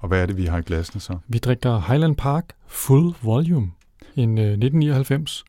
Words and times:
Og 0.00 0.08
hvad 0.08 0.22
er 0.22 0.26
det, 0.26 0.36
vi 0.36 0.44
har 0.46 0.58
i 0.58 0.62
glasene 0.62 1.00
så? 1.00 1.18
Vi 1.28 1.38
drikker 1.38 1.78
Highland 1.80 2.16
Park 2.16 2.56
Full 2.66 3.14
Volume, 3.22 3.72
en 4.16 4.38
øh, 4.38 4.44
1999 4.44 5.44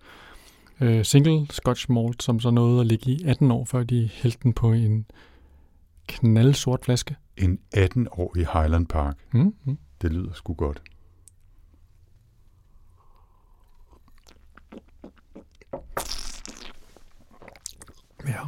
øh, 0.81 1.05
single 1.05 1.47
Scotch 1.51 1.91
Malt, 1.91 2.23
som 2.23 2.39
så 2.39 2.49
nåede 2.51 2.79
at 2.81 2.87
ligge 2.87 3.11
i 3.11 3.23
18 3.25 3.51
år, 3.51 3.65
før 3.65 3.83
de 3.83 4.09
hældte 4.13 4.39
den 4.43 4.53
på 4.53 4.71
en 4.73 5.05
knaldsort 6.07 6.85
flaske. 6.85 7.15
En 7.37 7.59
18-årig 7.75 8.47
Highland 8.53 8.87
Park. 8.87 9.17
Mm, 9.31 9.55
mm. 9.65 9.77
Det 10.01 10.13
lyder 10.13 10.33
sgu 10.33 10.53
godt. 10.53 10.81
Ja, 18.27 18.41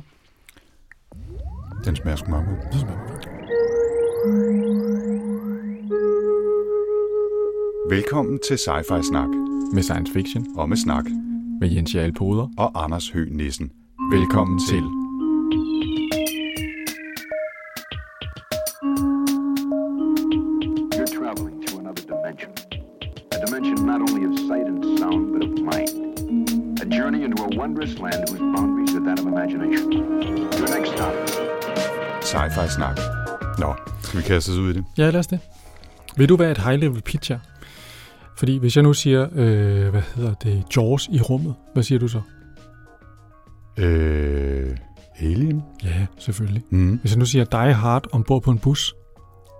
Den 1.85 1.95
smager 1.95 2.15
sgu 2.15 2.29
meget 2.29 2.45
god. 2.45 2.71
det 2.71 2.79
smager 2.79 3.07
godt. 3.07 4.88
Velkommen 7.89 8.39
til 8.47 8.57
Sci-Fi 8.57 9.01
Snak. 9.03 9.29
Med 9.73 9.83
science 9.83 10.13
fiction, 10.13 10.47
Og 10.57 10.69
med 10.69 10.77
snak. 10.77 11.05
med 11.59 11.69
Jens 11.69 11.95
Jarl 11.95 12.11
Poder. 12.13 12.47
Og 12.57 12.83
Anders 12.83 13.09
Høgh 13.09 13.31
Nissen. 13.31 13.71
Velkommen 14.11 14.59
til. 14.69 14.83
You're 20.95 21.05
traveling 21.05 21.61
to 21.67 21.77
another 21.79 22.01
dimension. 22.01 22.51
A 23.31 23.45
dimension 23.45 23.85
not 23.85 24.01
only 24.01 24.23
of 24.25 24.33
sight 24.47 24.65
and 24.67 24.83
sound, 24.99 25.21
but 25.33 25.41
of 25.47 25.51
mind. 25.71 25.91
A 26.81 26.85
journey 26.97 27.23
into 27.23 27.43
a 27.43 27.49
wondrous 27.59 27.93
land 27.99 28.27
whose 28.29 28.39
boundaries 28.55 28.93
are 28.95 29.03
that 29.07 29.19
of 29.19 29.25
imagination. 29.27 29.91
Your 30.59 30.69
next 30.75 30.91
stop, 30.95 31.13
Sci-Fi 32.21 32.67
Snak. 32.67 32.97
Nå, 33.59 33.75
skal 34.03 34.19
vi 34.19 34.23
kaste 34.27 34.49
os 34.49 34.57
ud 34.57 34.69
i 34.69 34.73
det? 34.73 34.85
Ja, 34.97 35.09
lad 35.09 35.19
os 35.19 35.27
det. 35.27 35.39
Vil 36.17 36.29
du 36.29 36.35
være 36.35 36.51
et 36.51 36.57
high-level 36.57 37.01
pitch? 37.01 37.31
Fordi 38.39 38.57
hvis 38.57 38.75
jeg 38.75 38.83
nu 38.83 38.93
siger, 38.93 39.27
øh, 39.35 39.89
hvad 39.89 40.01
hedder 40.15 40.33
det, 40.33 40.63
Jaws 40.75 41.07
i 41.11 41.21
rummet, 41.21 41.55
hvad 41.73 41.83
siger 41.83 41.99
du 41.99 42.07
så? 42.07 42.21
Øh, 43.77 44.77
Alien? 45.19 45.63
Ja, 45.83 46.05
selvfølgelig. 46.19 46.63
Mm. 46.69 46.97
Hvis 46.97 47.11
jeg 47.11 47.19
nu 47.19 47.25
siger 47.25 47.45
Die 47.45 47.73
Hard 47.73 48.07
ombord 48.11 48.43
på 48.43 48.51
en 48.51 48.59
bus, 48.59 48.95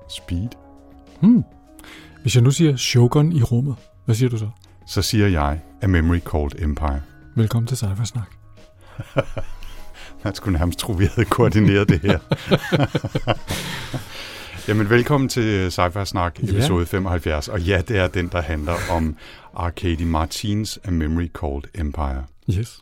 Speed? 0.09 0.47
hmm. 1.21 1.43
Hvis 2.21 2.35
jeg 2.35 2.43
nu 2.43 2.51
siger 2.51 2.75
Shogun 2.75 3.31
i 3.31 3.43
rummet, 3.43 3.75
hvad 4.05 4.15
siger 4.15 4.29
du 4.29 4.37
så? 4.37 4.49
Så 4.87 5.01
siger 5.01 5.27
jeg 5.27 5.59
A 5.81 5.87
Memory 5.87 6.19
Called 6.19 6.63
Empire. 6.63 7.01
Velkommen 7.35 7.67
til 7.67 7.77
Cypher 7.77 8.03
Snak. 8.03 8.31
Man 10.23 10.35
skulle 10.35 10.57
nærmest 10.57 10.79
tro, 10.79 10.93
vi 10.93 11.05
havde 11.15 11.29
koordineret 11.29 11.89
det 11.89 11.99
her. 12.01 12.19
Jamen, 14.69 14.89
velkommen 14.89 15.29
til 15.29 15.67
Sci-Fi 15.67 16.05
Snak, 16.05 16.39
Ja. 16.43 16.49
episode 16.49 16.85
75. 16.85 17.47
Og 17.47 17.61
ja, 17.61 17.81
det 17.87 17.97
er 17.97 18.07
den, 18.07 18.27
der 18.27 18.41
handler 18.41 18.73
om 18.91 19.15
Arcady 19.55 20.01
Martins 20.01 20.79
A 20.83 20.91
Memory 20.91 21.27
Called 21.41 21.63
Empire. 21.75 22.23
Yes. 22.57 22.79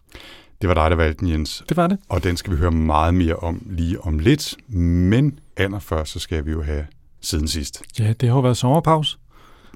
Det 0.62 0.68
var 0.70 0.74
dig, 0.74 0.90
der 0.90 0.96
valgte 0.96 1.20
den, 1.20 1.30
Jens. 1.34 1.64
Det 1.70 1.78
var 1.78 1.88
det. 1.88 1.98
Og 2.10 2.24
den 2.24 2.38
skal 2.38 2.54
vi 2.54 2.58
høre 2.58 2.72
meget 2.72 3.14
mere 3.14 3.36
om 3.36 3.62
lige 3.66 4.02
om 4.02 4.20
lidt. 4.20 4.56
Men 4.78 5.40
allerførst, 5.58 6.12
så 6.12 6.20
skal 6.20 6.46
vi 6.46 6.52
jo 6.52 6.64
have 6.64 6.86
siden 7.22 7.48
sidst. 7.48 7.84
Ja, 8.00 8.14
det 8.14 8.30
har 8.30 8.36
jo 8.36 8.42
været 8.42 8.58
sommerpause. 8.58 9.18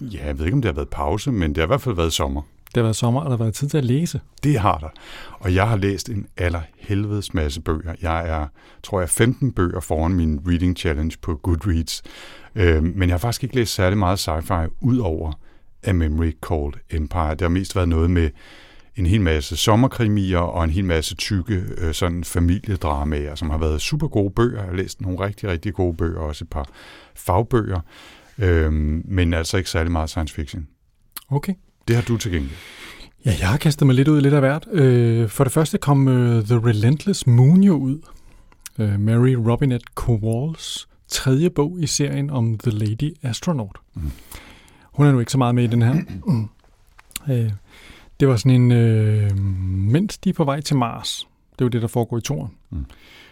Ja, 0.01 0.25
jeg 0.25 0.37
ved 0.39 0.45
ikke, 0.45 0.55
om 0.55 0.61
det 0.61 0.69
har 0.69 0.75
været 0.75 0.89
pause, 0.89 1.31
men 1.31 1.49
det 1.49 1.57
har 1.57 1.63
i 1.63 1.67
hvert 1.67 1.81
fald 1.81 1.95
været 1.95 2.13
sommer. 2.13 2.41
Det 2.75 2.77
har 2.77 2.83
været 2.83 2.95
sommer, 2.95 3.21
og 3.21 3.25
der 3.25 3.37
har 3.37 3.43
været 3.43 3.53
tid 3.53 3.69
til 3.69 3.77
at 3.77 3.85
læse. 3.85 4.21
Det 4.43 4.59
har 4.59 4.77
der. 4.77 4.89
Og 5.39 5.55
jeg 5.55 5.69
har 5.69 5.77
læst 5.77 6.09
en 6.09 6.27
allerhelvedes 6.37 7.33
masse 7.33 7.61
bøger. 7.61 7.93
Jeg 8.01 8.29
er, 8.29 8.47
tror 8.83 8.99
jeg, 8.99 9.09
15 9.09 9.51
bøger 9.51 9.79
foran 9.79 10.13
min 10.13 10.39
reading 10.47 10.77
challenge 10.77 11.17
på 11.21 11.35
Goodreads. 11.35 12.01
Øh, 12.55 12.83
men 12.83 13.09
jeg 13.09 13.13
har 13.13 13.17
faktisk 13.17 13.43
ikke 13.43 13.55
læst 13.55 13.73
særlig 13.73 13.97
meget 13.97 14.27
sci-fi 14.27 14.77
ud 14.81 14.97
over 14.97 15.33
A 15.83 15.93
Memory 15.93 16.31
Called 16.47 16.73
Empire. 16.89 17.31
Det 17.31 17.41
har 17.41 17.49
mest 17.49 17.75
været 17.75 17.89
noget 17.89 18.11
med 18.11 18.29
en 18.95 19.05
hel 19.05 19.21
masse 19.21 19.57
sommerkrimier 19.57 20.39
og 20.39 20.63
en 20.63 20.69
hel 20.69 20.85
masse 20.85 21.15
tykke 21.15 21.63
øh, 21.77 21.93
sådan 21.93 22.23
familiedramaer, 22.23 23.35
som 23.35 23.49
har 23.49 23.57
været 23.57 23.81
super 23.81 24.07
gode 24.07 24.31
bøger. 24.35 24.59
Jeg 24.59 24.69
har 24.69 24.75
læst 24.75 25.01
nogle 25.01 25.19
rigtig, 25.19 25.49
rigtig 25.49 25.73
gode 25.73 25.97
bøger, 25.97 26.19
også 26.19 26.43
et 26.43 26.49
par 26.49 26.69
fagbøger, 27.15 27.79
øh, 28.37 28.73
men 29.05 29.33
altså 29.33 29.57
ikke 29.57 29.69
særlig 29.69 29.91
meget 29.91 30.09
science 30.09 30.33
fiction. 30.33 30.67
Okay. 31.29 31.53
Det 31.91 31.97
har 31.99 32.03
du 32.03 32.17
til 32.17 32.31
gengæld. 32.31 32.51
Ja, 33.25 33.33
jeg 33.39 33.49
har 33.49 33.57
kastet 33.57 33.85
mig 33.87 33.95
lidt 33.95 34.07
ud 34.07 34.17
i 34.17 34.21
lidt 34.21 34.33
af 34.33 34.39
hvert. 34.39 34.67
Øh, 34.71 35.29
for 35.29 35.43
det 35.43 35.53
første 35.53 35.77
kom 35.77 36.07
øh, 36.07 36.45
The 36.45 36.55
Relentless 36.67 37.27
Moon 37.27 37.63
jo 37.63 37.73
ud. 37.75 37.99
Øh, 38.79 38.99
Mary 38.99 39.33
Robinette 39.33 39.85
Kowals 39.95 40.87
tredje 41.07 41.49
bog 41.49 41.77
i 41.79 41.87
serien 41.87 42.29
om 42.29 42.57
The 42.57 42.71
Lady 42.71 43.13
Astronaut. 43.23 43.77
Mm. 43.93 44.11
Hun 44.83 45.05
er 45.05 45.11
nu 45.11 45.19
ikke 45.19 45.31
så 45.31 45.37
meget 45.37 45.55
med 45.55 45.63
i 45.63 45.67
den 45.67 45.81
her. 45.81 45.93
Mm. 46.25 46.49
Øh, 47.29 47.51
det 48.19 48.27
var 48.27 48.35
sådan 48.35 48.61
en, 48.61 48.71
øh, 48.71 49.37
mens 49.91 50.17
de 50.17 50.29
er 50.29 50.33
på 50.33 50.43
vej 50.43 50.61
til 50.61 50.75
Mars, 50.75 51.27
det 51.51 51.61
er 51.61 51.65
jo 51.65 51.69
det, 51.69 51.81
der 51.81 51.87
foregår 51.87 52.17
i 52.17 52.21
toren, 52.21 52.51
Mm. 52.69 52.85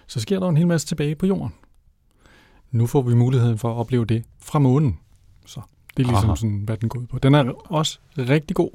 så 0.07 0.19
sker 0.19 0.39
der 0.39 0.49
en 0.49 0.57
hel 0.57 0.67
masse 0.67 0.87
tilbage 0.87 1.15
på 1.15 1.25
jorden. 1.25 1.53
Nu 2.71 2.87
får 2.87 3.01
vi 3.01 3.15
muligheden 3.15 3.57
for 3.57 3.71
at 3.71 3.75
opleve 3.77 4.05
det 4.05 4.23
fra 4.41 4.59
månen. 4.59 4.99
Så 5.45 5.61
det 5.97 6.03
er 6.03 6.07
ligesom 6.07 6.29
Aha. 6.29 6.35
sådan, 6.35 6.61
hvad 6.65 6.77
den 6.77 6.89
går 6.89 6.99
ud 6.99 7.05
på. 7.05 7.19
Den 7.19 7.35
er 7.35 7.71
også 7.71 7.99
rigtig 8.17 8.55
god 8.55 8.69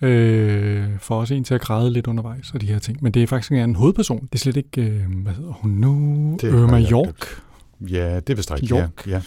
øh, 0.00 0.98
for 0.98 1.20
også 1.20 1.34
en 1.34 1.44
til 1.44 1.54
at 1.54 1.60
græde 1.60 1.92
lidt 1.92 2.06
undervejs 2.06 2.50
og 2.54 2.60
de 2.60 2.66
her 2.66 2.78
ting. 2.78 2.98
Men 3.02 3.12
det 3.12 3.22
er 3.22 3.26
faktisk 3.26 3.52
en 3.52 3.74
hovedperson. 3.74 4.20
Det 4.20 4.34
er 4.34 4.38
slet 4.38 4.56
ikke, 4.56 4.82
øh, 4.82 5.22
hvad 5.22 5.32
hedder 5.32 5.52
hun 5.52 5.70
nu? 5.70 6.36
Det 6.40 6.48
Irma 6.48 6.80
York. 6.80 7.42
Ja, 7.80 8.16
det 8.16 8.30
er 8.30 8.34
vist 8.34 8.52
rigtigt. 8.52 8.70
York. 8.70 9.06
Ja, 9.06 9.10
ja. 9.10 9.22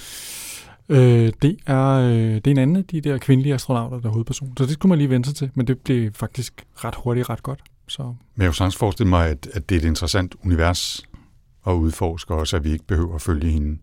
Øh, 0.89 1.33
det, 1.41 1.57
er, 1.65 1.89
øh, 1.89 2.35
det 2.35 2.47
er 2.47 2.51
en 2.51 2.57
anden 2.57 2.75
af 2.75 2.83
de 2.83 3.01
der 3.01 3.17
kvindelige 3.17 3.53
astronauter, 3.53 3.99
der 3.99 4.09
er 4.09 4.13
hovedperson. 4.13 4.53
Så 4.57 4.65
det 4.65 4.73
skulle 4.73 4.89
man 4.89 4.97
lige 4.97 5.09
vente 5.09 5.29
sig 5.29 5.35
til, 5.35 5.49
men 5.53 5.67
det 5.67 5.79
blev 5.79 6.11
faktisk 6.13 6.65
ret 6.75 6.95
hurtigt 6.95 7.29
ret 7.29 7.43
godt. 7.43 7.59
Så 7.87 8.03
Men 8.03 8.15
jeg 8.37 8.47
kunne 8.47 8.55
sagtens 8.55 8.75
forestille 8.75 9.09
mig, 9.09 9.27
at, 9.27 9.49
at 9.53 9.69
det 9.69 9.75
er 9.75 9.79
et 9.79 9.85
interessant 9.85 10.35
univers 10.45 11.03
at 11.67 11.71
udforske, 11.71 12.33
også 12.33 12.55
at 12.55 12.63
vi 12.63 12.71
ikke 12.71 12.85
behøver 12.85 13.15
at 13.15 13.21
følge 13.21 13.51
hende. 13.51 13.77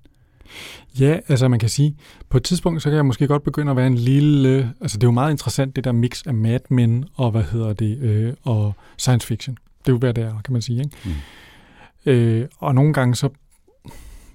Ja, 1.00 1.18
altså 1.28 1.48
man 1.48 1.58
kan 1.58 1.68
sige, 1.68 1.96
på 2.28 2.36
et 2.36 2.44
tidspunkt, 2.44 2.82
så 2.82 2.88
kan 2.88 2.96
jeg 2.96 3.06
måske 3.06 3.26
godt 3.26 3.42
begynde 3.42 3.70
at 3.70 3.76
være 3.76 3.86
en 3.86 3.98
lille... 3.98 4.72
Altså 4.80 4.98
det 4.98 5.04
er 5.04 5.08
jo 5.08 5.12
meget 5.12 5.30
interessant, 5.30 5.76
det 5.76 5.84
der 5.84 5.92
mix 5.92 6.26
af 6.26 6.34
Mad 6.34 6.60
Men 6.70 7.04
og, 7.14 7.30
hvad 7.30 7.42
hedder 7.42 7.72
det, 7.72 7.98
øh, 7.98 8.34
og 8.42 8.74
science 8.98 9.26
fiction. 9.26 9.54
Det 9.54 9.88
er 9.88 9.92
jo, 9.92 9.98
hvad 9.98 10.14
det 10.14 10.24
er, 10.24 10.40
kan 10.44 10.52
man 10.52 10.62
sige, 10.62 10.80
ikke? 10.80 10.96
Mm. 11.04 12.12
Øh, 12.12 12.48
og 12.58 12.74
nogle 12.74 12.92
gange 12.92 13.14
så 13.14 13.28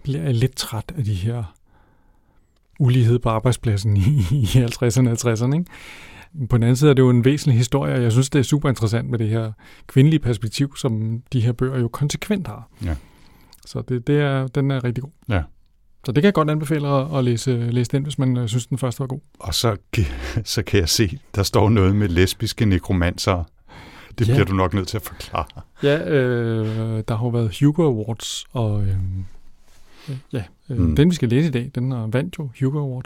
bliver 0.04 0.22
jeg 0.22 0.34
lidt 0.34 0.56
træt 0.56 0.94
af 0.98 1.04
de 1.04 1.14
her 1.14 1.44
ulighed 2.80 3.20
på 3.20 3.30
arbejdspladsen 3.30 3.98
i, 3.98 4.02
i 4.32 4.46
50'erne 4.46 5.10
og 5.10 5.34
60'erne. 5.34 5.54
Ikke? 5.54 5.66
På 6.50 6.58
den 6.58 6.64
anden 6.64 6.76
side 6.76 6.90
er 6.90 6.94
det 6.94 7.02
jo 7.02 7.10
en 7.10 7.26
væsentlig 7.26 7.58
historie, 7.58 7.96
og 7.96 8.04
jeg 8.04 8.12
synes, 8.12 8.30
det 8.30 8.40
er 8.40 8.44
super 8.44 8.70
interessant 8.70 9.10
med 9.10 9.20
det 9.20 9.30
her 9.30 9.52
kvindelige 9.88 10.20
perspektiv, 10.20 10.76
som 10.78 11.22
de 11.34 11.42
her 11.42 11.52
bøger 11.52 11.80
jo 11.80 11.88
konsekvent 11.88 12.48
har. 12.48 12.70
Ja. 12.86 12.96
Så 13.66 13.82
det, 13.82 14.08
det 14.08 14.20
er, 14.20 14.48
den 14.48 14.72
er 14.72 14.84
rigtig 14.84 15.04
god. 15.04 15.12
Ja. 15.30 15.42
Så 16.06 16.12
det 16.12 16.16
kan 16.22 16.26
jeg 16.26 16.34
godt 16.34 16.50
anbefale 16.50 16.88
at, 16.88 17.18
at 17.18 17.24
læse, 17.24 17.58
læse 17.72 17.92
den, 17.92 18.04
hvis 18.04 18.18
man 18.20 18.38
øh, 18.38 18.48
synes, 18.48 18.66
den 18.68 18.78
første 18.78 19.00
var 19.00 19.08
god. 19.08 19.20
Og 19.40 19.54
så, 19.54 19.78
så 20.44 20.64
kan 20.64 20.80
jeg 20.80 20.90
se, 20.90 21.20
der 21.36 21.44
står 21.44 21.70
noget 21.70 21.96
med 21.96 22.08
lesbiske 22.08 22.66
nekromancer. 22.66 23.44
Det 24.20 24.28
Ja. 24.28 24.34
bliver 24.34 24.46
du 24.46 24.54
nok 24.54 24.74
nødt 24.74 24.88
til 24.88 24.98
at 24.98 25.04
forklare. 25.04 25.46
Ja, 25.84 26.10
øh, 26.10 27.04
der 27.08 27.16
har 27.16 27.26
jo 27.26 27.30
været 27.30 27.58
Hugo 27.60 27.84
Awards, 27.88 28.46
og 28.54 28.82
øh, 28.84 28.96
ja, 30.34 30.44
øh, 30.70 30.78
Mm. 30.78 30.84
mm. 30.86 30.96
den 30.96 31.10
vi 31.10 31.16
skal 31.16 31.30
læse 31.30 31.48
i 31.48 31.52
dag, 31.52 31.72
den 31.76 31.92
har 31.92 32.08
vandt 32.08 32.36
jo 32.40 32.50
Hugo 32.60 32.80
Award. 32.80 33.06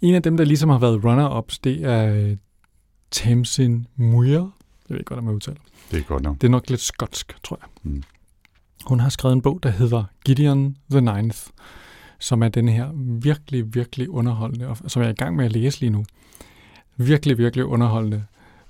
En 0.00 0.14
af 0.14 0.22
dem, 0.22 0.36
der 0.36 0.44
ligesom 0.44 0.68
har 0.70 0.78
været 0.78 1.04
runner-ups, 1.04 1.58
det 1.64 1.84
er 1.84 2.14
øh, 2.14 2.36
Tamsin 3.10 3.86
Muir. 3.96 4.30
Jeg 4.38 4.48
ved 4.88 4.98
ikke, 4.98 5.08
hvordan 5.08 5.24
man 5.24 5.34
udtaler. 5.34 5.58
Det 5.90 5.98
er 5.98 6.02
godt 6.02 6.22
nok. 6.22 6.36
Det 6.40 6.44
er 6.46 6.50
nok 6.50 6.70
lidt 6.70 6.80
skotsk, 6.80 7.36
tror 7.44 7.58
jeg. 7.62 7.68
Mm. 7.92 8.02
Hun 8.86 9.00
har 9.00 9.08
skrevet 9.08 9.32
en 9.34 9.42
bog, 9.42 9.60
der 9.62 9.70
hedder 9.70 10.04
Gideon 10.24 10.76
the 10.90 11.00
Ninth, 11.00 11.38
som 12.22 12.42
er 12.42 12.48
den 12.48 12.68
her 12.68 12.90
virkelig, 13.22 13.74
virkelig 13.74 14.10
underholdende, 14.10 14.68
og 14.68 14.76
som 14.86 15.02
jeg 15.02 15.08
er 15.08 15.12
i 15.12 15.16
gang 15.16 15.36
med 15.36 15.44
at 15.44 15.52
læse 15.52 15.80
lige 15.80 15.90
nu. 15.90 16.04
Virkelig, 16.96 17.38
virkelig 17.38 17.64
underholdende 17.64 18.24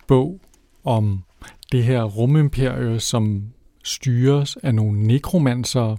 bog 0.07 0.41
om 0.85 1.25
det 1.73 1.85
her 1.85 2.03
rumimperie, 2.03 3.01
som 3.01 3.45
styres 3.85 4.57
af 4.57 4.75
nogle 4.75 5.03
nekromancer, 5.03 5.97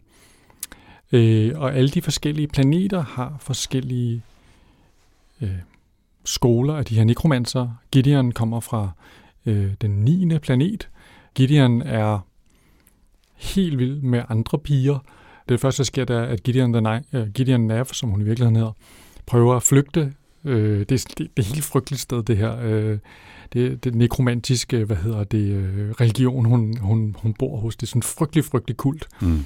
øh, 1.11 1.51
og 1.55 1.75
alle 1.75 1.89
de 1.89 2.01
forskellige 2.01 2.47
planeter 2.47 3.01
har 3.01 3.37
forskellige 3.39 4.21
øh, 5.41 5.57
skoler 6.25 6.75
af 6.75 6.85
de 6.85 6.95
her 6.95 7.03
nekromancer. 7.03 7.69
Gideon 7.91 8.31
kommer 8.31 8.59
fra 8.59 8.89
øh, 9.45 9.73
den 9.81 9.91
9. 9.91 10.39
planet. 10.39 10.89
Gideon 11.35 11.81
er 11.81 12.19
helt 13.35 13.79
vild 13.79 14.01
med 14.01 14.23
andre 14.29 14.59
piger. 14.59 14.99
Det 15.49 15.59
første, 15.59 15.77
der 15.77 15.85
sker, 15.85 16.05
det 16.05 16.15
er, 16.15 16.21
at 16.21 16.43
Gideon, 16.43 16.73
the 16.73 16.81
Ni- 16.81 17.17
øh, 17.17 17.29
Gideon 17.29 17.61
Nav, 17.61 17.85
som 17.85 18.09
hun 18.09 18.21
i 18.21 18.23
virkeligheden 18.23 18.55
hedder, 18.55 18.71
prøver 19.25 19.55
at 19.55 19.63
flygte. 19.63 20.13
Øh, 20.45 20.79
det, 20.79 20.91
er, 20.91 21.05
det, 21.07 21.17
det 21.17 21.29
er 21.37 21.41
et 21.41 21.45
helt 21.45 21.63
frygteligt 21.63 22.01
sted, 22.01 22.23
det 22.23 22.37
her. 22.37 22.57
Øh, 22.61 22.97
det, 23.53 23.83
det 23.83 23.95
nekromantiske, 23.95 24.85
hvad 24.85 24.97
hedder 24.97 25.23
det, 25.23 25.47
øh, 25.51 25.91
religion, 25.91 26.45
hun, 26.45 26.77
hun, 26.77 27.15
hun 27.19 27.33
bor 27.33 27.57
hos. 27.57 27.75
Det 27.75 27.83
er 27.83 27.87
sådan 27.87 27.99
en 27.99 28.03
frygtelig, 28.03 28.45
frygtelig 28.45 28.77
kult. 28.77 29.07
Mm. 29.21 29.45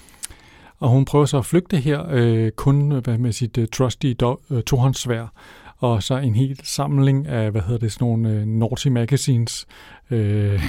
Og 0.80 0.90
hun 0.90 1.06
prøver 1.06 1.26
så 1.26 1.38
at 1.38 1.46
flygte 1.46 1.78
her, 1.78 2.06
øh, 2.10 2.52
kun 2.52 2.92
hvad 2.92 3.18
med 3.18 3.32
sit 3.32 3.58
øh, 3.58 3.68
trusty 3.68 4.14
do, 4.20 4.40
øh, 4.52 4.64
tohåndssvær, 4.64 5.34
og 5.78 6.04
så 6.04 6.18
en 6.18 6.36
hel 6.36 6.60
samling 6.64 7.28
af, 7.28 7.52
hvad 7.52 7.62
hedder 7.62 7.80
det, 7.80 7.92
sådan 7.92 8.06
nogle 8.06 8.30
øh, 8.30 8.46
naughty 8.46 8.88
magazines. 8.88 9.68
Øh, 10.12 10.64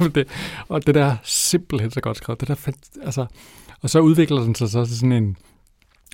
det, 0.14 0.28
og 0.68 0.86
det 0.86 0.94
der 0.94 1.04
er 1.04 1.16
simpelthen 1.22 1.90
så 1.90 2.00
godt 2.00 2.16
skrevet. 2.16 2.40
Det 2.40 2.48
der, 2.48 2.72
altså, 3.02 3.26
og 3.82 3.90
så 3.90 4.00
udvikler 4.00 4.40
den 4.40 4.54
sig 4.54 4.70
så 4.70 4.84
til 4.84 4.98
sådan 4.98 5.12
en 5.12 5.36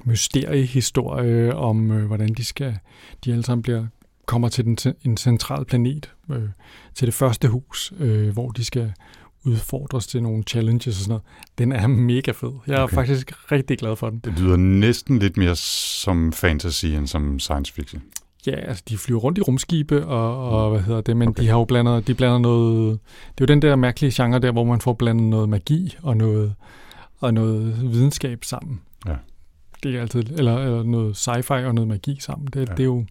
mysteriehistorie 0.05 1.55
om, 1.55 1.91
øh, 1.91 2.07
hvordan 2.07 2.29
de 2.29 2.45
skal, 2.45 2.79
de 3.25 3.33
alle 3.33 3.45
sammen 3.45 3.63
bliver, 3.63 3.87
kommer 4.27 4.49
til 4.49 4.65
den, 4.65 4.79
en 5.05 5.17
central 5.17 5.65
planet, 5.65 6.13
øh, 6.31 6.49
til 6.95 7.07
det 7.07 7.15
første 7.15 7.49
hus, 7.49 7.93
øh, 7.99 8.29
hvor 8.29 8.51
de 8.51 8.65
skal 8.65 8.93
udfordres 9.45 10.07
til 10.07 10.23
nogle 10.23 10.43
challenges 10.43 10.87
og 10.87 10.95
sådan 10.95 11.09
noget. 11.09 11.23
Den 11.59 11.73
er 11.73 11.87
mega 11.87 12.31
fed. 12.31 12.53
Jeg 12.67 12.75
er 12.75 12.83
okay. 12.83 12.95
faktisk 12.95 13.53
rigtig 13.53 13.79
glad 13.79 13.97
for 13.97 14.11
den. 14.11 14.19
Det 14.19 14.39
lyder 14.39 14.57
næsten 14.57 15.19
lidt 15.19 15.37
mere 15.37 15.57
som 15.57 16.33
fantasy 16.33 16.87
end 16.87 17.07
som 17.07 17.39
science 17.39 17.73
fiction. 17.73 18.03
Ja, 18.47 18.53
altså 18.53 18.85
de 18.89 18.99
flyver 18.99 19.21
rundt 19.21 19.39
i 19.39 19.41
rumskibe 19.41 20.07
og, 20.07 20.51
og 20.51 20.71
hvad 20.71 20.81
hedder 20.81 21.01
det, 21.01 21.17
men 21.17 21.29
okay. 21.29 21.43
de 21.43 21.49
har 21.49 21.59
jo 21.59 21.65
blandet, 21.65 22.07
de 22.07 22.15
blander 22.15 22.39
noget, 22.39 22.99
det 23.39 23.41
er 23.41 23.47
jo 23.49 23.55
den 23.55 23.63
der 23.63 23.77
mærkelige 23.77 24.23
genre 24.23 24.39
der, 24.39 24.53
hvor 24.53 24.65
man 24.65 24.81
får 24.81 24.93
blandet 24.93 25.27
noget 25.27 25.49
magi 25.49 25.97
og 26.03 26.17
noget, 26.17 26.55
og 27.21 27.35
noget 27.35 27.83
videnskab 27.93 28.45
sammen. 28.45 28.81
Ja. 29.07 29.17
Det 29.83 29.97
er 29.97 30.01
altid, 30.01 30.23
eller, 30.39 30.59
eller 30.59 30.83
noget 30.83 31.29
sci-fi 31.29 31.67
og 31.67 31.75
noget 31.75 31.89
magi 31.89 32.19
sammen. 32.21 32.49
Det, 32.55 32.69
ja. 32.69 32.75
det 32.75 32.81
er 32.81 32.85
jo, 32.85 33.05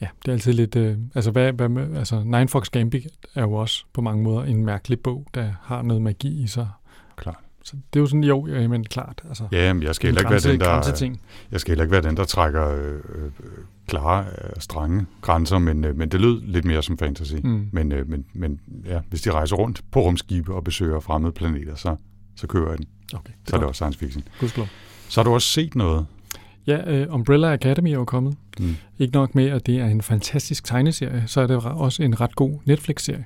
ja, 0.00 0.08
det 0.22 0.28
er 0.28 0.32
altid 0.32 0.52
lidt, 0.52 0.76
øh, 0.76 0.98
altså, 1.14 1.30
hvad, 1.30 1.52
hvad 1.52 1.68
med, 1.68 1.96
altså 1.96 2.22
Nine 2.24 2.48
Fox 2.48 2.70
Gambit 2.70 3.06
er 3.34 3.42
jo 3.42 3.52
også 3.52 3.84
på 3.92 4.00
mange 4.00 4.22
måder 4.22 4.44
en 4.44 4.64
mærkelig 4.64 5.00
bog, 5.00 5.26
der 5.34 5.52
har 5.62 5.82
noget 5.82 6.02
magi 6.02 6.42
i 6.42 6.46
sig. 6.46 6.68
Klart. 7.16 7.36
Så 7.64 7.76
det 7.92 7.98
er 7.98 8.00
jo 8.00 8.06
sådan, 8.06 8.24
jo, 8.24 8.46
ja, 8.46 8.68
men 8.68 8.84
klart. 8.84 9.22
Altså, 9.28 9.48
ja, 9.52 9.72
men 9.72 9.82
jeg 9.82 9.94
skal 9.94 10.06
heller 10.06 10.20
ikke 10.20 10.30
være 10.30 10.52
den, 10.52 10.60
der, 10.60 11.18
jeg 11.52 11.60
skal 11.60 11.70
heller 11.70 11.84
ikke 11.84 11.92
være 11.92 12.02
den, 12.02 12.16
der 12.16 12.24
trækker 12.24 12.68
øh, 12.68 12.94
øh, 12.94 13.30
klare, 13.86 14.24
øh, 14.24 14.50
strenge 14.58 15.06
grænser, 15.20 15.58
men, 15.58 15.84
øh, 15.84 15.96
men 15.96 16.08
det 16.08 16.20
lød 16.20 16.42
lidt 16.42 16.64
mere 16.64 16.82
som 16.82 16.98
fantasy. 16.98 17.34
Mm. 17.44 17.68
Men, 17.72 17.92
øh, 17.92 18.08
men, 18.08 18.26
men 18.32 18.60
ja, 18.84 19.00
hvis 19.08 19.22
de 19.22 19.30
rejser 19.30 19.56
rundt 19.56 19.82
på 19.90 20.00
rumskibe 20.00 20.54
og 20.54 20.64
besøger 20.64 21.00
fremmede 21.00 21.32
planeter, 21.32 21.74
så, 21.74 21.96
så 22.36 22.46
kører 22.46 22.68
jeg 22.68 22.78
den. 22.78 22.86
Okay, 23.14 23.32
det 23.40 23.50
så 23.50 23.56
er 23.56 23.60
det 23.60 23.68
også 23.68 23.78
science 23.78 23.98
fiction. 23.98 24.24
Gudskelov. 24.40 24.68
Så 25.08 25.20
har 25.20 25.24
du 25.24 25.34
også 25.34 25.48
set 25.48 25.74
noget? 25.74 26.06
Ja, 26.66 27.06
uh, 27.06 27.14
Umbrella 27.14 27.52
Academy 27.52 27.88
er 27.88 27.92
jo 27.94 28.04
kommet. 28.04 28.36
Mm. 28.58 28.76
Ikke 28.98 29.14
nok 29.14 29.34
med, 29.34 29.46
at 29.46 29.66
det 29.66 29.78
er 29.78 29.86
en 29.86 30.02
fantastisk 30.02 30.64
tegneserie, 30.64 31.24
så 31.26 31.40
er 31.40 31.46
det 31.46 31.56
også 31.56 32.02
en 32.02 32.20
ret 32.20 32.36
god 32.36 32.58
Netflix-serie. 32.64 33.24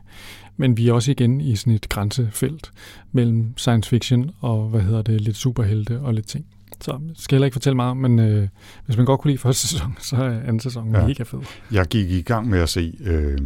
Men 0.57 0.77
vi 0.77 0.89
er 0.89 0.93
også 0.93 1.11
igen 1.11 1.41
i 1.41 1.57
sådan 1.57 1.73
et 1.73 1.89
grænsefelt 1.89 2.73
mellem 3.12 3.55
science 3.57 3.91
fiction 3.91 4.31
og, 4.41 4.69
hvad 4.69 4.81
hedder 4.81 5.03
det, 5.03 5.21
lidt 5.21 5.37
superhelte 5.37 6.01
og 6.01 6.15
lidt 6.15 6.27
ting. 6.27 6.47
Så 6.81 6.93
jeg 6.93 7.17
skal 7.17 7.37
heller 7.37 7.47
ikke 7.47 7.55
fortælle 7.55 7.77
meget, 7.77 7.97
men 7.97 8.19
øh, 8.19 8.49
hvis 8.87 8.97
man 8.97 9.07
godt 9.07 9.21
kunne 9.21 9.31
lide 9.31 9.39
første 9.39 9.69
sæson, 9.73 9.97
så 9.99 10.17
er 10.17 10.41
anden 10.41 10.61
sæson 10.61 10.95
ja. 10.95 11.07
mega 11.07 11.23
fed. 11.23 11.39
Jeg 11.73 11.87
gik 11.87 12.11
i 12.11 12.23
gang 12.23 12.49
med 12.49 12.59
at 12.59 12.69
se 12.69 12.95
øh, 13.01 13.39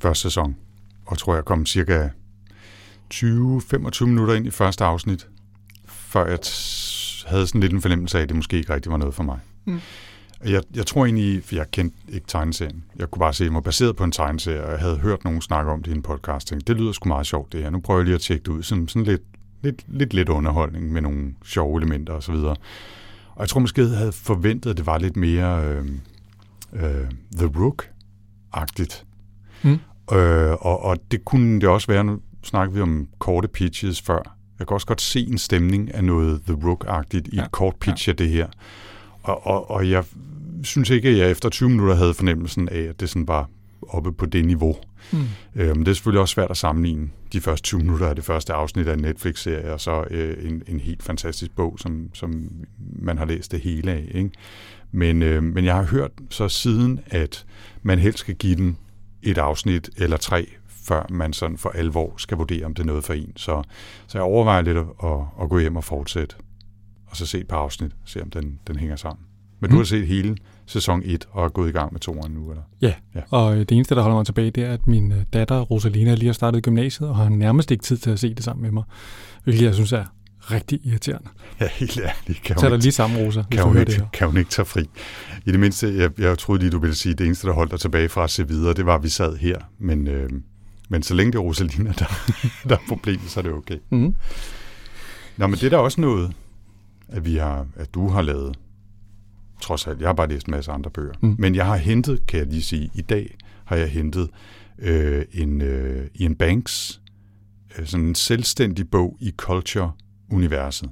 første 0.00 0.22
sæson, 0.22 0.56
og 1.06 1.18
tror 1.18 1.34
jeg 1.34 1.44
kom 1.44 1.66
cirka 1.66 2.08
20-25 3.14 4.04
minutter 4.04 4.34
ind 4.34 4.46
i 4.46 4.50
første 4.50 4.84
afsnit, 4.84 5.28
før 5.86 6.26
jeg 6.26 6.38
havde 7.26 7.46
sådan 7.46 7.60
lidt 7.60 7.72
en 7.72 7.82
fornemmelse 7.82 8.18
af, 8.18 8.22
at 8.22 8.28
det 8.28 8.36
måske 8.36 8.56
ikke 8.56 8.74
rigtig 8.74 8.92
var 8.92 8.98
noget 8.98 9.14
for 9.14 9.22
mig. 9.22 9.38
Mm. 9.64 9.80
Jeg, 10.44 10.62
jeg 10.74 10.86
tror 10.86 11.04
egentlig, 11.04 11.44
for 11.44 11.54
jeg 11.54 11.70
kendte 11.70 11.96
ikke 12.08 12.26
tegneserien. 12.26 12.84
Jeg 12.96 13.10
kunne 13.10 13.20
bare 13.20 13.32
se, 13.32 13.44
at 13.44 13.48
den 13.48 13.54
var 13.54 13.60
baseret 13.60 13.96
på 13.96 14.04
en 14.04 14.12
tegneserie, 14.12 14.64
og 14.64 14.72
jeg 14.72 14.80
havde 14.80 14.96
hørt 14.96 15.24
nogen 15.24 15.40
snakke 15.40 15.72
om 15.72 15.82
det 15.82 15.90
i 15.90 15.94
en 15.94 16.02
podcast. 16.02 16.48
Tænkte, 16.48 16.72
det 16.72 16.80
lyder 16.80 16.92
sgu 16.92 17.08
meget 17.08 17.26
sjovt 17.26 17.52
det 17.52 17.62
her. 17.62 17.70
Nu 17.70 17.80
prøver 17.80 18.00
jeg 18.00 18.04
lige 18.04 18.14
at 18.14 18.20
tjekke 18.20 18.42
det 18.44 18.48
ud. 18.48 18.62
Sådan, 18.62 18.88
sådan 18.88 19.06
lidt, 19.06 19.22
lidt, 19.62 19.84
lidt, 19.88 20.14
lidt 20.14 20.28
underholdning 20.28 20.92
med 20.92 21.02
nogle 21.02 21.34
sjove 21.44 21.78
elementer 21.78 22.12
osv. 22.12 22.34
Og, 22.34 22.56
og 23.34 23.40
jeg 23.40 23.48
tror 23.48 23.60
måske, 23.60 23.80
jeg 23.80 23.90
havde 23.90 24.12
forventet, 24.12 24.70
at 24.70 24.76
det 24.76 24.86
var 24.86 24.98
lidt 24.98 25.16
mere 25.16 25.64
øh, 25.64 25.84
øh, 26.72 27.10
The 27.36 27.46
Rook-agtigt. 27.46 29.04
Mm. 29.62 29.78
Øh, 30.16 30.52
og, 30.52 30.82
og 30.82 30.96
det 31.10 31.24
kunne 31.24 31.60
det 31.60 31.68
også 31.68 31.86
være, 31.86 32.18
nu 32.42 32.46
snakker 32.46 32.74
vi 32.74 32.80
om 32.80 33.08
korte 33.18 33.48
pitches 33.48 34.02
før, 34.02 34.36
jeg 34.58 34.66
kan 34.66 34.74
også 34.74 34.86
godt 34.86 35.00
se 35.00 35.20
en 35.20 35.38
stemning 35.38 35.94
af 35.94 36.04
noget 36.04 36.40
The 36.46 36.54
Rook-agtigt 36.54 37.28
i 37.32 37.36
ja. 37.36 37.44
et 37.44 37.50
kort 37.52 37.76
pitch 37.76 38.08
ja. 38.08 38.12
af 38.12 38.16
det 38.16 38.28
her. 38.28 38.46
Og, 39.22 39.46
og, 39.46 39.70
og 39.70 39.90
jeg 39.90 40.04
synes 40.62 40.90
ikke, 40.90 41.08
at 41.08 41.18
jeg 41.18 41.30
efter 41.30 41.48
20 41.48 41.68
minutter 41.68 41.94
havde 41.94 42.14
fornemmelsen 42.14 42.68
af, 42.68 42.80
at 42.80 43.00
det 43.00 43.08
sådan 43.08 43.28
var 43.28 43.48
oppe 43.88 44.12
på 44.12 44.26
det 44.26 44.44
niveau. 44.44 44.76
Mm. 45.12 45.18
Øh, 45.56 45.76
men 45.76 45.80
det 45.80 45.88
er 45.88 45.94
selvfølgelig 45.94 46.20
også 46.20 46.32
svært 46.32 46.50
at 46.50 46.56
sammenligne 46.56 47.10
de 47.32 47.40
første 47.40 47.64
20 47.64 47.80
minutter 47.80 48.06
af 48.06 48.14
det 48.14 48.24
første 48.24 48.52
afsnit 48.52 48.88
af 48.88 48.94
en 48.94 49.00
Netflix-serie, 49.00 49.72
og 49.72 49.80
så 49.80 50.04
øh, 50.10 50.50
en, 50.50 50.62
en 50.66 50.80
helt 50.80 51.02
fantastisk 51.02 51.56
bog, 51.56 51.76
som, 51.78 52.10
som 52.14 52.48
man 52.78 53.18
har 53.18 53.24
læst 53.24 53.52
det 53.52 53.60
hele 53.60 53.92
af. 53.92 54.10
Ikke? 54.14 54.30
Men, 54.92 55.22
øh, 55.22 55.42
men 55.42 55.64
jeg 55.64 55.74
har 55.74 55.84
hørt 55.84 56.10
så 56.30 56.48
siden, 56.48 57.00
at 57.06 57.46
man 57.82 57.98
helst 57.98 58.18
skal 58.18 58.34
give 58.34 58.56
den 58.56 58.76
et 59.22 59.38
afsnit 59.38 59.90
eller 59.96 60.16
tre 60.16 60.46
før 60.82 61.06
man 61.10 61.32
sådan 61.32 61.58
for 61.58 61.68
alvor 61.68 62.14
skal 62.16 62.36
vurdere, 62.36 62.64
om 62.64 62.74
det 62.74 62.82
er 62.82 62.86
noget 62.86 63.04
for 63.04 63.12
en. 63.12 63.32
Så, 63.36 63.62
så 64.06 64.18
jeg 64.18 64.22
overvejer 64.22 64.62
lidt 64.62 64.78
at, 64.78 64.84
at, 65.04 65.18
at 65.42 65.48
gå 65.48 65.58
hjem 65.58 65.76
og 65.76 65.84
fortsætte, 65.84 66.36
og 67.06 67.16
så 67.16 67.26
se 67.26 67.38
et 67.38 67.48
par 67.48 67.56
afsnit, 67.56 67.92
se 68.04 68.22
om 68.22 68.30
den, 68.30 68.58
den 68.66 68.76
hænger 68.76 68.96
sammen. 68.96 69.26
Men 69.60 69.68
mm. 69.68 69.72
du 69.72 69.76
har 69.76 69.84
set 69.84 70.06
hele 70.06 70.36
sæson 70.66 71.02
1 71.04 71.28
og 71.30 71.44
er 71.44 71.48
gået 71.48 71.68
i 71.68 71.72
gang 71.72 71.92
med 71.92 72.00
toeren 72.00 72.32
nu, 72.32 72.50
eller? 72.50 72.62
Ja, 72.80 72.94
ja, 73.14 73.20
og 73.30 73.56
det 73.56 73.72
eneste, 73.72 73.94
der 73.94 74.02
holder 74.02 74.16
mig 74.16 74.26
tilbage, 74.26 74.50
det 74.50 74.64
er, 74.64 74.72
at 74.72 74.86
min 74.86 75.12
øh, 75.12 75.18
datter 75.32 75.60
Rosalina 75.60 76.14
lige 76.14 76.26
har 76.26 76.32
startet 76.32 76.62
gymnasiet, 76.62 77.08
og 77.08 77.16
har 77.16 77.28
nærmest 77.28 77.70
ikke 77.70 77.84
tid 77.84 77.96
til 77.96 78.10
at 78.10 78.18
se 78.18 78.34
det 78.34 78.44
sammen 78.44 78.62
med 78.62 78.70
mig, 78.70 78.84
hvilket 79.44 79.64
jeg 79.64 79.74
synes 79.74 79.92
er 79.92 80.04
rigtig 80.50 80.80
irriterende. 80.84 81.28
Ja, 81.60 81.68
helt 81.72 82.00
ærligt. 82.00 82.42
Kan 82.42 82.56
Tag 82.56 82.70
dig 82.70 82.78
lige 82.78 82.92
sammen, 82.92 83.18
Rosa. 83.18 83.42
Kan 83.50 83.62
hun, 83.62 83.78
ikke, 83.78 84.06
kan 84.12 84.26
hun 84.26 84.36
ikke 84.36 84.50
tage 84.50 84.66
fri? 84.66 84.82
I 85.46 85.52
det 85.52 85.60
mindste, 85.60 85.94
jeg, 85.96 86.20
jeg 86.20 86.38
troede 86.38 86.60
lige, 86.60 86.70
du 86.70 86.78
ville 86.78 86.94
sige, 86.94 87.12
at 87.12 87.18
det 87.18 87.26
eneste, 87.26 87.46
der 87.46 87.52
holdt 87.52 87.70
dig 87.70 87.80
tilbage 87.80 88.08
fra 88.08 88.24
at 88.24 88.30
se 88.30 88.48
videre, 88.48 88.74
det 88.74 88.86
var, 88.86 88.94
at 88.94 89.02
vi 89.02 89.08
sad 89.08 89.36
her. 89.36 89.58
Men, 89.78 90.06
øh, 90.06 90.30
men 90.92 91.02
så 91.02 91.14
længe 91.14 91.32
det 91.32 91.38
er 91.38 91.42
Rosalina, 91.42 91.92
der, 91.98 92.04
der 92.68 92.76
er 92.76 92.80
problemet, 92.88 93.30
så 93.30 93.40
er 93.40 93.42
det 93.42 93.52
okay. 93.52 93.78
Mm. 93.90 94.14
Nå, 95.36 95.46
men 95.46 95.54
det 95.54 95.64
er 95.64 95.70
da 95.70 95.76
også 95.76 96.00
noget, 96.00 96.32
at, 97.08 97.24
vi 97.24 97.36
har, 97.36 97.66
at 97.76 97.94
du 97.94 98.08
har 98.08 98.22
lavet. 98.22 98.58
Trods 99.60 99.86
alt, 99.86 100.00
jeg 100.00 100.08
har 100.08 100.14
bare 100.14 100.28
læst 100.28 100.46
en 100.46 100.50
masse 100.50 100.72
andre 100.72 100.90
bøger. 100.90 101.12
Mm. 101.20 101.36
Men 101.38 101.54
jeg 101.54 101.66
har 101.66 101.76
hentet, 101.76 102.26
kan 102.26 102.38
jeg 102.38 102.46
lige 102.46 102.62
sige, 102.62 102.90
i 102.94 103.00
dag 103.00 103.36
har 103.64 103.76
jeg 103.76 103.88
hentet 103.88 104.28
øh, 104.78 105.24
en 105.32 105.60
øh, 105.60 106.06
Ian 106.14 106.34
Banks, 106.34 107.00
øh, 107.78 107.86
sådan 107.86 108.06
en 108.06 108.14
selvstændig 108.14 108.90
bog 108.90 109.16
i 109.20 109.32
culture-universet. 109.36 110.90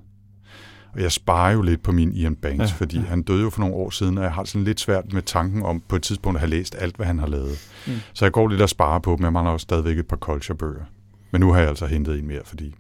Og 0.93 1.03
jeg 1.03 1.13
sparer 1.13 1.53
jo 1.53 1.63
lidt 1.63 1.83
på 1.83 1.93
min 1.93 2.13
Ian 2.13 2.37
Banks, 2.37 2.59
ja, 2.59 2.65
fordi 2.67 2.97
ja. 2.97 3.03
han 3.03 3.23
døde 3.23 3.43
jo 3.43 3.51
for 3.51 3.61
nogle 3.61 3.75
år 3.75 3.91
siden, 3.91 4.19
og 4.19 4.25
jeg 4.25 4.33
har 4.33 4.45
sådan 4.45 4.65
lidt 4.65 4.81
svært 4.81 5.13
med 5.13 5.23
tanken 5.23 5.63
om 5.63 5.83
på 5.89 5.97
et 5.97 6.03
tidspunkt 6.03 6.37
at 6.37 6.41
have 6.41 6.51
læst 6.51 6.77
alt, 6.79 6.97
hvad 6.97 7.07
han 7.07 7.19
har 7.19 7.27
lavet. 7.27 7.59
Mm. 7.87 7.93
Så 8.13 8.25
jeg 8.25 8.33
går 8.33 8.49
lidt 8.49 8.63
og 8.63 8.69
sparer 8.69 8.99
på 8.99 9.11
dem, 9.11 9.25
men 9.25 9.33
man 9.33 9.45
har 9.45 9.53
også 9.53 9.65
stadigvæk 9.65 9.99
et 9.99 10.07
par 10.07 10.17
culture-bøger. 10.17 10.85
Men 11.31 11.41
nu 11.41 11.53
har 11.53 11.61
jeg 11.61 11.69
altså 11.69 11.87
hentet 11.87 12.19
en 12.19 12.27
mere, 12.27 12.41
fordi 12.45 12.75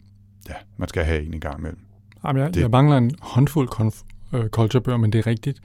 ja, 0.48 0.54
man 0.76 0.88
skal 0.88 1.04
have 1.04 1.26
en 1.26 1.34
i 1.34 1.38
gang 1.38 1.58
imellem. 1.58 1.80
Jamen, 2.26 2.42
jeg, 2.42 2.54
det. 2.54 2.60
jeg 2.60 2.70
mangler 2.70 2.96
en 2.96 3.10
håndfuld 3.20 3.68
konf- 3.68 4.04
øh, 4.32 4.48
culture-bøger, 4.48 4.98
men 4.98 5.12
det 5.12 5.18
er 5.18 5.26
rigtigt. 5.26 5.60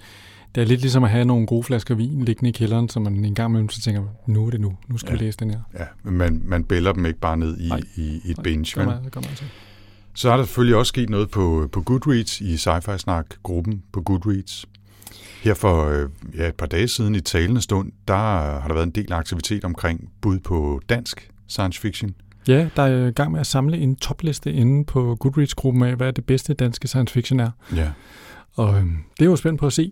Det 0.55 0.61
er 0.61 0.65
lidt 0.65 0.81
ligesom 0.81 1.03
at 1.03 1.09
have 1.09 1.25
nogle 1.25 1.47
gode 1.47 1.63
flasker 1.63 1.95
vin 1.95 2.25
liggende 2.25 2.49
i 2.49 2.51
kælderen, 2.51 2.89
så 2.89 2.99
man 2.99 3.25
en 3.25 3.35
gang 3.35 3.51
imellem 3.51 3.69
så 3.69 3.81
tænker, 3.81 4.03
nu 4.27 4.45
er 4.45 4.49
det 4.49 4.61
nu, 4.61 4.77
nu 4.87 4.97
skal 4.97 5.11
ja. 5.11 5.17
vi 5.17 5.25
læse 5.25 5.37
den 5.37 5.49
her. 5.49 5.59
Ja, 5.79 5.85
men 6.03 6.17
man, 6.17 6.41
man 6.45 6.63
bæller 6.63 6.93
dem 6.93 7.05
ikke 7.05 7.19
bare 7.19 7.37
ned 7.37 7.57
i, 7.57 7.71
i, 7.95 8.21
i 8.25 8.31
et 8.31 8.39
binge. 8.43 8.63
Det 8.63 8.75
gør 8.75 8.85
man, 8.85 9.03
det 9.03 9.11
gør 9.11 9.21
man 9.21 9.29
altså. 9.29 9.45
Så 10.15 10.29
har 10.29 10.37
der 10.37 10.43
selvfølgelig 10.43 10.75
også 10.75 10.89
sket 10.89 11.09
noget 11.09 11.29
på, 11.29 11.69
på 11.71 11.81
Goodreads, 11.81 12.41
i 12.41 12.55
Sci-Fi 12.55 12.97
Snak-gruppen 12.97 13.83
på 13.91 14.01
Goodreads. 14.01 14.65
Her 15.43 15.53
for 15.53 15.85
øh, 15.89 16.09
ja, 16.37 16.47
et 16.47 16.55
par 16.55 16.65
dage 16.65 16.87
siden 16.87 17.15
i 17.15 17.19
talende 17.19 17.61
stund, 17.61 17.91
der 18.07 18.15
har 18.59 18.67
der 18.67 18.73
været 18.73 18.85
en 18.85 18.91
del 18.91 19.13
aktivitet 19.13 19.63
omkring 19.63 20.09
bud 20.21 20.39
på 20.39 20.81
dansk 20.89 21.31
science 21.47 21.81
fiction. 21.81 22.15
Ja, 22.47 22.69
der 22.75 22.83
er 22.83 23.07
i 23.07 23.11
gang 23.11 23.31
med 23.31 23.39
at 23.39 23.47
samle 23.47 23.77
en 23.77 23.95
topliste 23.95 24.53
inde 24.53 24.85
på 24.85 25.15
Goodreads-gruppen 25.19 25.83
af, 25.83 25.95
hvad 25.95 26.13
det 26.13 26.25
bedste 26.25 26.53
danske 26.53 26.87
science 26.87 27.13
fiction 27.13 27.39
er. 27.39 27.51
Ja. 27.75 27.91
Og 28.53 28.75
øh, 28.75 28.85
det 29.19 29.25
er 29.25 29.29
jo 29.29 29.35
spændt 29.35 29.59
på 29.59 29.67
at 29.67 29.73
se, 29.73 29.91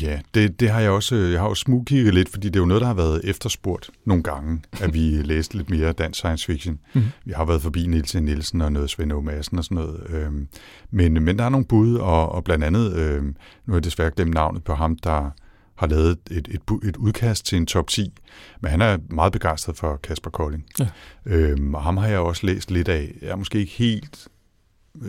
Ja, 0.00 0.20
det, 0.34 0.60
det 0.60 0.70
har 0.70 0.80
jeg 0.80 0.90
også. 0.90 1.14
Jeg 1.14 1.40
har 1.40 1.48
jo 1.48 1.54
smugkigget 1.54 2.14
lidt, 2.14 2.28
fordi 2.28 2.48
det 2.48 2.56
er 2.56 2.60
jo 2.60 2.66
noget, 2.66 2.80
der 2.80 2.86
har 2.86 2.94
været 2.94 3.20
efterspurgt 3.24 3.90
nogle 4.04 4.22
gange, 4.22 4.62
at 4.80 4.94
vi 4.94 5.00
læste 5.22 5.56
lidt 5.56 5.70
mere 5.70 5.92
dansk 5.92 6.18
science 6.18 6.46
fiction. 6.46 6.78
Mm. 6.94 7.02
Vi 7.24 7.32
har 7.36 7.44
været 7.44 7.62
forbi 7.62 7.86
Niels 7.86 8.14
Nielsen 8.14 8.60
og 8.60 8.72
noget 8.72 8.90
Svend 8.90 9.22
Madsen 9.22 9.58
og 9.58 9.64
sådan 9.64 9.74
noget. 9.74 10.06
Øhm, 10.08 10.48
men, 10.90 11.22
men 11.22 11.38
der 11.38 11.44
er 11.44 11.48
nogle 11.48 11.66
bud, 11.66 11.94
og, 11.94 12.32
og 12.32 12.44
blandt 12.44 12.64
andet, 12.64 12.96
øhm, 12.96 13.26
nu 13.66 13.72
har 13.72 13.74
jeg 13.74 13.84
desværre 13.84 14.10
glemt 14.10 14.34
navnet 14.34 14.64
på 14.64 14.74
ham, 14.74 14.96
der 14.96 15.30
har 15.74 15.86
lavet 15.86 16.18
et, 16.30 16.48
et, 16.48 16.60
et 16.84 16.96
udkast 16.96 17.46
til 17.46 17.58
en 17.58 17.66
top 17.66 17.88
10, 17.88 18.12
men 18.60 18.70
han 18.70 18.82
er 18.82 18.98
meget 19.10 19.32
begejstret 19.32 19.76
for 19.76 19.96
Kasper 19.96 20.30
Kolding. 20.30 20.64
Ja. 20.78 20.88
Øhm, 21.26 21.74
og 21.74 21.82
ham 21.82 21.96
har 21.96 22.08
jeg 22.08 22.18
også 22.18 22.46
læst 22.46 22.70
lidt 22.70 22.88
af. 22.88 23.14
Jeg 23.22 23.30
er 23.30 23.36
måske 23.36 23.58
ikke 23.58 23.72
helt 23.72 24.28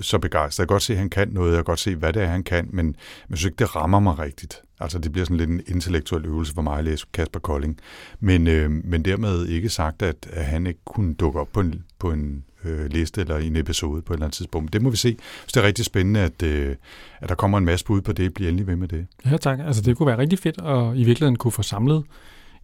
så 0.01 0.19
begejstret. 0.19 0.59
Jeg 0.59 0.67
kan 0.67 0.73
godt 0.73 0.83
se, 0.83 0.93
at 0.93 0.99
han 0.99 1.09
kan 1.09 1.27
noget, 1.27 1.49
jeg 1.49 1.57
kan 1.57 1.63
godt 1.63 1.79
se, 1.79 1.95
hvad 1.95 2.13
det 2.13 2.21
er, 2.21 2.27
han 2.27 2.43
kan, 2.43 2.69
men 2.73 2.95
jeg 3.29 3.37
synes 3.37 3.45
ikke, 3.45 3.59
det 3.59 3.75
rammer 3.75 3.99
mig 3.99 4.19
rigtigt. 4.19 4.61
Altså, 4.79 4.99
det 4.99 5.11
bliver 5.11 5.25
sådan 5.25 5.37
lidt 5.37 5.49
en 5.49 5.61
intellektuel 5.67 6.25
øvelse 6.25 6.53
for 6.53 6.61
mig 6.61 6.77
at 6.77 6.83
læse 6.83 7.05
Kasper 7.13 7.39
Kolding. 7.39 7.79
Men, 8.19 8.47
øh, 8.47 8.71
men 8.71 9.05
dermed 9.05 9.47
ikke 9.47 9.69
sagt, 9.69 10.01
at, 10.01 10.15
at 10.29 10.45
han 10.45 10.67
ikke 10.67 10.79
kunne 10.85 11.13
dukke 11.13 11.39
op 11.39 11.47
på 11.53 11.59
en, 11.59 11.83
på 11.99 12.11
en 12.11 12.43
øh, 12.63 12.85
liste 12.85 13.21
eller 13.21 13.37
en 13.37 13.55
episode 13.55 14.01
på 14.01 14.13
et 14.13 14.17
eller 14.17 14.25
andet 14.25 14.37
tidspunkt. 14.37 14.73
Det 14.73 14.81
må 14.81 14.89
vi 14.89 14.97
se. 14.97 15.17
Så 15.47 15.51
det 15.53 15.57
er 15.57 15.67
rigtig 15.67 15.85
spændende, 15.85 16.19
at, 16.19 16.43
øh, 16.43 16.75
at 17.19 17.29
der 17.29 17.35
kommer 17.35 17.57
en 17.57 17.65
masse 17.65 17.85
bud 17.85 18.01
på 18.01 18.11
det. 18.11 18.33
Bliv 18.33 18.47
endelig 18.47 18.67
ved 18.67 18.75
med 18.75 18.87
det. 18.87 19.07
Ja, 19.25 19.37
tak. 19.37 19.59
Altså, 19.59 19.81
det 19.81 19.97
kunne 19.97 20.07
være 20.07 20.17
rigtig 20.17 20.39
fedt 20.39 20.57
at 20.57 20.97
i 20.97 21.03
virkeligheden 21.03 21.35
kunne 21.35 21.51
få 21.51 21.63
samlet 21.63 22.03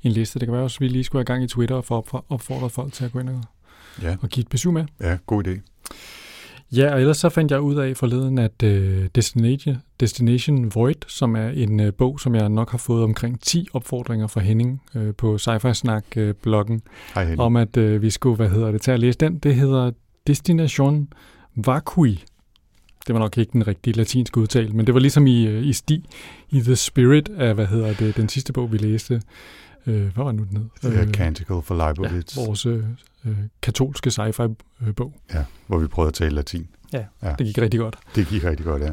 en 0.04 0.12
liste. 0.12 0.40
Det 0.40 0.48
kan 0.48 0.54
være 0.54 0.64
også, 0.64 0.78
at 0.78 0.82
vi 0.82 0.88
lige 0.88 1.04
skulle 1.04 1.20
have 1.20 1.26
gang 1.26 1.44
i 1.44 1.48
Twitter 1.48 1.76
og 1.76 1.86
få 1.86 2.26
opfordret 2.30 2.72
folk 2.72 2.94
til 2.94 3.06
at 3.06 3.12
gå 3.12 3.20
ind 3.20 3.30
og, 3.30 3.44
ja. 4.02 4.16
og 4.22 4.30
give 4.30 4.42
et 4.42 4.50
besøg 4.50 4.74
med. 4.74 4.86
Ja, 5.00 5.18
god 5.26 5.48
idé. 5.48 5.60
Ja, 6.76 6.94
og 6.94 7.00
ellers 7.00 7.18
så 7.18 7.30
fandt 7.30 7.52
jeg 7.52 7.62
ud 7.62 7.76
af 7.76 7.98
forleden, 7.98 8.38
at 8.38 8.64
uh, 8.64 9.06
Destination, 9.16 9.78
Destination 10.00 10.72
Void, 10.76 10.96
som 11.08 11.36
er 11.36 11.50
en 11.50 11.80
uh, 11.80 11.94
bog, 11.98 12.20
som 12.20 12.36
jeg 12.36 12.50
nok 12.50 12.72
har 12.72 12.78
fået 12.78 13.04
omkring 13.04 13.42
10 13.42 13.68
opfordringer 13.74 14.28
fra 14.28 14.42
Henning 14.42 14.82
uh, 14.96 15.16
på 15.18 15.36
Sci-Fi 15.36 15.74
Snak-bloggen, 15.74 16.82
Hej, 17.16 17.36
om 17.38 17.56
at 17.56 17.78
uh, 17.78 18.02
vi 18.02 18.10
skulle, 18.10 18.36
hvad 18.36 18.50
hedder 18.50 18.72
det, 18.72 18.82
tage 18.82 18.94
at 18.94 19.00
læse 19.00 19.18
den. 19.18 19.38
Det 19.38 19.56
hedder 19.56 19.92
Destination 20.28 21.08
Vacui. 21.56 22.24
Det 23.08 23.14
var 23.14 23.20
nok 23.20 23.38
ikke 23.38 23.52
den 23.54 23.68
rigtige 23.68 23.94
latinske 23.98 24.40
udtale, 24.40 24.70
men 24.70 24.86
det 24.86 24.94
var 24.94 25.00
ligesom 25.00 25.28
i, 25.28 25.48
uh, 25.48 25.68
i 25.68 25.74
sti, 25.74 26.10
i 26.50 26.60
the 26.60 26.76
spirit 26.76 27.30
af, 27.30 27.56
hvad 27.56 27.66
hedder 27.66 27.94
det, 27.94 28.18
den 28.18 28.30
sidste 28.30 28.54
bog, 28.54 28.72
vi 28.72 28.78
læste. 28.78 29.22
Uh, 29.86 29.94
hvad 29.94 30.24
var 30.24 30.32
nu 30.32 30.44
den 30.44 30.70
hed? 30.84 31.08
Uh, 31.08 31.12
Canticle 31.12 31.62
for 31.62 31.76
Leibowitz. 31.76 32.38
Ja, 32.38 32.46
vores 32.46 32.66
uh, 32.66 32.84
øh, 33.26 33.38
katolske 33.62 34.12
sci-fi-bog. 34.12 35.14
Ja, 35.34 35.46
hvor 35.68 35.78
vi 35.78 35.88
prøvede 35.88 36.08
at 36.08 36.14
tale 36.14 36.36
latin. 36.36 36.68
Ja, 36.94 37.06
ja, 37.24 37.36
det 37.40 37.48
gik 37.48 37.58
rigtig 37.58 37.80
godt. 37.80 37.98
Det 38.16 38.28
gik 38.28 38.44
rigtig 38.44 38.66
godt, 38.66 38.82
ja. 38.82 38.92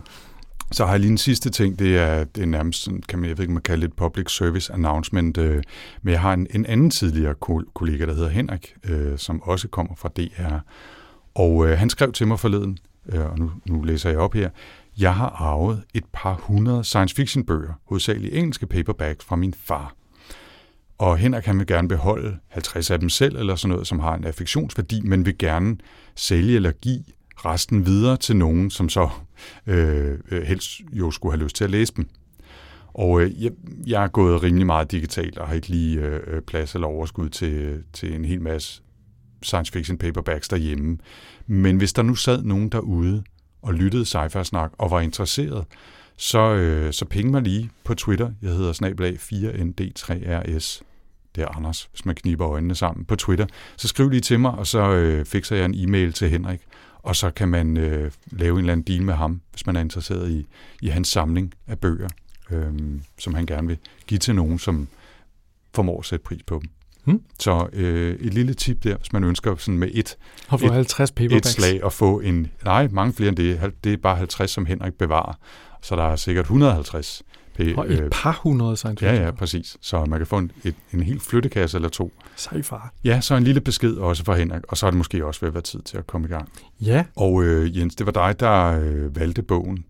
Så 0.72 0.84
har 0.84 0.92
jeg 0.92 1.00
lige 1.00 1.10
en 1.10 1.18
sidste 1.18 1.50
ting, 1.50 1.78
det 1.78 1.98
er, 1.98 2.24
det 2.24 2.42
er 2.42 2.46
nærmest, 2.46 2.82
sådan, 2.82 3.02
kan 3.08 3.18
man, 3.18 3.28
jeg 3.28 3.38
ved 3.38 3.42
ikke, 3.42 3.52
man 3.52 3.62
kalde 3.62 3.82
det 3.82 3.88
et 3.88 3.96
public 3.96 4.30
service 4.30 4.72
announcement, 4.72 5.38
øh, 5.38 5.62
men 6.02 6.12
jeg 6.12 6.20
har 6.20 6.32
en, 6.32 6.46
en 6.50 6.66
anden 6.66 6.90
tidligere 6.90 7.34
kollega, 7.74 8.06
der 8.06 8.14
hedder 8.14 8.28
Henrik, 8.28 8.74
øh, 8.84 9.18
som 9.18 9.42
også 9.42 9.68
kommer 9.68 9.94
fra 9.94 10.08
DR, 10.16 10.58
og 11.34 11.68
øh, 11.68 11.78
han 11.78 11.90
skrev 11.90 12.12
til 12.12 12.26
mig 12.26 12.40
forleden, 12.40 12.78
øh, 13.12 13.30
og 13.30 13.38
nu, 13.38 13.50
nu 13.66 13.82
læser 13.82 14.10
jeg 14.10 14.18
op 14.18 14.34
her, 14.34 14.50
jeg 14.98 15.14
har 15.14 15.28
arvet 15.28 15.82
et 15.94 16.04
par 16.12 16.34
hundrede 16.42 16.84
science 16.84 17.14
fiction 17.14 17.44
bøger, 17.44 17.72
hovedsageligt 17.84 18.34
engelske 18.34 18.66
paperbacks 18.66 19.24
fra 19.24 19.36
min 19.36 19.54
far. 19.54 19.94
Og 20.98 21.18
Henrik 21.18 21.44
han 21.44 21.58
vil 21.58 21.66
gerne 21.66 21.88
beholde 21.88 22.36
50 22.48 22.90
af 22.90 23.00
dem 23.00 23.08
selv, 23.08 23.36
eller 23.36 23.56
sådan 23.56 23.72
noget, 23.72 23.86
som 23.86 23.98
har 23.98 24.14
en 24.14 24.24
affektionsværdi, 24.24 25.00
men 25.00 25.26
vil 25.26 25.38
gerne 25.38 25.76
sælge 26.14 26.56
eller 26.56 26.72
give 26.72 27.04
resten 27.36 27.86
videre 27.86 28.16
til 28.16 28.36
nogen, 28.36 28.70
som 28.70 28.88
så 28.88 29.08
øh, 29.66 30.18
øh, 30.30 30.42
helst 30.42 30.70
jo 30.92 31.10
skulle 31.10 31.32
have 31.32 31.44
lyst 31.44 31.56
til 31.56 31.64
at 31.64 31.70
læse 31.70 31.92
dem. 31.96 32.08
Og 32.94 33.20
øh, 33.20 33.42
jeg, 33.42 33.50
jeg 33.86 34.04
er 34.04 34.08
gået 34.08 34.42
rimelig 34.42 34.66
meget 34.66 34.90
digitalt, 34.90 35.38
og 35.38 35.48
har 35.48 35.54
ikke 35.54 35.68
lige 35.68 36.00
øh, 36.00 36.20
øh 36.26 36.42
plads 36.42 36.74
eller 36.74 36.86
overskud 36.86 37.28
til, 37.28 37.82
til 37.92 38.14
en 38.14 38.24
hel 38.24 38.40
masse 38.40 38.82
science 39.42 39.72
fiction 39.72 39.98
paperbacks 39.98 40.48
derhjemme. 40.48 40.98
Men 41.46 41.76
hvis 41.76 41.92
der 41.92 42.02
nu 42.02 42.14
sad 42.14 42.42
nogen 42.42 42.68
derude 42.68 43.22
og 43.62 43.74
lyttede 43.74 44.04
sci 44.04 44.44
snak 44.44 44.72
og 44.78 44.90
var 44.90 45.00
interesseret, 45.00 45.64
så, 46.16 46.54
øh, 46.54 46.92
så 46.92 47.04
ping 47.04 47.30
mig 47.30 47.42
lige 47.42 47.70
på 47.84 47.94
Twitter. 47.94 48.30
Jeg 48.42 48.50
hedder 48.50 48.72
snablag 48.72 49.14
4ND3RS 49.14 50.82
det 51.38 51.44
er 51.44 51.56
Anders, 51.56 51.88
hvis 51.92 52.04
man 52.04 52.14
kniber 52.14 52.48
øjnene 52.48 52.74
sammen 52.74 53.04
på 53.04 53.16
Twitter, 53.16 53.46
så 53.76 53.88
skriv 53.88 54.08
lige 54.08 54.20
til 54.20 54.40
mig, 54.40 54.50
og 54.50 54.66
så 54.66 54.92
øh, 54.92 55.24
fikser 55.24 55.56
jeg 55.56 55.64
en 55.64 55.74
e-mail 55.74 56.12
til 56.12 56.30
Henrik, 56.30 56.60
og 57.02 57.16
så 57.16 57.30
kan 57.30 57.48
man 57.48 57.76
øh, 57.76 58.10
lave 58.26 58.52
en 58.52 58.58
eller 58.58 58.72
anden 58.72 58.86
deal 58.86 59.02
med 59.02 59.14
ham, 59.14 59.40
hvis 59.50 59.66
man 59.66 59.76
er 59.76 59.80
interesseret 59.80 60.30
i, 60.30 60.46
i 60.82 60.88
hans 60.88 61.08
samling 61.08 61.54
af 61.66 61.78
bøger, 61.78 62.08
øh, 62.50 62.72
som 63.18 63.34
han 63.34 63.46
gerne 63.46 63.68
vil 63.68 63.78
give 64.06 64.18
til 64.18 64.34
nogen, 64.34 64.58
som 64.58 64.88
formår 65.74 65.98
at 65.98 66.04
sætte 66.04 66.22
pris 66.22 66.42
på 66.42 66.60
dem. 66.62 66.70
Hmm. 67.04 67.22
Så 67.38 67.68
øh, 67.72 68.18
et 68.20 68.34
lille 68.34 68.54
tip 68.54 68.84
der, 68.84 68.96
hvis 68.96 69.12
man 69.12 69.24
ønsker 69.24 69.56
sådan 69.56 69.78
med 69.78 69.88
et, 69.94 70.16
og 70.48 70.60
få 70.60 70.72
50 70.72 71.12
et 71.20 71.46
slag 71.46 71.84
at 71.84 71.92
få 71.92 72.20
en, 72.20 72.46
nej, 72.64 72.88
mange 72.88 73.12
flere 73.12 73.28
end 73.28 73.36
det, 73.36 73.72
det 73.84 73.92
er 73.92 73.96
bare 73.96 74.16
50, 74.16 74.50
som 74.50 74.66
Henrik 74.66 74.94
bevarer, 74.94 75.38
så 75.82 75.96
der 75.96 76.02
er 76.02 76.16
sikkert 76.16 76.44
150 76.44 77.22
og 77.76 77.92
et 77.92 78.00
øh, 78.00 78.10
par 78.10 78.40
hundrede 78.42 78.76
science 78.76 79.04
fiction. 79.04 79.20
Ja, 79.20 79.24
ja, 79.24 79.30
præcis. 79.30 79.76
Så 79.80 80.04
man 80.04 80.18
kan 80.18 80.26
få 80.26 80.38
en, 80.38 80.52
et, 80.64 80.74
en 80.92 81.02
helt 81.02 81.22
flyttekasse 81.22 81.78
eller 81.78 81.88
to. 81.88 82.12
Sej 82.36 82.62
far. 82.62 82.92
Ja, 83.04 83.20
så 83.20 83.34
en 83.34 83.44
lille 83.44 83.60
besked 83.60 83.94
også 83.94 84.24
fra 84.24 84.34
Henrik, 84.34 84.62
og 84.68 84.76
så 84.76 84.86
er 84.86 84.90
det 84.90 84.98
måske 84.98 85.26
også 85.26 85.40
ved 85.40 85.48
at 85.48 85.54
være 85.54 85.62
tid 85.62 85.82
til 85.82 85.96
at 85.96 86.06
komme 86.06 86.28
i 86.28 86.30
gang. 86.30 86.48
Ja. 86.80 87.04
Og 87.16 87.44
øh, 87.44 87.78
Jens, 87.78 87.94
det 87.94 88.06
var 88.06 88.12
dig, 88.12 88.40
der 88.40 88.80
øh, 88.80 89.16
valgte 89.16 89.42
bogen. 89.42 89.84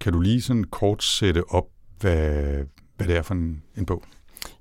Kan 0.00 0.12
du 0.12 0.20
lige 0.20 0.42
sådan 0.42 0.64
kort 0.64 1.02
sætte 1.04 1.50
op, 1.50 1.64
hvad, 2.00 2.34
hvad 2.96 3.06
det 3.06 3.16
er 3.16 3.22
for 3.22 3.34
en, 3.34 3.62
en 3.76 3.86
bog? 3.86 4.04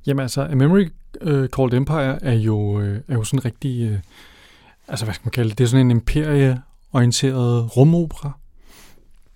Jamen 0.06 0.22
altså, 0.22 0.42
A 0.42 0.56
Memory 0.56 0.88
uh, 1.22 1.46
Called 1.46 1.74
Empire 1.74 2.24
er 2.24 2.34
jo, 2.34 2.58
uh, 2.58 2.84
er 2.84 3.14
jo 3.14 3.24
sådan 3.24 3.40
en 3.40 3.46
rigtig, 3.46 3.92
uh, 3.92 3.98
altså 4.88 5.06
hvad 5.06 5.14
skal 5.14 5.26
man 5.26 5.32
kalde 5.32 5.50
det, 5.50 5.58
det 5.58 5.64
er 5.64 5.68
sådan 5.68 5.86
en 5.86 5.92
imperieorienteret 5.92 7.78
rumopera, 7.78 8.32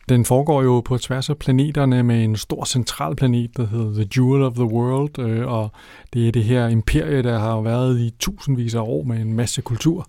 den 0.10 0.26
foregår 0.26 0.64
jo 0.64 0.82
på 0.82 0.98
tværs 0.98 1.30
af 1.30 1.38
planeterne 1.38 2.04
med 2.04 2.24
en 2.24 2.36
stor 2.36 2.66
central 2.66 3.16
planet, 3.16 3.58
der 3.58 3.68
hedder 3.68 3.94
The 3.94 4.10
Jewel 4.18 4.44
of 4.44 4.54
the 4.54 4.64
World, 4.64 5.20
øh, 5.20 5.48
og 5.48 5.72
det 6.14 6.28
er 6.28 6.32
det 6.32 6.44
her 6.44 6.68
imperie, 6.68 7.24
der 7.24 7.40
har 7.40 7.62
været 7.62 8.00
i 8.00 8.14
tusindvis 8.20 8.76
af 8.76 8.82
år 8.82 9.04
med 9.04 9.22
en 9.22 9.34
masse 9.34 9.62
kultur. 9.62 10.08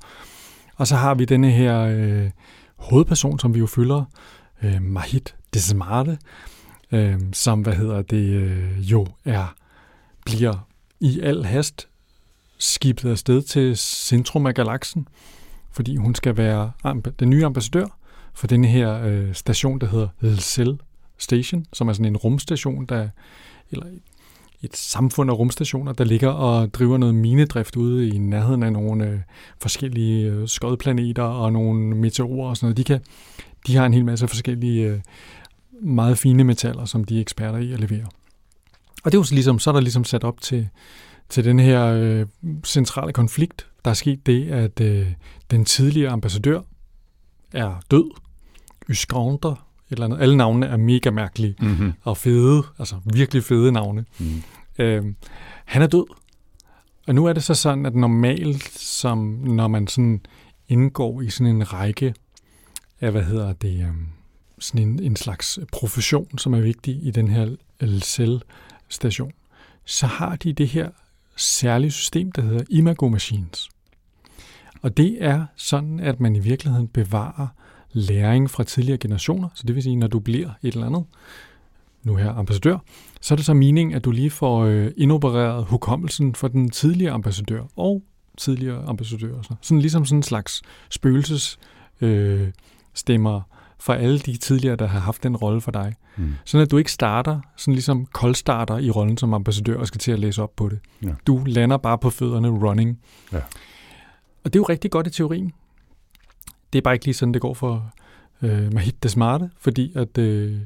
Og 0.76 0.86
så 0.86 0.96
har 0.96 1.14
vi 1.14 1.24
denne 1.24 1.50
her 1.50 1.80
øh, 1.80 2.30
hovedperson, 2.76 3.38
som 3.38 3.54
vi 3.54 3.58
jo 3.58 3.66
følger, 3.66 4.04
øh, 4.62 4.82
Mahit 4.82 5.34
Desmarte, 5.54 6.18
øh, 6.92 7.20
som, 7.32 7.60
hvad 7.60 7.74
hedder 7.74 8.02
det, 8.02 8.26
øh, 8.28 8.90
jo 8.90 9.06
er, 9.24 9.54
bliver 10.24 10.66
i 11.00 11.20
al 11.20 11.44
hast 11.44 11.88
skibet 12.58 13.10
afsted 13.10 13.42
til 13.42 13.76
centrum 13.76 14.46
af 14.46 14.54
galaksen, 14.54 15.08
fordi 15.72 15.96
hun 15.96 16.14
skal 16.14 16.36
være 16.36 16.72
den 17.18 17.30
nye 17.30 17.44
ambassadør 17.46 17.86
for 18.34 18.46
den 18.46 18.64
her 18.64 19.02
øh, 19.04 19.34
station, 19.34 19.78
der 19.78 19.86
hedder 19.86 20.36
Cell 20.36 20.78
Station, 21.18 21.66
som 21.72 21.88
er 21.88 21.92
sådan 21.92 22.06
en 22.06 22.16
rumstation, 22.16 22.86
der, 22.86 23.08
eller 23.70 23.86
et 24.62 24.76
samfund 24.76 25.30
af 25.30 25.38
rumstationer, 25.38 25.92
der 25.92 26.04
ligger 26.04 26.28
og 26.28 26.74
driver 26.74 26.96
noget 26.96 27.14
minedrift 27.14 27.76
ude 27.76 28.08
i 28.08 28.18
nærheden 28.18 28.62
af 28.62 28.72
nogle 28.72 29.06
øh, 29.06 29.18
forskellige 29.58 30.26
øh, 30.26 30.48
skodplaneter 30.48 31.22
og 31.22 31.52
nogle 31.52 31.96
meteorer 31.96 32.48
og 32.48 32.56
sådan 32.56 32.66
noget. 32.66 32.76
De, 32.76 32.84
kan, 32.84 33.00
de 33.66 33.76
har 33.76 33.86
en 33.86 33.94
hel 33.94 34.04
masse 34.04 34.28
forskellige 34.28 34.86
øh, 34.86 35.00
meget 35.82 36.18
fine 36.18 36.44
metaller, 36.44 36.84
som 36.84 37.04
de 37.04 37.16
er 37.16 37.20
eksperter 37.20 37.58
i 37.58 37.72
at 37.72 37.80
levere. 37.80 38.06
Og 39.04 39.12
det 39.12 39.14
er 39.14 39.18
jo 39.18 39.24
så, 39.24 39.34
ligesom, 39.34 39.58
så 39.58 39.70
er 39.70 39.72
der 39.72 39.80
ligesom 39.80 40.04
sat 40.04 40.24
op 40.24 40.40
til, 40.40 40.68
til 41.28 41.44
den 41.44 41.58
her 41.58 41.84
øh, 41.84 42.26
centrale 42.64 43.12
konflikt. 43.12 43.66
Der 43.84 43.90
er 43.90 43.94
sket 43.94 44.26
det, 44.26 44.50
at 44.50 44.80
øh, 44.80 45.12
den 45.50 45.64
tidligere 45.64 46.12
ambassadør 46.12 46.60
er 47.52 47.80
død, 47.90 48.10
Yskonder, 48.90 49.66
eller 49.90 50.04
andet. 50.04 50.20
Alle 50.20 50.36
navnene 50.36 50.66
er 50.66 50.76
mega 50.76 51.10
mærkelige 51.10 51.54
mm-hmm. 51.60 51.92
og 52.02 52.16
fede, 52.16 52.62
altså 52.78 52.96
virkelig 53.04 53.44
fede 53.44 53.72
navne. 53.72 54.04
Mm. 54.18 54.42
Øhm, 54.78 55.16
han 55.64 55.82
er 55.82 55.86
død. 55.86 56.04
Og 57.06 57.14
nu 57.14 57.26
er 57.26 57.32
det 57.32 57.42
så 57.44 57.54
sådan, 57.54 57.86
at 57.86 57.94
normalt, 57.94 58.68
som 58.78 59.18
når 59.44 59.68
man 59.68 59.86
sådan 59.86 60.20
indgår 60.68 61.20
i 61.20 61.30
sådan 61.30 61.56
en 61.56 61.72
række 61.72 62.14
af, 63.00 63.10
hvad 63.10 63.22
hedder 63.22 63.52
det, 63.52 63.84
øhm, 63.84 64.06
sådan 64.58 64.88
en, 64.88 65.02
en 65.02 65.16
slags 65.16 65.58
profession, 65.72 66.38
som 66.38 66.54
er 66.54 66.60
vigtig 66.60 67.06
i 67.06 67.10
den 67.10 67.28
her 67.28 67.56
LCL-station, 67.80 69.32
så 69.84 70.06
har 70.06 70.36
de 70.36 70.52
det 70.52 70.68
her 70.68 70.90
særlige 71.36 71.90
system, 71.90 72.32
der 72.32 72.42
hedder 72.42 72.64
Imago 72.70 73.08
Machines. 73.08 73.68
Og 74.82 74.96
det 74.96 75.16
er 75.20 75.46
sådan, 75.56 76.00
at 76.00 76.20
man 76.20 76.36
i 76.36 76.38
virkeligheden 76.38 76.88
bevarer 76.88 77.48
læring 77.94 78.50
fra 78.50 78.64
tidligere 78.64 78.98
generationer. 78.98 79.48
Så 79.54 79.62
det 79.66 79.74
vil 79.74 79.82
sige, 79.82 79.96
når 79.96 80.06
du 80.06 80.18
bliver 80.18 80.50
et 80.62 80.74
eller 80.74 80.86
andet, 80.86 81.04
nu 82.02 82.16
her 82.16 82.30
ambassadør, 82.30 82.78
så 83.20 83.34
er 83.34 83.36
det 83.36 83.44
så 83.44 83.54
meningen, 83.54 83.94
at 83.94 84.04
du 84.04 84.10
lige 84.10 84.30
får 84.30 84.64
øh, 84.64 84.90
indopereret 84.96 85.64
hukommelsen 85.64 86.34
for 86.34 86.48
den 86.48 86.70
tidligere 86.70 87.12
ambassadør 87.12 87.62
og 87.76 88.02
tidligere 88.38 88.84
ambassadører. 88.84 89.42
Så. 89.42 89.54
Sådan 89.60 89.80
ligesom 89.80 90.04
sådan 90.04 90.18
en 90.18 90.22
slags 90.22 90.62
spøgelses 90.90 91.58
øh, 92.00 92.48
stemmer 92.94 93.40
for 93.78 93.92
alle 93.92 94.18
de 94.18 94.36
tidligere, 94.36 94.76
der 94.76 94.86
har 94.86 94.98
haft 94.98 95.22
den 95.22 95.36
rolle 95.36 95.60
for 95.60 95.70
dig. 95.70 95.94
Mm. 96.16 96.34
Sådan 96.44 96.62
at 96.62 96.70
du 96.70 96.78
ikke 96.78 96.92
starter, 96.92 97.40
sådan 97.56 97.74
ligesom 97.74 98.06
koldstarter 98.06 98.78
i 98.78 98.90
rollen 98.90 99.16
som 99.18 99.34
ambassadør 99.34 99.78
og 99.78 99.86
skal 99.86 99.98
til 99.98 100.12
at 100.12 100.18
læse 100.18 100.42
op 100.42 100.56
på 100.56 100.68
det. 100.68 100.78
Ja. 101.02 101.14
Du 101.26 101.44
lander 101.46 101.76
bare 101.76 101.98
på 101.98 102.10
fødderne 102.10 102.48
running. 102.48 102.98
Ja. 103.32 103.40
Og 104.44 104.52
det 104.52 104.56
er 104.56 104.60
jo 104.60 104.64
rigtig 104.64 104.90
godt 104.90 105.06
i 105.06 105.10
teorien. 105.10 105.52
Det 106.75 106.78
er 106.78 106.83
bare 106.83 106.95
ikke 106.95 107.04
lige 107.04 107.14
sådan, 107.14 107.35
det 107.35 107.43
går 107.43 107.54
for 107.54 107.93
øh, 108.43 108.73
Mahit 108.73 109.02
Desmarte, 109.02 109.50
fordi 109.59 109.93
at 109.97 110.19
øh, 110.19 110.59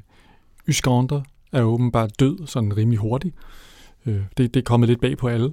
Yskander 0.68 1.20
er 1.52 1.62
åbenbart 1.62 2.20
død 2.20 2.46
sådan 2.46 2.76
rimelig 2.76 2.98
hurtigt. 2.98 3.34
Øh, 4.06 4.20
det, 4.36 4.54
det 4.54 4.60
er 4.60 4.64
kommet 4.64 4.88
lidt 4.88 5.00
bag 5.00 5.18
på 5.18 5.28
alle. 5.28 5.52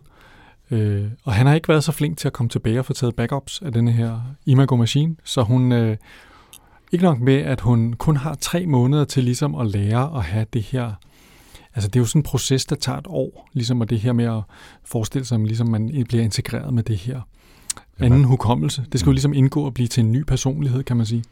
Øh, 0.71 1.07
og 1.23 1.33
han 1.33 1.47
har 1.47 1.55
ikke 1.55 1.67
været 1.67 1.83
så 1.83 1.91
flink 1.91 2.17
til 2.17 2.27
at 2.27 2.33
komme 2.33 2.49
tilbage 2.49 2.79
og 2.79 2.85
få 2.85 2.93
taget 2.93 3.15
backups 3.15 3.61
af 3.61 3.71
denne 3.71 3.91
her 3.91 4.21
Imago 4.45 4.75
Machine, 4.75 5.15
så 5.23 5.41
hun... 5.41 5.71
Øh, 5.71 5.97
ikke 6.91 7.05
nok 7.05 7.19
med, 7.19 7.37
at 7.37 7.61
hun 7.61 7.93
kun 7.93 8.17
har 8.17 8.35
tre 8.35 8.65
måneder 8.65 9.05
til 9.05 9.23
ligesom 9.23 9.55
at 9.55 9.67
lære 9.67 10.17
at 10.17 10.23
have 10.23 10.45
det 10.53 10.61
her 10.61 10.93
Altså 11.75 11.89
det 11.89 11.95
er 11.95 12.01
jo 12.01 12.05
sådan 12.05 12.19
en 12.19 12.23
proces, 12.23 12.65
der 12.65 12.75
tager 12.75 12.97
et 12.97 13.07
år, 13.09 13.49
ligesom 13.53 13.81
at 13.81 13.89
det 13.89 13.99
her 13.99 14.13
med 14.13 14.25
at 14.25 14.41
forestille 14.83 15.25
sig, 15.25 15.35
at 15.35 15.47
ligesom 15.47 15.67
man 15.67 16.05
bliver 16.07 16.23
integreret 16.23 16.73
med 16.73 16.83
det 16.83 16.97
her 16.97 17.21
anden 17.99 18.23
hukommelse. 18.23 18.85
Det 18.91 18.99
skal 18.99 19.09
jo 19.09 19.13
ligesom 19.13 19.33
indgå 19.33 19.65
og 19.65 19.73
blive 19.73 19.87
til 19.87 20.03
en 20.03 20.11
ny 20.11 20.23
personlighed, 20.23 20.83
kan 20.83 20.97
man 20.97 21.05
sige. 21.05 21.23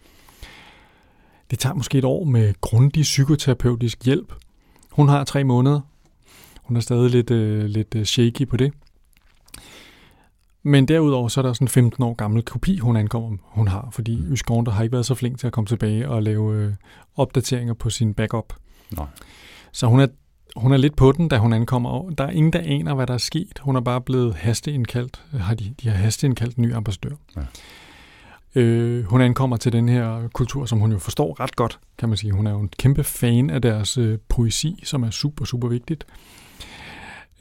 Det 1.51 1.60
tager 1.60 1.74
måske 1.74 1.98
et 1.98 2.05
år 2.05 2.24
med 2.24 2.53
grundig 2.62 3.01
psykoterapeutisk 3.01 4.05
hjælp. 4.05 4.34
Hun 4.91 5.10
har 5.10 5.24
tre 5.24 5.43
måneder. 5.43 5.82
Hun 6.63 6.77
er 6.77 6.82
stadig 6.82 7.10
lidt, 7.10 7.32
øh, 7.32 7.65
lidt 7.65 7.96
øh, 7.96 8.05
shaky 8.05 8.48
på 8.48 8.58
det. 8.58 8.74
Men 10.63 10.88
derudover 10.88 11.27
så 11.27 11.41
er 11.41 11.41
der 11.41 11.53
sådan 11.53 11.65
en 11.65 11.70
15 11.70 12.03
år 12.03 12.13
gammel 12.13 12.43
kopi, 12.43 12.77
hun 12.77 12.96
ankommer, 12.96 13.38
hun 13.41 13.67
har, 13.67 13.89
fordi 13.91 14.22
mm. 14.22 14.34
Yskårn, 14.34 14.67
har 14.67 14.84
ikke 14.84 14.93
været 14.93 15.05
så 15.05 15.15
flink 15.15 15.39
til 15.39 15.48
at 15.48 15.53
komme 15.53 15.67
tilbage 15.67 16.10
og 16.10 16.24
lave 16.24 16.55
øh, 16.55 16.74
opdateringer 17.15 17.74
på 17.74 17.89
sin 17.89 18.13
backup. 18.13 18.53
Nej. 18.98 19.05
Så 19.72 19.88
hun 19.88 20.00
er, 20.00 20.08
hun 20.55 20.72
er 20.72 20.77
lidt 20.77 20.95
på 20.95 21.12
den, 21.12 21.27
da 21.27 21.38
hun 21.38 21.53
ankommer. 21.53 22.10
Der 22.10 22.24
er 22.24 22.29
ingen, 22.29 22.53
der 22.53 22.60
aner, 22.60 22.95
hvad 22.95 23.07
der 23.07 23.13
er 23.13 23.17
sket. 23.17 23.60
Hun 23.62 23.75
er 23.75 23.81
bare 23.81 24.01
blevet 24.01 24.36
hasteindkaldt. 24.36 25.22
Har 25.33 25.53
de, 25.53 25.74
de 25.81 25.89
har 25.89 25.95
hasteindkaldt 25.95 26.55
en 26.55 26.62
ny 26.62 26.74
ambassadør. 26.74 27.15
Ja. 27.36 27.41
Øh, 28.55 29.05
hun 29.05 29.22
ankommer 29.22 29.57
til 29.57 29.74
den 29.74 29.89
her 29.89 30.27
kultur, 30.33 30.65
som 30.65 30.79
hun 30.79 30.91
jo 30.91 31.00
forstår 31.00 31.39
ret 31.39 31.55
godt, 31.55 31.79
kan 31.98 32.10
man 32.10 32.17
sige. 32.17 32.31
Hun 32.31 32.48
er 32.48 32.51
jo 32.51 32.60
en 32.60 32.69
kæmpe 32.79 33.03
fan 33.03 33.50
af 33.50 33.62
deres 33.62 33.98
øh, 33.98 34.17
poesi, 34.29 34.83
som 34.83 35.03
er 35.03 35.10
super, 35.10 35.45
super 35.45 35.67
vigtigt. 35.67 36.05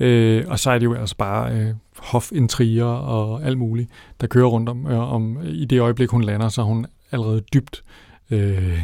Øh, 0.01 0.45
og 0.49 0.59
så 0.59 0.71
er 0.71 0.79
det 0.79 0.85
jo 0.85 0.95
altså 0.95 1.17
bare 1.17 1.53
øh, 1.53 1.75
hofintriger 1.99 2.85
og 2.85 3.45
alt 3.45 3.59
muligt, 3.59 3.91
der 4.21 4.27
kører 4.27 4.47
rundt 4.47 4.69
om, 4.69 4.87
øh, 4.87 5.13
om. 5.13 5.39
I 5.45 5.65
det 5.65 5.81
øjeblik, 5.81 6.11
hun 6.11 6.25
lander, 6.25 6.49
så 6.49 6.61
er 6.61 6.65
hun 6.65 6.87
allerede 7.13 7.41
dybt 7.41 7.83
øh, 8.31 8.83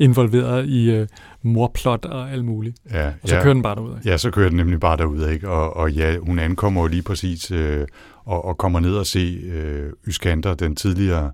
involveret 0.00 0.66
i 0.66 0.90
øh, 0.90 1.06
morplot 1.42 2.04
og 2.04 2.30
alt 2.30 2.44
muligt. 2.44 2.76
Ja, 2.90 3.06
og 3.06 3.28
så 3.28 3.36
ja. 3.36 3.42
kører 3.42 3.54
den 3.54 3.62
bare 3.62 3.74
derud. 3.74 3.98
Ja, 4.04 4.16
så 4.16 4.30
kører 4.30 4.48
den 4.48 4.56
nemlig 4.56 4.80
bare 4.80 4.96
derud, 4.96 5.28
ikke? 5.28 5.48
Og, 5.48 5.76
og 5.76 5.92
ja, 5.92 6.18
hun 6.18 6.38
ankommer 6.38 6.80
jo 6.80 6.86
lige 6.86 7.02
præcis 7.02 7.50
øh, 7.50 7.86
og, 8.24 8.44
og 8.44 8.58
kommer 8.58 8.80
ned 8.80 8.94
og 8.94 9.06
se 9.06 9.40
øh, 9.44 9.92
Yskander, 10.08 10.54
den 10.54 10.76
tidligere 10.76 11.30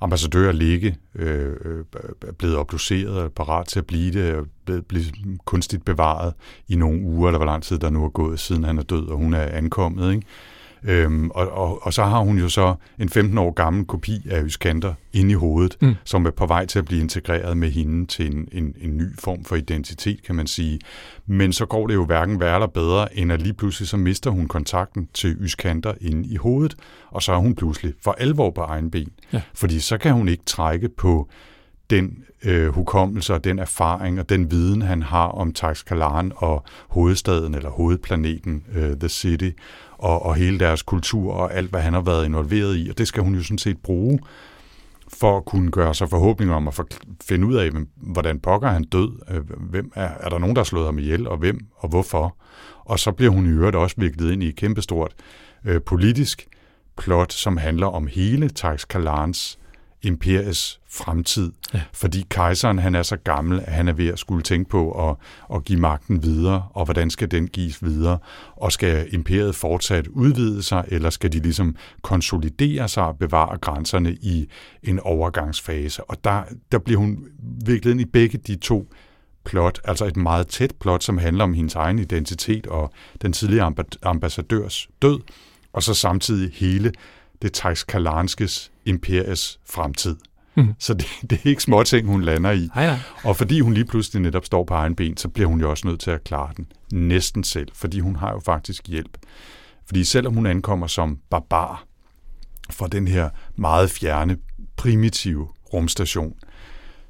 ambassadør 0.00 0.52
ligge, 0.52 0.96
øh, 1.14 1.56
øh, 1.64 1.84
blevet 2.38 2.56
obduceret 2.56 3.18
og 3.18 3.32
parat 3.32 3.66
til 3.66 3.78
at 3.78 3.86
blive 3.86 4.12
det, 4.12 4.34
og 4.34 4.46
blevet, 4.64 4.86
blevet 4.86 5.14
kunstigt 5.44 5.84
bevaret 5.84 6.34
i 6.68 6.76
nogle 6.76 7.02
uger, 7.02 7.28
eller 7.28 7.38
hvor 7.38 7.46
lang 7.46 7.62
tid 7.62 7.78
der 7.78 7.90
nu 7.90 8.04
er 8.04 8.08
gået, 8.08 8.40
siden 8.40 8.64
han 8.64 8.78
er 8.78 8.82
død, 8.82 9.06
og 9.06 9.16
hun 9.16 9.34
er 9.34 9.46
ankommet. 9.46 10.14
Ikke? 10.14 10.26
Øhm, 10.84 11.30
og, 11.30 11.48
og, 11.50 11.86
og 11.86 11.92
så 11.92 12.04
har 12.04 12.18
hun 12.18 12.38
jo 12.38 12.48
så 12.48 12.74
en 12.98 13.08
15 13.08 13.38
år 13.38 13.50
gammel 13.50 13.84
kopi 13.84 14.28
af 14.30 14.42
Yskander 14.44 14.94
inde 15.12 15.30
i 15.30 15.34
hovedet, 15.34 15.76
mm. 15.80 15.94
som 16.04 16.26
er 16.26 16.30
på 16.30 16.46
vej 16.46 16.66
til 16.66 16.78
at 16.78 16.84
blive 16.84 17.00
integreret 17.00 17.56
med 17.56 17.70
hende 17.70 18.06
til 18.06 18.34
en, 18.34 18.48
en, 18.52 18.74
en 18.80 18.96
ny 18.96 19.18
form 19.18 19.44
for 19.44 19.56
identitet, 19.56 20.22
kan 20.22 20.34
man 20.34 20.46
sige. 20.46 20.80
Men 21.26 21.52
så 21.52 21.66
går 21.66 21.86
det 21.86 21.94
jo 21.94 22.04
hverken 22.04 22.40
værre 22.40 22.54
eller 22.54 22.66
bedre, 22.66 23.18
end 23.18 23.32
at 23.32 23.42
lige 23.42 23.54
pludselig 23.54 23.88
så 23.88 23.96
mister 23.96 24.30
hun 24.30 24.48
kontakten 24.48 25.08
til 25.14 25.36
Yskander 25.40 25.92
inde 26.00 26.28
i 26.28 26.36
hovedet, 26.36 26.74
og 27.10 27.22
så 27.22 27.32
er 27.32 27.38
hun 27.38 27.54
pludselig 27.54 27.94
for 28.04 28.12
alvor 28.12 28.50
på 28.50 28.60
egen 28.60 28.90
ben. 28.90 29.08
Ja. 29.32 29.42
Fordi 29.54 29.80
så 29.80 29.98
kan 29.98 30.12
hun 30.12 30.28
ikke 30.28 30.44
trække 30.46 30.88
på 30.88 31.28
den 31.90 32.24
øh, 32.44 32.68
hukommelse 32.68 33.34
og 33.34 33.44
den 33.44 33.58
erfaring 33.58 34.20
og 34.20 34.28
den 34.28 34.50
viden, 34.50 34.82
han 34.82 35.02
har 35.02 35.26
om 35.26 35.52
Taxkalan 35.52 36.32
og 36.36 36.64
hovedstaden 36.88 37.54
eller 37.54 37.70
hovedplaneten, 37.70 38.64
øh, 38.74 38.96
The 38.96 39.08
City, 39.08 39.50
og, 40.02 40.26
og 40.26 40.34
hele 40.34 40.58
deres 40.58 40.82
kultur 40.82 41.32
og 41.32 41.54
alt, 41.54 41.70
hvad 41.70 41.80
han 41.80 41.92
har 41.92 42.00
været 42.00 42.24
involveret 42.24 42.76
i. 42.76 42.88
Og 42.90 42.98
det 42.98 43.08
skal 43.08 43.22
hun 43.22 43.34
jo 43.34 43.42
sådan 43.42 43.58
set 43.58 43.78
bruge 43.78 44.18
for 45.08 45.36
at 45.36 45.44
kunne 45.44 45.70
gøre 45.70 45.94
sig 45.94 46.08
forhåbninger 46.08 46.54
om 46.54 46.68
at 46.68 46.80
finde 47.24 47.46
ud 47.46 47.54
af, 47.54 47.70
hvordan 47.96 48.40
pokker 48.40 48.68
han 48.68 48.84
død, 48.84 49.12
øh, 49.30 49.40
hvem 49.70 49.92
er, 49.94 50.08
er 50.20 50.28
der 50.28 50.38
nogen, 50.38 50.56
der 50.56 50.60
har 50.60 50.64
slået 50.64 50.86
ham 50.86 50.98
ihjel, 50.98 51.28
og 51.28 51.36
hvem, 51.36 51.66
og 51.76 51.88
hvorfor. 51.88 52.36
Og 52.84 52.98
så 52.98 53.12
bliver 53.12 53.32
hun 53.32 53.46
i 53.46 53.48
øvrigt 53.48 53.76
også 53.76 53.96
viklet 53.98 54.32
ind 54.32 54.42
i 54.42 54.48
et 54.48 54.56
kæmpestort 54.56 55.14
øh, 55.64 55.80
politisk 55.82 56.48
plot, 56.98 57.32
som 57.32 57.56
handler 57.56 57.86
om 57.86 58.06
hele 58.06 58.48
Tax 58.48 58.86
Kalans 58.88 59.58
imperiets 60.02 60.80
fremtid, 60.90 61.52
ja. 61.74 61.82
fordi 61.92 62.26
kejseren 62.30 62.78
han 62.78 62.94
er 62.94 63.02
så 63.02 63.16
gammel, 63.16 63.60
at 63.60 63.72
han 63.72 63.88
er 63.88 63.92
ved 63.92 64.08
at 64.08 64.18
skulle 64.18 64.42
tænke 64.42 64.70
på 64.70 65.10
at, 65.10 65.16
at 65.54 65.64
give 65.64 65.80
magten 65.80 66.22
videre, 66.22 66.66
og 66.74 66.84
hvordan 66.84 67.10
skal 67.10 67.30
den 67.30 67.46
gives 67.48 67.84
videre, 67.84 68.18
og 68.56 68.72
skal 68.72 69.08
imperiet 69.14 69.54
fortsat 69.54 70.06
udvide 70.06 70.62
sig, 70.62 70.84
eller 70.88 71.10
skal 71.10 71.32
de 71.32 71.38
ligesom 71.38 71.76
konsolidere 72.02 72.88
sig 72.88 73.04
og 73.04 73.18
bevare 73.18 73.58
grænserne 73.58 74.12
i 74.12 74.48
en 74.82 75.00
overgangsfase. 75.00 76.04
Og 76.04 76.24
der, 76.24 76.42
der 76.72 76.78
bliver 76.78 77.00
hun 77.00 77.26
viklet 77.66 77.90
ind 77.90 78.00
i 78.00 78.04
begge 78.04 78.38
de 78.38 78.56
to 78.56 78.92
plot, 79.44 79.80
altså 79.84 80.06
et 80.06 80.16
meget 80.16 80.46
tæt 80.46 80.74
plot, 80.80 81.02
som 81.02 81.18
handler 81.18 81.44
om 81.44 81.54
hendes 81.54 81.74
egen 81.74 81.98
identitet 81.98 82.66
og 82.66 82.92
den 83.22 83.32
tidligere 83.32 83.74
ambassadørs 84.02 84.88
død, 85.02 85.20
og 85.72 85.82
så 85.82 85.94
samtidig 85.94 86.50
hele 86.54 86.92
det 87.42 87.52
Taxkalanskes 87.52 88.71
imperies 88.84 89.60
fremtid. 89.70 90.16
Mm. 90.54 90.74
Så 90.78 90.94
det, 90.94 91.06
det 91.30 91.40
er 91.44 91.48
ikke 91.48 91.62
små 91.62 91.82
ting, 91.82 92.06
hun 92.06 92.22
lander 92.22 92.50
i. 92.50 92.68
Ej, 92.74 92.98
Og 93.24 93.36
fordi 93.36 93.60
hun 93.60 93.74
lige 93.74 93.84
pludselig 93.84 94.22
netop 94.22 94.44
står 94.44 94.64
på 94.64 94.74
egen 94.74 94.94
ben, 94.94 95.16
så 95.16 95.28
bliver 95.28 95.48
hun 95.48 95.60
jo 95.60 95.70
også 95.70 95.86
nødt 95.86 96.00
til 96.00 96.10
at 96.10 96.24
klare 96.24 96.50
den 96.56 96.66
næsten 96.92 97.44
selv, 97.44 97.68
fordi 97.74 98.00
hun 98.00 98.16
har 98.16 98.32
jo 98.32 98.40
faktisk 98.40 98.88
hjælp. 98.88 99.18
Fordi 99.86 100.04
selvom 100.04 100.34
hun 100.34 100.46
ankommer 100.46 100.86
som 100.86 101.18
barbar 101.30 101.84
fra 102.70 102.88
den 102.88 103.08
her 103.08 103.30
meget 103.56 103.90
fjerne, 103.90 104.36
primitive 104.76 105.48
rumstation, 105.72 106.34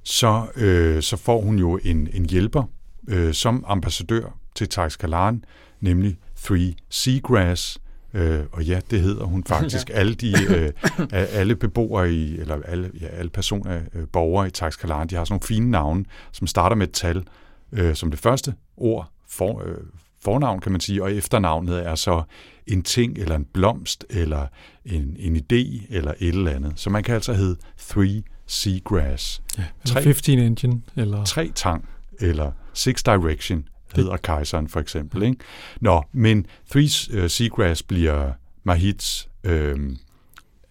så, 0.03 0.47
øh, 0.57 1.03
så 1.03 1.17
får 1.17 1.41
hun 1.41 1.59
jo 1.59 1.79
en, 1.85 2.09
en 2.13 2.27
hjælper 2.31 2.63
øh, 3.09 3.35
som 3.35 3.65
ambassadør 3.69 4.39
til 4.55 4.69
Taxkalan, 4.69 5.45
nemlig 5.81 6.17
Three 6.45 6.75
Seagrass, 6.91 7.79
Øh, 8.15 8.41
og 8.53 8.65
ja, 8.65 8.81
det 8.91 9.01
hedder 9.01 9.25
hun 9.25 9.45
faktisk. 9.45 9.89
ja. 9.91 9.95
Alle, 9.95 10.15
de, 10.15 10.35
øh, 10.49 10.73
alle 11.11 11.57
beboere 11.57 12.13
i, 12.13 12.39
eller 12.39 12.63
alle, 12.63 12.91
ja, 13.01 13.07
alle 13.07 13.31
personer, 13.31 13.81
øh, 13.95 14.07
borgere 14.13 14.47
i 14.47 14.51
Taxkalan, 14.51 15.07
de 15.07 15.15
har 15.15 15.25
sådan 15.25 15.33
nogle 15.33 15.47
fine 15.47 15.71
navne, 15.71 16.05
som 16.33 16.47
starter 16.47 16.77
med 16.77 16.89
et 16.89 16.93
tal 16.93 17.25
øh, 17.73 17.95
som 17.95 18.11
det 18.11 18.21
første 18.21 18.55
ord, 18.77 19.11
for, 19.29 19.63
øh, 19.67 19.77
fornavn 20.25 20.61
kan 20.61 20.73
man 20.73 20.81
sige, 20.81 21.03
og 21.03 21.13
efternavnet 21.13 21.87
er 21.87 21.95
så 21.95 22.23
en 22.67 22.83
ting, 22.83 23.19
eller 23.19 23.37
en 23.37 23.45
blomst, 23.45 24.05
eller 24.11 24.47
en, 24.85 25.17
en 25.19 25.37
idé, 25.37 25.87
eller 25.91 26.15
et 26.19 26.29
eller 26.29 26.51
andet. 26.51 26.73
Så 26.77 26.91
man 26.91 27.03
kan 27.03 27.15
altså 27.15 27.33
hedde 27.33 27.57
Three 27.79 28.23
Seagrass. 28.47 29.43
Ja, 29.59 29.65
eller 29.85 29.95
tre, 29.95 30.03
15 30.03 30.39
Engine, 30.39 30.83
eller... 30.97 31.25
Tre 31.25 31.51
tang, 31.55 31.89
eller 32.21 32.53
Six 32.75 33.03
Direction, 33.03 33.65
hedder 33.95 34.17
kejseren 34.17 34.69
for 34.69 34.81
eksempel. 34.81 35.23
Ikke? 35.23 35.37
Nå, 35.81 36.03
men 36.13 36.47
Three 36.71 37.23
uh, 37.23 37.31
Seagrass 37.31 37.83
bliver 37.83 38.33
Mahits 38.65 39.29
øh, 39.45 39.77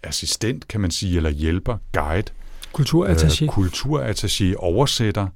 assistent, 0.03 0.67
kan 0.67 0.81
man 0.81 0.91
sige, 0.91 1.17
eller 1.17 1.29
hjælper, 1.29 1.77
guide. 1.93 2.31
Kulturattaché. 2.73 3.43
Øh, 3.43 3.49
kulturattaché, 3.49 4.55
oversætter. 4.57 5.27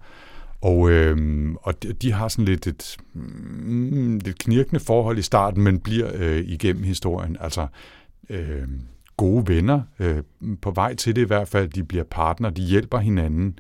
Og, 0.62 0.90
øh, 0.90 1.52
og 1.62 1.84
de, 1.84 1.94
de 1.94 2.12
har 2.12 2.28
sådan 2.28 2.46
lidt 2.46 2.68
et 2.68 2.98
mm, 3.14 4.18
lidt 4.18 4.40
knirkende 4.40 4.80
forhold 4.80 5.18
i 5.18 5.22
starten, 5.22 5.64
men 5.64 5.80
bliver 5.80 6.12
øh, 6.14 6.44
igennem 6.48 6.84
historien 6.84 7.38
altså 7.40 7.68
øh, 8.30 8.68
gode 9.18 9.48
venner. 9.48 9.82
Øh, 10.00 10.24
på 10.62 10.72
vej 10.72 10.96
til 10.96 11.16
det 11.16 11.22
i 11.22 11.26
hvert 11.26 11.48
fald. 11.48 11.70
De 11.70 11.84
bliver 11.84 12.04
partner, 12.04 12.50
de 12.50 12.62
hjælper 12.62 12.98
hinanden 12.98 13.60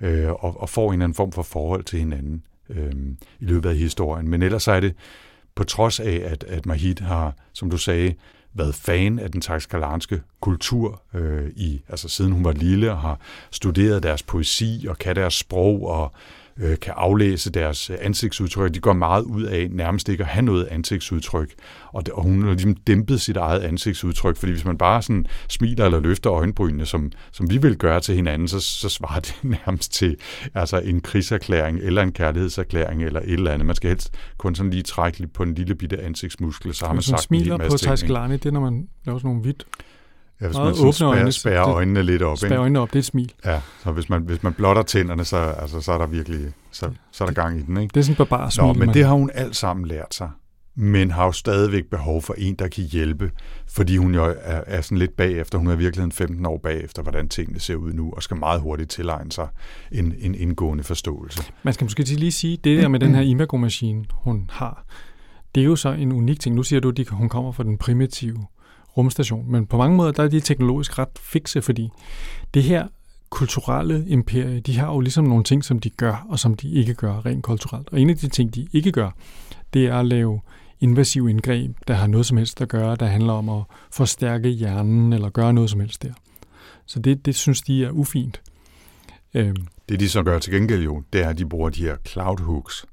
øh, 0.00 0.30
og, 0.30 0.60
og 0.60 0.68
får 0.68 0.88
en 0.88 0.92
eller 0.92 1.04
anden 1.04 1.16
form 1.16 1.32
for 1.32 1.42
forhold 1.42 1.84
til 1.84 1.98
hinanden 1.98 2.42
øh, 2.70 2.92
i 3.40 3.44
løbet 3.44 3.68
af 3.68 3.76
historien. 3.76 4.28
Men 4.28 4.42
ellers 4.42 4.68
er 4.68 4.80
det 4.80 4.94
på 5.54 5.64
trods 5.64 6.00
af, 6.00 6.22
at, 6.24 6.44
at 6.44 6.66
Mahid 6.66 7.00
har, 7.00 7.34
som 7.52 7.70
du 7.70 7.76
sagde, 7.76 8.14
været 8.54 8.74
fan 8.74 9.18
af 9.18 9.30
den 9.30 9.40
taxkalanske 9.40 10.22
kultur, 10.40 11.02
øh, 11.14 11.50
i, 11.56 11.82
altså 11.88 12.08
siden 12.08 12.32
hun 12.32 12.44
var 12.44 12.52
lille, 12.52 12.90
og 12.90 12.98
har 12.98 13.20
studeret 13.50 14.02
deres 14.02 14.22
poesi 14.22 14.86
og 14.88 14.98
kan 14.98 15.16
deres 15.16 15.34
sprog 15.34 15.88
og 15.88 16.12
øh, 16.58 16.78
kan 16.78 16.94
aflæse 16.96 17.50
deres 17.50 17.90
øh, 17.90 17.96
ansigtsudtryk. 18.00 18.74
De 18.74 18.80
går 18.80 18.92
meget 18.92 19.22
ud 19.22 19.42
af 19.42 19.68
nærmest 19.70 20.08
ikke 20.08 20.24
at 20.24 20.28
have 20.28 20.44
noget 20.44 20.64
ansigtsudtryk. 20.64 21.54
Og, 21.92 22.06
det, 22.06 22.14
og 22.14 22.22
hun 22.22 22.42
har 22.42 22.50
ligesom 22.50 22.74
dæmpet 22.74 23.20
sit 23.20 23.36
eget 23.36 23.60
ansigtsudtryk, 23.60 24.36
fordi 24.36 24.52
hvis 24.52 24.64
man 24.64 24.78
bare 24.78 25.02
sådan 25.02 25.26
smiler 25.48 25.84
eller 25.84 26.00
løfter 26.00 26.32
øjenbrynene, 26.32 26.86
som, 26.86 27.12
som 27.32 27.50
vi 27.50 27.58
vil 27.58 27.76
gøre 27.76 28.00
til 28.00 28.14
hinanden, 28.14 28.48
så, 28.48 28.60
så 28.60 28.88
svarer 28.88 29.20
det 29.20 29.34
nærmest 29.66 29.92
til 29.92 30.16
altså 30.54 30.78
en 30.78 31.00
krigserklæring 31.00 31.78
eller 31.78 32.02
en 32.02 32.12
kærlighedserklæring 32.12 33.02
eller 33.04 33.20
et 33.20 33.32
eller 33.32 33.50
andet. 33.50 33.66
Man 33.66 33.76
skal 33.76 33.88
helst 33.88 34.14
kun 34.38 34.54
sådan 34.54 34.70
lige 34.70 34.82
trække 34.82 35.26
på 35.26 35.42
en 35.42 35.54
lille 35.54 35.74
bitte 35.74 36.02
ansigtsmuskel, 36.02 36.74
så 36.74 36.86
har 36.86 36.92
man 36.92 37.02
sagt 37.02 37.22
smiler 37.22 37.54
en 37.54 37.60
hel 37.60 37.70
masse 37.70 37.88
på 37.88 37.96
ting. 37.96 38.08
det 38.32 38.46
er, 38.46 38.50
når 38.50 38.60
man 38.60 38.88
laver 39.06 39.18
sådan 39.18 39.28
nogle 39.28 39.44
vidt 39.44 39.66
Ja, 40.40 40.46
hvis 40.46 40.58
man 40.58 40.92
spærer, 40.92 41.10
øjne, 41.10 41.32
spærer 41.32 41.68
øjnene 41.68 42.02
lidt 42.02 42.22
op. 42.22 42.38
Spærer 42.38 42.60
øjnene 42.60 42.80
op, 42.80 42.88
det 42.88 42.96
er 42.96 43.00
et 43.00 43.04
smil. 43.04 43.32
Ja, 43.44 43.60
så 43.82 43.92
hvis 43.92 44.08
man, 44.08 44.22
hvis 44.22 44.42
man 44.42 44.52
blotter 44.52 44.82
tænderne, 44.82 45.24
så, 45.24 45.36
altså, 45.36 45.80
så 45.80 45.92
er 45.92 45.98
der 45.98 46.06
virkelig 46.06 46.52
så, 46.70 46.90
så 47.10 47.24
er 47.24 47.28
der 47.28 47.34
gang 47.34 47.58
i 47.58 47.62
den. 47.62 47.76
Ikke? 47.76 47.92
Det 47.92 48.00
er 48.00 48.04
sådan 48.04 48.26
bare 48.26 48.50
smil. 48.50 48.66
Nå, 48.66 48.72
men 48.72 48.86
man. 48.86 48.94
det 48.94 49.04
har 49.04 49.14
hun 49.14 49.30
alt 49.34 49.56
sammen 49.56 49.86
lært 49.86 50.14
sig. 50.14 50.30
Men 50.76 51.10
har 51.10 51.24
jo 51.24 51.32
stadigvæk 51.32 51.84
behov 51.90 52.22
for 52.22 52.34
en, 52.38 52.54
der 52.54 52.68
kan 52.68 52.84
hjælpe, 52.84 53.30
fordi 53.68 53.96
hun 53.96 54.14
jo 54.14 54.24
er, 54.24 54.60
er 54.66 54.80
sådan 54.80 54.98
lidt 54.98 55.16
bagefter. 55.16 55.58
Hun 55.58 55.66
er 55.66 55.76
virkelig 55.76 56.12
15 56.12 56.46
år 56.46 56.58
bagefter, 56.58 57.02
hvordan 57.02 57.28
tingene 57.28 57.60
ser 57.60 57.74
ud 57.74 57.92
nu, 57.92 58.12
og 58.12 58.22
skal 58.22 58.36
meget 58.36 58.60
hurtigt 58.60 58.90
tilegne 58.90 59.32
sig 59.32 59.48
en, 59.92 60.14
en 60.18 60.34
indgående 60.34 60.84
forståelse. 60.84 61.42
Man 61.62 61.74
skal 61.74 61.84
måske 61.84 62.02
lige 62.02 62.32
sige, 62.32 62.56
det 62.64 62.82
der 62.82 62.88
med 62.88 63.00
den 63.00 63.14
her 63.14 63.22
imago-maskine, 63.22 64.04
hun 64.12 64.50
har, 64.52 64.84
det 65.54 65.60
er 65.60 65.64
jo 65.64 65.76
så 65.76 65.88
en 65.88 66.12
unik 66.12 66.40
ting. 66.40 66.54
Nu 66.54 66.62
siger 66.62 66.80
du, 66.80 66.92
at 66.98 67.08
hun 67.08 67.28
kommer 67.28 67.52
fra 67.52 67.62
den 67.62 67.78
primitive 67.78 68.46
rumstation. 68.96 69.52
Men 69.52 69.66
på 69.66 69.76
mange 69.76 69.96
måder, 69.96 70.12
der 70.12 70.22
er 70.22 70.28
de 70.28 70.40
teknologisk 70.40 70.98
ret 70.98 71.18
fikse, 71.20 71.62
fordi 71.62 71.88
det 72.54 72.62
her 72.62 72.86
kulturelle 73.30 74.04
imperie, 74.06 74.60
de 74.60 74.78
har 74.78 74.92
jo 74.92 75.00
ligesom 75.00 75.24
nogle 75.24 75.44
ting, 75.44 75.64
som 75.64 75.78
de 75.78 75.90
gør, 75.90 76.26
og 76.28 76.38
som 76.38 76.54
de 76.54 76.70
ikke 76.70 76.94
gør 76.94 77.26
rent 77.26 77.44
kulturelt. 77.44 77.88
Og 77.92 78.00
en 78.00 78.10
af 78.10 78.16
de 78.16 78.28
ting, 78.28 78.54
de 78.54 78.66
ikke 78.72 78.92
gør, 78.92 79.10
det 79.74 79.86
er 79.86 79.98
at 79.98 80.06
lave 80.06 80.40
invasiv 80.80 81.28
indgreb, 81.28 81.76
der 81.88 81.94
har 81.94 82.06
noget 82.06 82.26
som 82.26 82.36
helst 82.36 82.60
at 82.60 82.68
gøre, 82.68 82.96
der 82.96 83.06
handler 83.06 83.32
om 83.32 83.48
at 83.48 83.62
forstærke 83.90 84.48
hjernen, 84.48 85.12
eller 85.12 85.30
gøre 85.30 85.52
noget 85.52 85.70
som 85.70 85.80
helst 85.80 86.02
der. 86.02 86.12
Så 86.86 86.98
det, 86.98 87.26
det 87.26 87.34
synes 87.34 87.62
de 87.62 87.84
er 87.84 87.90
ufint. 87.90 88.42
Øhm. 89.34 89.66
Det 89.88 90.00
de 90.00 90.08
så 90.08 90.22
gør 90.22 90.38
til 90.38 90.52
gengæld 90.52 90.82
jo, 90.82 91.02
det 91.12 91.24
er, 91.24 91.28
at 91.28 91.38
de 91.38 91.46
bruger 91.46 91.70
de 91.70 91.82
her 91.82 91.96
cloud 92.06 92.40
hooks, 92.40 92.86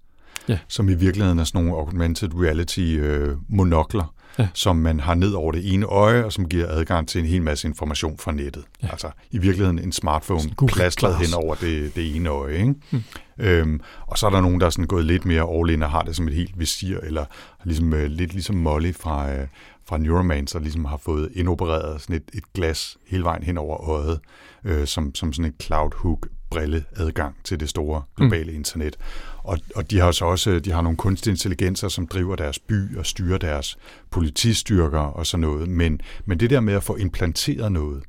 ja. 0.49 0.59
som 0.67 0.89
i 0.89 0.93
virkeligheden 0.93 1.39
er 1.39 1.43
sådan 1.43 1.63
nogle 1.63 1.79
augmented 1.79 2.29
reality 2.35 2.95
øh, 2.99 3.37
monokler, 3.49 4.13
ja. 4.39 4.47
som 4.53 4.75
man 4.75 4.99
har 4.99 5.13
ned 5.13 5.33
over 5.33 5.51
det 5.51 5.73
ene 5.73 5.85
øje, 5.85 6.25
og 6.25 6.33
som 6.33 6.49
giver 6.49 6.67
adgang 6.67 7.07
til 7.07 7.19
en 7.19 7.27
hel 7.27 7.41
masse 7.41 7.67
information 7.67 8.17
fra 8.17 8.31
nettet. 8.31 8.63
Ja. 8.83 8.87
Altså 8.91 9.11
i 9.31 9.37
virkeligheden 9.37 9.79
en 9.79 9.91
smartphone 9.91 10.41
plastret 10.67 11.15
hen 11.15 11.33
over 11.33 11.55
det, 11.55 11.95
det 11.95 12.15
ene 12.15 12.29
øje. 12.29 12.57
Ikke? 12.57 12.73
Mm. 12.91 13.03
Øhm, 13.39 13.81
og 14.07 14.17
så 14.17 14.25
er 14.25 14.29
der 14.29 14.41
nogen, 14.41 14.59
der 14.59 14.65
er 14.65 14.69
sådan 14.69 14.85
gået 14.85 15.05
lidt 15.05 15.25
mere 15.25 15.59
all 15.59 15.69
in 15.69 15.83
og 15.83 15.91
har 15.91 16.01
det 16.01 16.15
som 16.15 16.27
et 16.27 16.33
helt 16.33 16.59
visir, 16.59 16.97
eller 16.97 17.25
ligesom, 17.63 17.93
øh, 17.93 18.05
lidt 18.05 18.33
ligesom 18.33 18.55
Molly 18.55 18.93
fra, 18.93 19.33
øh, 19.33 19.47
fra 19.87 19.97
Neuromancer 19.97 20.59
ligesom 20.59 20.85
har 20.85 20.97
fået 20.97 21.29
indopereret 21.33 22.01
sådan 22.01 22.15
et, 22.15 22.23
et 22.33 22.53
glas 22.53 22.97
hele 23.07 23.23
vejen 23.23 23.43
hen 23.43 23.57
over 23.57 23.89
øjet, 23.89 24.19
øh, 24.63 24.87
som, 24.87 25.15
som 25.15 25.33
sådan 25.33 25.51
et 25.51 25.63
cloud 25.63 25.91
hook 25.95 26.27
brille 26.49 26.83
adgang 26.95 27.35
til 27.43 27.59
det 27.59 27.69
store 27.69 28.01
globale 28.17 28.51
mm. 28.51 28.57
internet. 28.57 28.97
Og, 29.43 29.59
og 29.75 29.91
de 29.91 29.99
har 29.99 30.11
så 30.11 30.25
også 30.25 30.59
de 30.59 30.71
har 30.71 30.81
nogle 30.81 30.97
kunstige 30.97 31.31
intelligenser, 31.31 31.87
som 31.87 32.07
driver 32.07 32.35
deres 32.35 32.59
by 32.59 32.97
og 32.97 33.05
styrer 33.05 33.37
deres 33.37 33.77
politistyrker 34.09 34.99
og 34.99 35.25
sådan 35.25 35.41
noget. 35.41 35.69
Men, 35.69 36.01
men 36.25 36.39
det 36.39 36.49
der 36.49 36.59
med 36.59 36.73
at 36.73 36.83
få 36.83 36.95
implanteret 36.95 37.71
noget, 37.71 38.03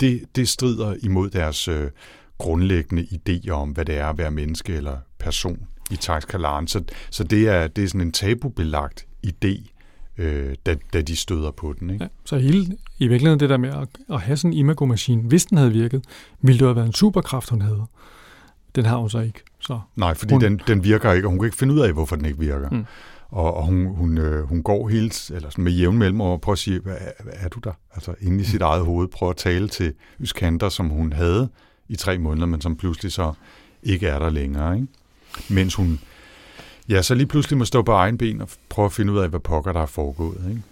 det, 0.00 0.22
det 0.36 0.48
strider 0.48 0.94
imod 1.02 1.30
deres 1.30 1.68
øh, 1.68 1.90
grundlæggende 2.38 3.02
idéer 3.02 3.50
om, 3.50 3.70
hvad 3.70 3.84
det 3.84 3.96
er 3.96 4.06
at 4.06 4.18
være 4.18 4.30
menneske 4.30 4.74
eller 4.74 4.96
person 5.18 5.66
i 5.90 5.96
Taxkalaren. 5.96 6.68
Så, 6.68 6.82
så 7.10 7.24
det, 7.24 7.48
er, 7.48 7.66
det 7.66 7.84
er 7.84 7.88
sådan 7.88 8.00
en 8.00 8.12
tabubelagt 8.12 9.06
idé, 9.26 9.70
øh, 10.18 10.54
da, 10.66 10.76
da 10.92 11.00
de 11.00 11.16
støder 11.16 11.50
på 11.50 11.74
den. 11.80 11.90
Ikke? 11.90 12.04
Ja, 12.04 12.08
så 12.24 12.38
hele, 12.38 12.76
i 12.98 13.06
virkeligheden 13.06 13.40
det 13.40 13.50
der 13.50 13.56
med 13.56 13.68
at, 13.68 13.88
at 14.10 14.20
have 14.20 14.36
sådan 14.36 14.52
en 14.52 14.58
imago-maskine, 14.58 15.22
hvis 15.22 15.46
den 15.46 15.58
havde 15.58 15.72
virket, 15.72 16.04
ville 16.40 16.58
det 16.58 16.66
have 16.66 16.76
været 16.76 16.86
en 16.86 16.92
superkraft, 16.92 17.50
hun 17.50 17.62
havde. 17.62 17.86
Den 18.74 18.84
har 18.84 18.96
hun 18.96 19.10
så 19.10 19.18
ikke. 19.18 19.42
Så 19.58 19.80
Nej, 19.96 20.14
fordi 20.14 20.34
hun, 20.34 20.40
den, 20.40 20.60
den 20.66 20.84
virker 20.84 21.12
ikke, 21.12 21.26
og 21.26 21.30
hun 21.30 21.38
kan 21.38 21.46
ikke 21.46 21.56
finde 21.56 21.74
ud 21.74 21.80
af, 21.80 21.92
hvorfor 21.92 22.16
den 22.16 22.24
ikke 22.24 22.38
virker. 22.38 22.70
Mm. 22.70 22.86
Og, 23.28 23.54
og 23.54 23.66
hun, 23.66 23.86
hun, 23.86 24.18
øh, 24.18 24.48
hun 24.48 24.62
går 24.62 24.88
helt 24.88 25.30
eller 25.30 25.50
sådan 25.50 25.64
med 25.64 25.72
jævn 25.72 25.98
mellem 25.98 26.20
og 26.20 26.40
prøver 26.40 26.54
at 26.54 26.58
sige, 26.58 26.80
hvad, 26.80 26.96
hvad 27.22 27.32
er 27.36 27.48
du 27.48 27.60
der? 27.64 27.72
Altså 27.94 28.14
inde 28.20 28.40
i 28.40 28.44
sit 28.44 28.60
mm. 28.60 28.66
eget 28.66 28.84
hoved, 28.84 29.08
prøver 29.08 29.30
at 29.30 29.36
tale 29.36 29.68
til 29.68 29.94
Yskanter, 30.20 30.68
som 30.68 30.88
hun 30.88 31.12
havde 31.12 31.48
i 31.88 31.96
tre 31.96 32.18
måneder, 32.18 32.46
men 32.46 32.60
som 32.60 32.76
pludselig 32.76 33.12
så 33.12 33.32
ikke 33.82 34.06
er 34.06 34.18
der 34.18 34.30
længere. 34.30 34.74
Ikke? 34.74 34.88
Mens 35.48 35.74
hun 35.74 36.00
Ja, 36.90 37.02
så 37.02 37.14
lige 37.14 37.26
pludselig 37.26 37.58
må 37.58 37.64
stå 37.64 37.82
på 37.82 37.92
egen 37.92 38.18
ben 38.18 38.40
og 38.40 38.48
prøve 38.68 38.86
at 38.86 38.92
finde 38.92 39.12
ud 39.12 39.18
af, 39.18 39.28
hvad 39.28 39.40
pokker 39.40 39.72
der 39.72 39.80
er 39.80 39.86
foregået. 39.86 40.44
Ikke? 40.48 40.62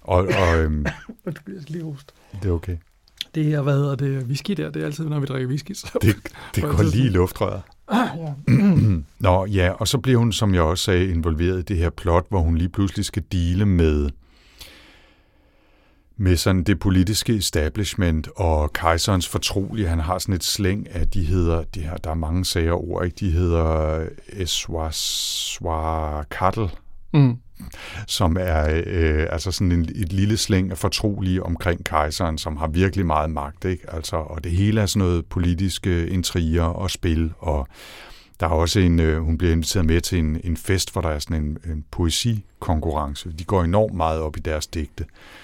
Og, 0.00 0.16
og, 0.16 0.58
øhm, 0.58 0.86
jeg 1.26 1.34
skal 1.62 1.72
lige 1.72 1.84
hoste. 1.84 2.12
Det 2.42 2.48
er 2.48 2.52
okay. 2.52 2.76
Det 3.34 3.44
her, 3.44 3.62
hvad 3.62 3.74
hedder 3.74 3.94
det, 3.94 4.22
whisky 4.22 4.52
der, 4.52 4.70
det 4.70 4.82
er 4.82 4.86
altid, 4.86 5.08
når 5.08 5.20
vi 5.20 5.26
drikker 5.26 5.48
whisky. 5.48 5.74
Så 5.74 5.98
det, 6.02 6.16
det 6.54 6.62
går 6.62 6.82
lige 6.82 7.06
i 7.06 7.08
luftrøret. 7.08 7.62
Ah, 7.88 8.08
ja. 8.18 8.32
Nå 9.28 9.46
ja, 9.46 9.70
og 9.70 9.88
så 9.88 9.98
bliver 9.98 10.18
hun, 10.18 10.32
som 10.32 10.54
jeg 10.54 10.62
også 10.62 10.84
sagde, 10.84 11.10
involveret 11.10 11.58
i 11.58 11.62
det 11.62 11.76
her 11.76 11.90
plot, 11.90 12.26
hvor 12.28 12.40
hun 12.40 12.58
lige 12.58 12.68
pludselig 12.68 13.04
skal 13.04 13.22
dele 13.32 13.66
med 13.66 14.10
med 16.16 16.36
sådan 16.36 16.64
det 16.64 16.78
politiske 16.78 17.36
establishment 17.36 18.28
og 18.36 18.72
kejserens 18.72 19.28
fortrolige. 19.28 19.88
Han 19.88 20.00
har 20.00 20.18
sådan 20.18 20.34
et 20.34 20.44
slæng 20.44 20.90
af, 20.90 21.08
de 21.08 21.24
hedder, 21.24 21.62
de 21.62 21.80
her, 21.80 21.96
der 21.96 22.10
er 22.10 22.14
mange 22.14 22.44
sager 22.44 22.72
ord, 22.72 23.04
ikke? 23.04 23.16
de 23.20 23.30
hedder 23.30 24.06
Eswaswakatl, 24.28 26.64
mm 27.14 27.36
som 28.06 28.36
er 28.40 28.82
øh, 28.86 29.26
altså 29.30 29.52
sådan 29.52 29.72
en, 29.72 29.88
et 29.94 30.12
lille 30.12 30.36
slæng 30.36 30.70
af 30.70 30.78
fortrolige 30.78 31.42
omkring 31.42 31.84
kejseren, 31.84 32.38
som 32.38 32.56
har 32.56 32.66
virkelig 32.66 33.06
meget 33.06 33.30
magt. 33.30 33.64
Ikke? 33.64 33.94
Altså, 33.94 34.16
og 34.16 34.44
det 34.44 34.52
hele 34.52 34.80
er 34.80 34.86
sådan 34.86 35.06
noget 35.08 35.26
politiske 35.26 36.06
intriger 36.06 36.64
og 36.64 36.90
spil, 36.90 37.32
og 37.38 37.68
der 38.40 38.46
er 38.46 38.50
også 38.50 38.80
en, 38.80 39.00
øh, 39.00 39.22
hun 39.22 39.38
bliver 39.38 39.52
inviteret 39.52 39.86
med 39.86 40.00
til 40.00 40.18
en, 40.18 40.40
en 40.44 40.56
fest, 40.56 40.92
hvor 40.92 41.02
der 41.02 41.08
er 41.08 41.18
sådan 41.18 41.44
en, 41.44 41.58
en 41.72 41.84
poesikonkurrence. 41.90 43.32
De 43.38 43.44
går 43.44 43.62
enormt 43.64 43.94
meget 43.94 44.20
op 44.20 44.36
i 44.36 44.40
deres 44.40 44.66
digte. 44.66 45.04
Øh, 45.04 45.43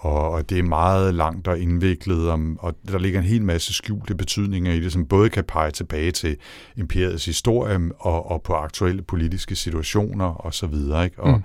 og, 0.00 0.30
og 0.30 0.50
det 0.50 0.58
er 0.58 0.62
meget 0.62 1.14
langt 1.14 1.48
og 1.48 1.58
indviklet, 1.58 2.28
om, 2.28 2.58
og 2.60 2.74
der 2.88 2.98
ligger 2.98 3.18
en 3.20 3.26
hel 3.26 3.42
masse 3.42 3.72
skjulte 3.72 4.14
betydninger 4.14 4.72
i 4.72 4.80
det, 4.80 4.92
som 4.92 5.06
både 5.06 5.30
kan 5.30 5.44
pege 5.44 5.70
tilbage 5.70 6.10
til 6.10 6.36
imperiets 6.76 7.24
historie 7.24 7.78
og, 7.98 8.30
og 8.30 8.42
på 8.42 8.54
aktuelle 8.54 9.02
politiske 9.02 9.56
situationer 9.56 10.24
og 10.24 10.54
så 10.54 10.66
videre. 10.66 11.04
Ikke? 11.04 11.22
Og 11.22 11.36
mm. 11.36 11.42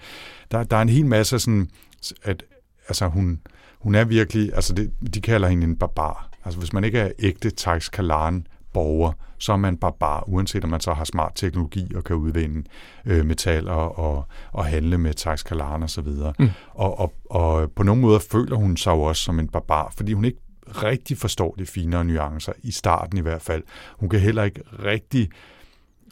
der, 0.51 0.63
der 0.63 0.77
er 0.77 0.81
en 0.81 0.89
hel 0.89 1.05
masse 1.05 1.39
sådan, 1.39 1.67
at 2.23 2.43
altså 2.87 3.07
hun, 3.07 3.39
hun 3.79 3.95
er 3.95 4.03
virkelig, 4.03 4.51
altså 4.53 4.73
det, 4.73 4.91
de 5.13 5.21
kalder 5.21 5.47
hende 5.47 5.63
en 5.63 5.75
barbar. 5.75 6.29
Altså 6.45 6.59
hvis 6.59 6.73
man 6.73 6.83
ikke 6.83 6.99
er 6.99 7.11
ægte 7.19 7.49
Tax 7.49 7.91
Kalan 7.91 8.47
borger, 8.73 9.11
så 9.37 9.53
er 9.53 9.57
man 9.57 9.77
barbar, 9.77 10.23
uanset 10.27 10.63
om 10.63 10.69
man 10.69 10.81
så 10.81 10.93
har 10.93 11.03
smart 11.03 11.31
teknologi 11.35 11.95
og 11.95 12.03
kan 12.03 12.15
udvinde 12.15 12.63
øh, 13.05 13.25
metaller 13.25 13.71
og, 13.71 14.27
og 14.51 14.65
handle 14.65 14.97
med 14.97 15.13
taxkalaren 15.13 15.83
og 15.83 15.89
så 15.89 16.01
videre. 16.01 16.33
Mm. 16.39 16.49
Og, 16.71 16.99
og, 16.99 17.13
og 17.29 17.71
på 17.71 17.83
nogle 17.83 18.01
måder 18.01 18.19
føler 18.19 18.55
hun 18.55 18.77
sig 18.77 18.91
jo 18.91 19.01
også 19.01 19.23
som 19.23 19.39
en 19.39 19.47
barbar, 19.47 19.93
fordi 19.97 20.13
hun 20.13 20.25
ikke 20.25 20.39
rigtig 20.67 21.17
forstår 21.17 21.55
de 21.59 21.65
finere 21.65 22.05
nuancer, 22.05 22.53
i 22.63 22.71
starten 22.71 23.17
i 23.17 23.21
hvert 23.21 23.41
fald. 23.41 23.63
Hun 23.97 24.09
kan 24.09 24.19
heller 24.19 24.43
ikke 24.43 24.61
rigtig 24.83 25.29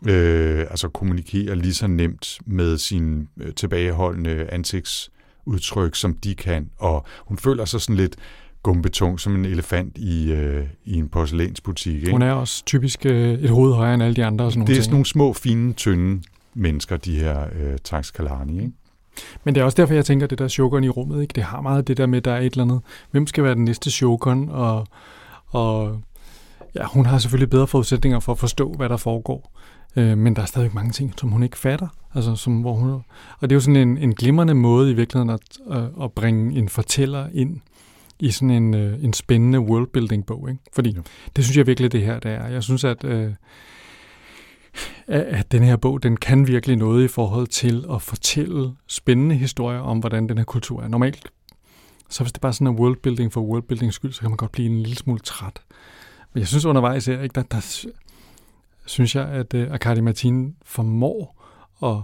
øh, 0.08 0.60
altså 0.60 0.90
kommunikere 0.90 1.56
lige 1.56 1.74
så 1.74 1.88
nemt 1.88 2.40
med 2.46 2.78
sine 2.78 3.28
øh, 3.40 3.54
tilbageholdende 3.54 4.48
ansigtsudtryk, 4.50 5.96
som 5.96 6.14
de 6.14 6.36
kan, 6.36 6.70
og 6.78 7.06
hun 7.26 7.38
føler 7.38 7.66
sig 7.66 7.82
sådan 7.82 7.96
lidt 7.96 8.16
gumbetung 8.64 9.20
som 9.20 9.36
en 9.36 9.46
elefant 9.46 9.98
i, 9.98 10.32
øh, 10.32 10.66
i 10.86 10.96
en 10.96 11.10
porcelænsbutik. 11.10 11.96
Ikke? 11.96 12.12
Hun 12.12 12.22
er 12.22 12.32
også 12.32 12.66
typisk 12.66 13.06
øh, 13.06 13.34
et 13.34 13.50
hoved 13.50 13.74
højere 13.74 13.94
end 13.94 14.04
alle 14.04 14.16
de 14.16 14.26
andre. 14.26 14.46
Og 14.46 14.52
sådan 14.52 14.68
det 14.68 14.74
er 14.74 14.76
ting. 14.76 14.84
sådan 14.84 14.94
nogle 14.94 15.06
små, 15.06 15.34
fine, 15.34 15.74
tynde 15.74 16.22
mennesker, 16.54 16.98
de 16.98 17.16
her 17.16 17.42
øh, 17.42 17.78
Tax 17.84 18.14
Kalani. 18.14 18.58
Ikke? 18.60 18.72
Men 19.44 19.56
det 19.56 19.62
er 19.62 19.66
også 19.66 19.76
derfor, 19.76 19.94
jeg 19.94 20.06
tænker, 20.06 20.26
at 20.26 20.30
det 20.30 20.40
der 20.40 20.48
shogun 20.48 20.84
i 20.84 20.90
rummet, 20.90 21.22
ikke? 21.22 21.34
det 21.34 21.44
har 21.44 21.62
meget 21.62 21.88
det 21.88 21.98
der 21.98 22.06
med, 22.06 22.18
at 22.18 22.26
der 22.26 22.32
er 22.32 22.40
et 22.40 22.52
eller 22.52 22.64
andet. 22.64 22.82
Hvem 23.12 23.28
skal 23.28 23.44
være 23.44 23.56
den 23.56 23.66
næste 23.66 23.92
shogun? 23.92 24.50
Og, 24.50 24.88
og 25.48 26.02
ja, 26.76 26.86
hun 26.86 27.06
har 27.06 27.18
selvfølgelig 27.18 27.50
bedre 27.50 27.68
forudsætninger 27.68 28.20
for 28.20 28.32
at 28.32 28.40
forstå, 28.40 28.74
hvad 28.74 28.90
der 28.90 28.98
foregår. 28.98 29.58
Øh, 29.96 30.18
men 30.18 30.36
der 30.36 30.42
er 30.42 30.46
stadig 30.46 30.70
mange 30.74 30.92
ting, 30.92 31.14
som 31.18 31.30
hun 31.30 31.44
ikke 31.44 31.58
fatter. 31.58 31.88
Altså, 32.16 32.36
som, 32.36 32.62
hvor 32.62 32.74
hun, 32.74 32.90
og 32.90 33.04
det 33.42 33.52
er 33.52 33.56
jo 33.56 33.60
sådan 33.60 33.76
en, 33.76 33.98
en 33.98 34.16
glimrende 34.16 34.54
måde 34.54 34.92
i 34.92 34.94
virkeligheden 34.94 35.30
at, 35.30 35.78
at, 35.78 36.04
at 36.04 36.12
bringe 36.12 36.58
en 36.58 36.70
fortæller 36.70 37.28
ind 37.34 37.60
i 38.22 38.32
sådan 38.32 38.50
en, 38.50 38.74
øh, 38.74 39.04
en 39.04 39.14
spændende 39.14 39.60
worldbuilding-bog. 39.60 40.50
Ikke? 40.50 40.62
Fordi 40.74 40.90
ja. 40.90 41.02
det 41.36 41.44
synes 41.44 41.58
jeg 41.58 41.68
virkelig, 41.68 41.92
det 41.92 42.02
her 42.02 42.20
det 42.20 42.32
er. 42.32 42.48
Jeg 42.48 42.64
synes, 42.64 42.84
at, 42.84 43.04
øh, 43.04 43.34
at 45.08 45.52
den 45.52 45.64
her 45.64 45.76
bog, 45.76 46.04
den 46.04 46.18
kan 46.18 46.48
virkelig 46.48 46.78
noget 46.78 47.04
i 47.04 47.08
forhold 47.08 47.48
til 47.48 47.86
at 47.94 48.02
fortælle 48.02 48.72
spændende 48.88 49.36
historier 49.36 49.80
om, 49.80 50.00
hvordan 50.00 50.30
den 50.30 50.38
her 50.38 50.46
kultur 50.46 50.82
er. 50.82 50.88
Normalt, 50.88 51.32
så 52.10 52.24
hvis 52.24 52.32
det 52.32 52.42
bare 52.42 52.50
er 52.50 52.54
sådan 52.54 52.68
en 52.68 52.80
worldbuilding 52.80 53.34
for 53.34 53.42
worldbuildings 53.42 53.96
skyld, 53.96 54.14
så 54.14 54.22
kan 54.22 54.30
man 54.30 54.38
godt 54.38 54.52
blive 54.52 54.70
en 54.70 54.80
lille 54.80 54.96
smule 54.96 55.20
træt. 55.20 55.62
Men 56.34 56.40
jeg 56.40 56.48
synes 56.48 56.66
undervejs 56.66 57.06
her, 57.06 57.22
ikke, 57.22 57.34
der, 57.34 57.44
der 57.44 57.86
synes 58.86 59.16
jeg, 59.16 59.28
at 59.28 59.54
uh, 59.54 59.62
Akadi 59.74 60.02
Martin 60.02 60.56
formår 60.66 61.44
at 61.84 61.98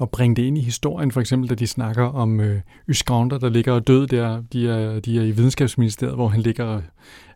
at 0.00 0.10
bringe 0.10 0.36
det 0.36 0.42
ind 0.42 0.58
i 0.58 0.60
historien, 0.60 1.10
for 1.10 1.20
eksempel 1.20 1.50
da 1.50 1.54
de 1.54 1.66
snakker 1.66 2.04
om 2.04 2.40
øh, 2.40 2.60
Yskander, 2.88 3.38
der 3.38 3.48
ligger 3.48 3.72
og 3.72 3.86
død 3.86 4.06
der, 4.06 4.42
de 4.52 4.68
er, 4.68 5.00
de 5.00 5.18
er 5.18 5.22
i 5.22 5.30
videnskabsministeriet, 5.30 6.14
hvor 6.14 6.28
han 6.28 6.40
ligger 6.40 6.80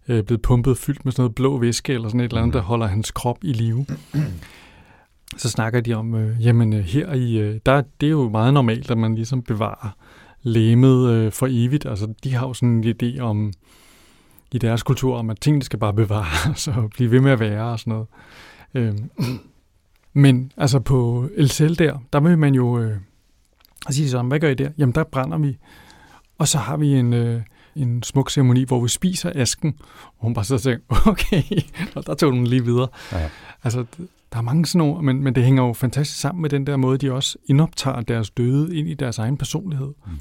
øh, 0.08 0.24
blevet 0.24 0.42
pumpet 0.42 0.78
fyldt 0.78 1.04
med 1.04 1.12
sådan 1.12 1.22
noget 1.22 1.34
blå 1.34 1.58
væske, 1.58 1.92
eller 1.92 2.08
sådan 2.08 2.20
et 2.20 2.24
eller 2.24 2.42
andet, 2.42 2.54
der 2.54 2.60
holder 2.60 2.86
hans 2.86 3.10
krop 3.10 3.38
i 3.42 3.52
live. 3.52 3.86
Så 5.36 5.50
snakker 5.50 5.80
de 5.80 5.94
om, 5.94 6.14
øh, 6.14 6.46
jamen 6.46 6.72
øh, 6.72 6.84
her 6.84 7.12
i, 7.12 7.38
øh, 7.38 7.60
der, 7.66 7.82
det 8.00 8.06
er 8.06 8.10
jo 8.10 8.28
meget 8.28 8.54
normalt, 8.54 8.90
at 8.90 8.98
man 8.98 9.14
ligesom 9.14 9.42
bevarer 9.42 9.96
læmet 10.42 11.10
øh, 11.10 11.32
for 11.32 11.46
evigt. 11.50 11.86
Altså 11.86 12.14
de 12.24 12.34
har 12.34 12.46
jo 12.46 12.54
sådan 12.54 12.68
en 12.68 12.94
idé 13.02 13.20
om, 13.20 13.52
i 14.52 14.58
deres 14.58 14.82
kultur, 14.82 15.16
om 15.16 15.30
at 15.30 15.40
tingene 15.40 15.62
skal 15.62 15.78
bare 15.78 15.94
bevares 15.94 16.68
og 16.76 16.90
blive 16.90 17.10
ved 17.10 17.20
med 17.20 17.32
at 17.32 17.40
være 17.40 17.64
og 17.64 17.78
sådan 17.78 17.90
noget. 17.92 18.06
Øh, 18.74 18.94
men 20.16 20.52
altså 20.56 20.80
på 20.80 21.28
El 21.36 21.78
der, 21.78 21.98
der 22.12 22.20
vil 22.20 22.38
man 22.38 22.54
jo 22.54 22.78
øh, 22.78 22.96
sige 23.90 24.10
sådan, 24.10 24.26
hvad 24.26 24.40
gør 24.40 24.48
I 24.48 24.54
der? 24.54 24.70
Jamen 24.78 24.94
der 24.94 25.04
brænder 25.04 25.38
vi. 25.38 25.58
Og 26.38 26.48
så 26.48 26.58
har 26.58 26.76
vi 26.76 26.94
en, 26.94 27.12
øh, 27.12 27.42
en 27.76 28.02
smuk 28.02 28.30
ceremoni, 28.30 28.64
hvor 28.64 28.80
vi 28.80 28.88
spiser 28.88 29.32
asken. 29.34 29.74
Og 30.06 30.24
hun 30.24 30.34
bare 30.34 30.44
så 30.44 30.58
tænker, 30.58 30.84
okay, 31.10 31.42
og 31.94 32.06
der 32.06 32.14
tog 32.14 32.32
den 32.32 32.46
lige 32.46 32.64
videre. 32.64 32.88
Ja. 33.12 33.28
Altså, 33.64 33.84
der 34.32 34.38
er 34.38 34.42
mange 34.42 34.66
sådan 34.66 34.78
nogle, 34.78 35.02
men, 35.02 35.22
men 35.22 35.34
det 35.34 35.44
hænger 35.44 35.62
jo 35.62 35.72
fantastisk 35.72 36.20
sammen 36.20 36.42
med 36.42 36.50
den 36.50 36.66
der 36.66 36.76
måde, 36.76 36.98
de 36.98 37.12
også 37.12 37.38
indoptager 37.46 38.00
deres 38.00 38.30
døde 38.30 38.76
ind 38.76 38.88
i 38.88 38.94
deres 38.94 39.18
egen 39.18 39.36
personlighed. 39.36 39.86
Mm. 40.06 40.12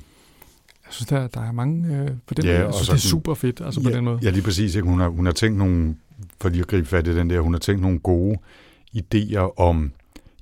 Jeg 0.86 0.94
synes, 0.94 1.08
der, 1.08 1.28
der 1.28 1.42
er 1.42 1.52
mange 1.52 1.98
øh, 1.98 2.10
på 2.28 2.34
den 2.34 2.46
Ja, 2.46 2.52
måde. 2.52 2.66
Jeg 2.66 2.74
synes, 2.74 2.88
så 2.88 2.94
det 2.94 2.98
er 2.98 3.08
super 3.08 3.34
fedt, 3.34 3.62
altså 3.66 3.84
på 3.84 3.90
ja, 3.90 3.96
den 3.96 4.04
måde. 4.04 4.20
Ja, 4.24 4.30
lige 4.30 4.44
præcis. 4.44 4.76
Ikke? 4.76 4.88
Hun, 4.88 5.00
har, 5.00 5.08
hun 5.08 5.26
har 5.26 5.34
tænkt 5.34 5.58
nogle, 5.58 5.96
for 6.42 6.50
lige 6.50 6.62
at 6.62 6.68
gribe 6.68 6.88
fat 6.88 7.08
i 7.08 7.16
den 7.16 7.30
der, 7.30 7.40
hun 7.40 7.54
har 7.54 7.60
tænkt 7.60 7.82
nogle 7.82 8.00
gode 8.00 8.38
idéer 8.96 9.60
om, 9.60 9.92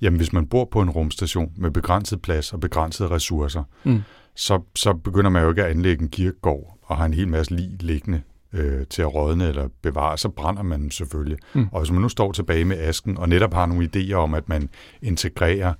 jamen 0.01 0.17
hvis 0.17 0.33
man 0.33 0.47
bor 0.47 0.65
på 0.65 0.81
en 0.81 0.89
rumstation 0.89 1.51
med 1.55 1.71
begrænset 1.71 2.21
plads 2.21 2.53
og 2.53 2.59
begrænsede 2.59 3.09
ressourcer, 3.09 3.63
Mm. 3.83 4.01
så, 4.35 4.61
så 4.75 4.93
begynder 4.93 5.29
man 5.29 5.43
jo 5.43 5.49
ikke 5.49 5.63
at 5.63 5.69
anlægge 5.71 6.01
en 6.03 6.09
kirkegård 6.09 6.77
og 6.83 6.97
har 6.97 7.05
en 7.05 7.13
hel 7.13 7.27
masse 7.27 7.55
lig 7.55 7.69
liggende 7.79 8.21
øh, 8.53 8.85
til 8.89 9.01
at 9.01 9.15
rådne 9.15 9.47
eller 9.47 9.67
bevare, 9.81 10.17
så 10.17 10.29
brænder 10.29 10.63
man 10.63 10.81
dem 10.81 10.91
selvfølgelig. 10.91 11.37
Mm. 11.53 11.67
Og 11.71 11.81
hvis 11.81 11.91
man 11.91 12.01
nu 12.01 12.09
står 12.09 12.31
tilbage 12.31 12.65
med 12.65 12.77
asken 12.79 13.17
og 13.17 13.29
netop 13.29 13.53
har 13.53 13.65
nogle 13.65 13.89
idéer 13.95 14.13
om, 14.13 14.33
at 14.33 14.49
man 14.49 14.69
integrerer 15.01 15.73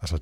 altså, 0.00 0.18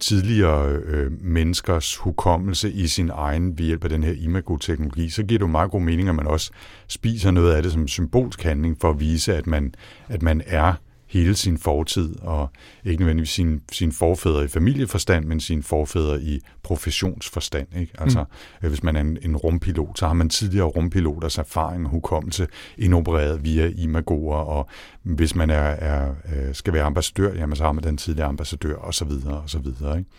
tidligere 0.00 0.68
øh, 0.72 1.12
menneskers 1.24 1.96
hukommelse 1.96 2.72
i 2.72 2.86
sin 2.86 3.10
egen 3.14 3.58
ved 3.58 3.64
hjælp 3.64 3.84
af 3.84 3.90
den 3.90 4.02
her 4.02 4.12
imago-teknologi, 4.18 5.10
så 5.10 5.22
giver 5.22 5.38
det 5.38 5.46
jo 5.46 5.50
meget 5.50 5.70
god 5.70 5.80
mening, 5.80 6.08
at 6.08 6.14
man 6.14 6.26
også 6.26 6.50
spiser 6.88 7.30
noget 7.30 7.52
af 7.52 7.62
det 7.62 7.72
som 7.72 7.88
symbolsk 7.88 8.42
handling 8.42 8.76
for 8.80 8.90
at 8.90 9.00
vise, 9.00 9.36
at 9.36 9.46
man, 9.46 9.74
at 10.08 10.22
man 10.22 10.42
er 10.46 10.74
hele 11.06 11.34
sin 11.34 11.58
fortid, 11.58 12.14
og 12.22 12.50
ikke 12.84 13.00
nødvendigvis 13.00 13.30
sin, 13.30 13.62
sin 13.72 13.92
forfædre 13.92 14.44
i 14.44 14.48
familieforstand, 14.48 15.24
men 15.24 15.40
sin 15.40 15.62
forfædre 15.62 16.22
i 16.22 16.40
professionsforstand. 16.62 17.68
Ikke? 17.76 17.92
Altså, 17.98 18.24
mm. 18.62 18.68
hvis 18.68 18.82
man 18.82 18.96
er 18.96 19.00
en, 19.00 19.18
en 19.22 19.36
rumpilot, 19.36 19.98
så 19.98 20.06
har 20.06 20.14
man 20.14 20.28
tidligere 20.28 20.66
rumpiloters 20.66 21.38
erfaring 21.38 21.84
og 21.84 21.90
hukommelse 21.90 22.46
indopereret 22.78 23.44
via 23.44 23.72
imagoer, 23.76 24.36
og 24.36 24.68
hvis 25.02 25.34
man 25.34 25.50
er, 25.50 25.56
er, 25.56 26.14
øh, 26.34 26.54
skal 26.54 26.72
være 26.72 26.84
ambassadør, 26.84 27.34
jamen, 27.34 27.56
så 27.56 27.64
har 27.64 27.72
man 27.72 27.84
den 27.84 27.96
tidligere 27.96 28.28
ambassadør, 28.28 28.76
og 28.76 28.94
så 28.94 29.04
videre, 29.04 29.40
og 29.40 29.50
så 29.50 29.58
videre. 29.58 29.98
Ikke? 29.98 30.10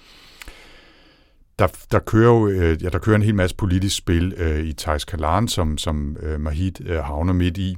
Der, 1.60 1.67
der, 1.91 2.00
kører 2.00 2.34
jo, 2.34 2.47
øh, 2.47 2.84
ja, 2.84 2.89
der 2.89 3.00
kører 3.00 3.15
en 3.15 3.21
hel 3.21 3.36
masse 3.36 3.56
politisk 3.56 3.97
spil 3.97 4.34
øh, 4.38 4.65
i 4.65 4.73
Thijs 4.73 5.06
Kalan, 5.06 5.47
som, 5.47 5.78
som 5.78 6.17
øh, 6.19 6.41
Mahid 6.41 6.82
øh, 6.82 7.00
havner 7.00 7.34
midt 7.34 7.58
i, 7.58 7.78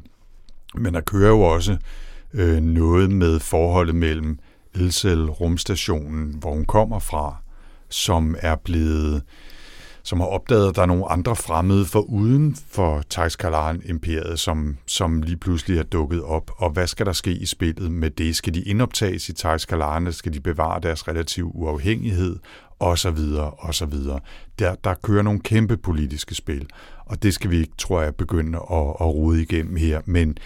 men 0.76 0.93
der 0.93 1.02
kører 1.02 1.30
jo 1.30 1.41
også 1.41 1.78
øh, 2.34 2.62
noget 2.62 3.12
med 3.12 3.39
forholdet 3.39 3.96
mellem 3.96 4.39
Elsel 4.76 5.30
rumstationen, 5.30 6.36
hvor 6.39 6.54
hun 6.54 6.65
kommer 6.65 7.00
fra, 7.00 7.36
som 7.89 8.36
er 8.39 8.56
blevet 8.56 9.24
som 10.04 10.20
har 10.20 10.28
opdaget, 10.28 10.70
at 10.70 10.76
der 10.76 10.82
er 10.82 10.86
nogle 10.86 11.12
andre 11.12 11.36
fremmede 11.36 11.86
for 11.86 12.00
uden 12.00 12.56
for 12.70 13.04
Taxkalan-imperiet, 13.10 14.39
som, 14.39 14.78
som 14.86 15.22
lige 15.22 15.38
pludselig 15.38 15.78
er 15.80 15.84
dukket 15.84 16.24
op. 16.24 16.52
Og 16.58 16.70
hvad 16.70 16.88
skal 16.88 17.06
der 17.06 17.13
ske 17.13 17.32
i 17.32 17.46
spillet 17.46 17.92
med 17.92 18.10
det? 18.10 18.36
Skal 18.36 18.54
de 18.54 18.62
indoptages 18.62 19.30
i 19.30 19.34
Taiskalan? 19.34 20.13
Skal 20.13 20.34
de 20.34 20.39
bevare 20.39 20.80
deres 20.80 21.08
relativ 21.08 21.52
uafhængighed? 21.54 22.39
Og 22.80 22.98
så 22.98 23.12
videre, 23.12 23.50
og 23.50 23.76
så 23.76 23.86
videre. 23.86 24.20
Der, 24.60 24.76
der 24.76 24.94
kører 24.94 25.24
nogle 25.24 25.39
kæmpe 25.39 25.78
politiske 25.78 26.36
spil, 26.36 26.68
og 27.06 27.24
det 27.24 27.34
skal 27.34 27.52
vi 27.52 27.58
ikke, 27.58 27.74
tror 27.78 28.02
jeg, 28.02 28.15
begynde 28.15 28.58
at, 28.58 28.78
at 28.78 29.08
rode 29.08 29.42
igennem 29.42 29.76
her. 29.76 30.02
Men, 30.06 30.38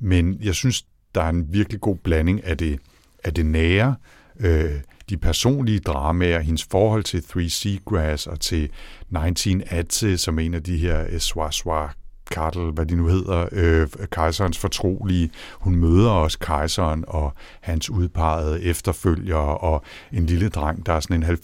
men 0.00 0.38
jeg 0.42 0.54
synes, 0.54 0.84
der 1.14 1.22
er 1.22 1.28
en 1.28 1.52
virkelig 1.52 1.80
god 1.80 1.96
blanding 1.96 2.44
af 2.44 2.58
det, 2.58 2.78
af 3.24 3.34
det 3.34 3.46
nære, 3.46 3.96
øh, 4.40 4.80
de 5.10 5.16
personlige 5.16 5.78
dramaer, 5.78 6.40
hendes 6.40 6.66
forhold 6.70 7.04
til 7.04 7.22
Three 7.22 7.50
Seagrass 7.50 8.26
og 8.26 8.40
til 8.40 8.70
19 9.10 9.62
Atze, 9.66 10.18
som 10.18 10.38
en 10.38 10.54
af 10.54 10.62
de 10.62 10.76
her 10.76 11.06
øh, 11.10 11.18
Swaswa 11.18 11.88
Kartel, 12.30 12.70
hvad 12.70 12.86
de 12.86 12.96
nu 12.96 13.06
hedder, 13.06 13.48
øh, 13.52 13.88
kejserens 14.12 14.58
fortrolige. 14.58 15.30
Hun 15.54 15.74
møder 15.74 16.10
også 16.10 16.38
kejseren 16.38 17.04
og 17.08 17.32
hans 17.60 17.90
udpegede 17.90 18.62
efterfølgere, 18.62 19.58
og 19.58 19.82
en 20.12 20.26
lille 20.26 20.48
dreng, 20.48 20.86
der 20.86 20.92
er 20.92 21.00
sådan 21.00 21.22
en 21.22 21.38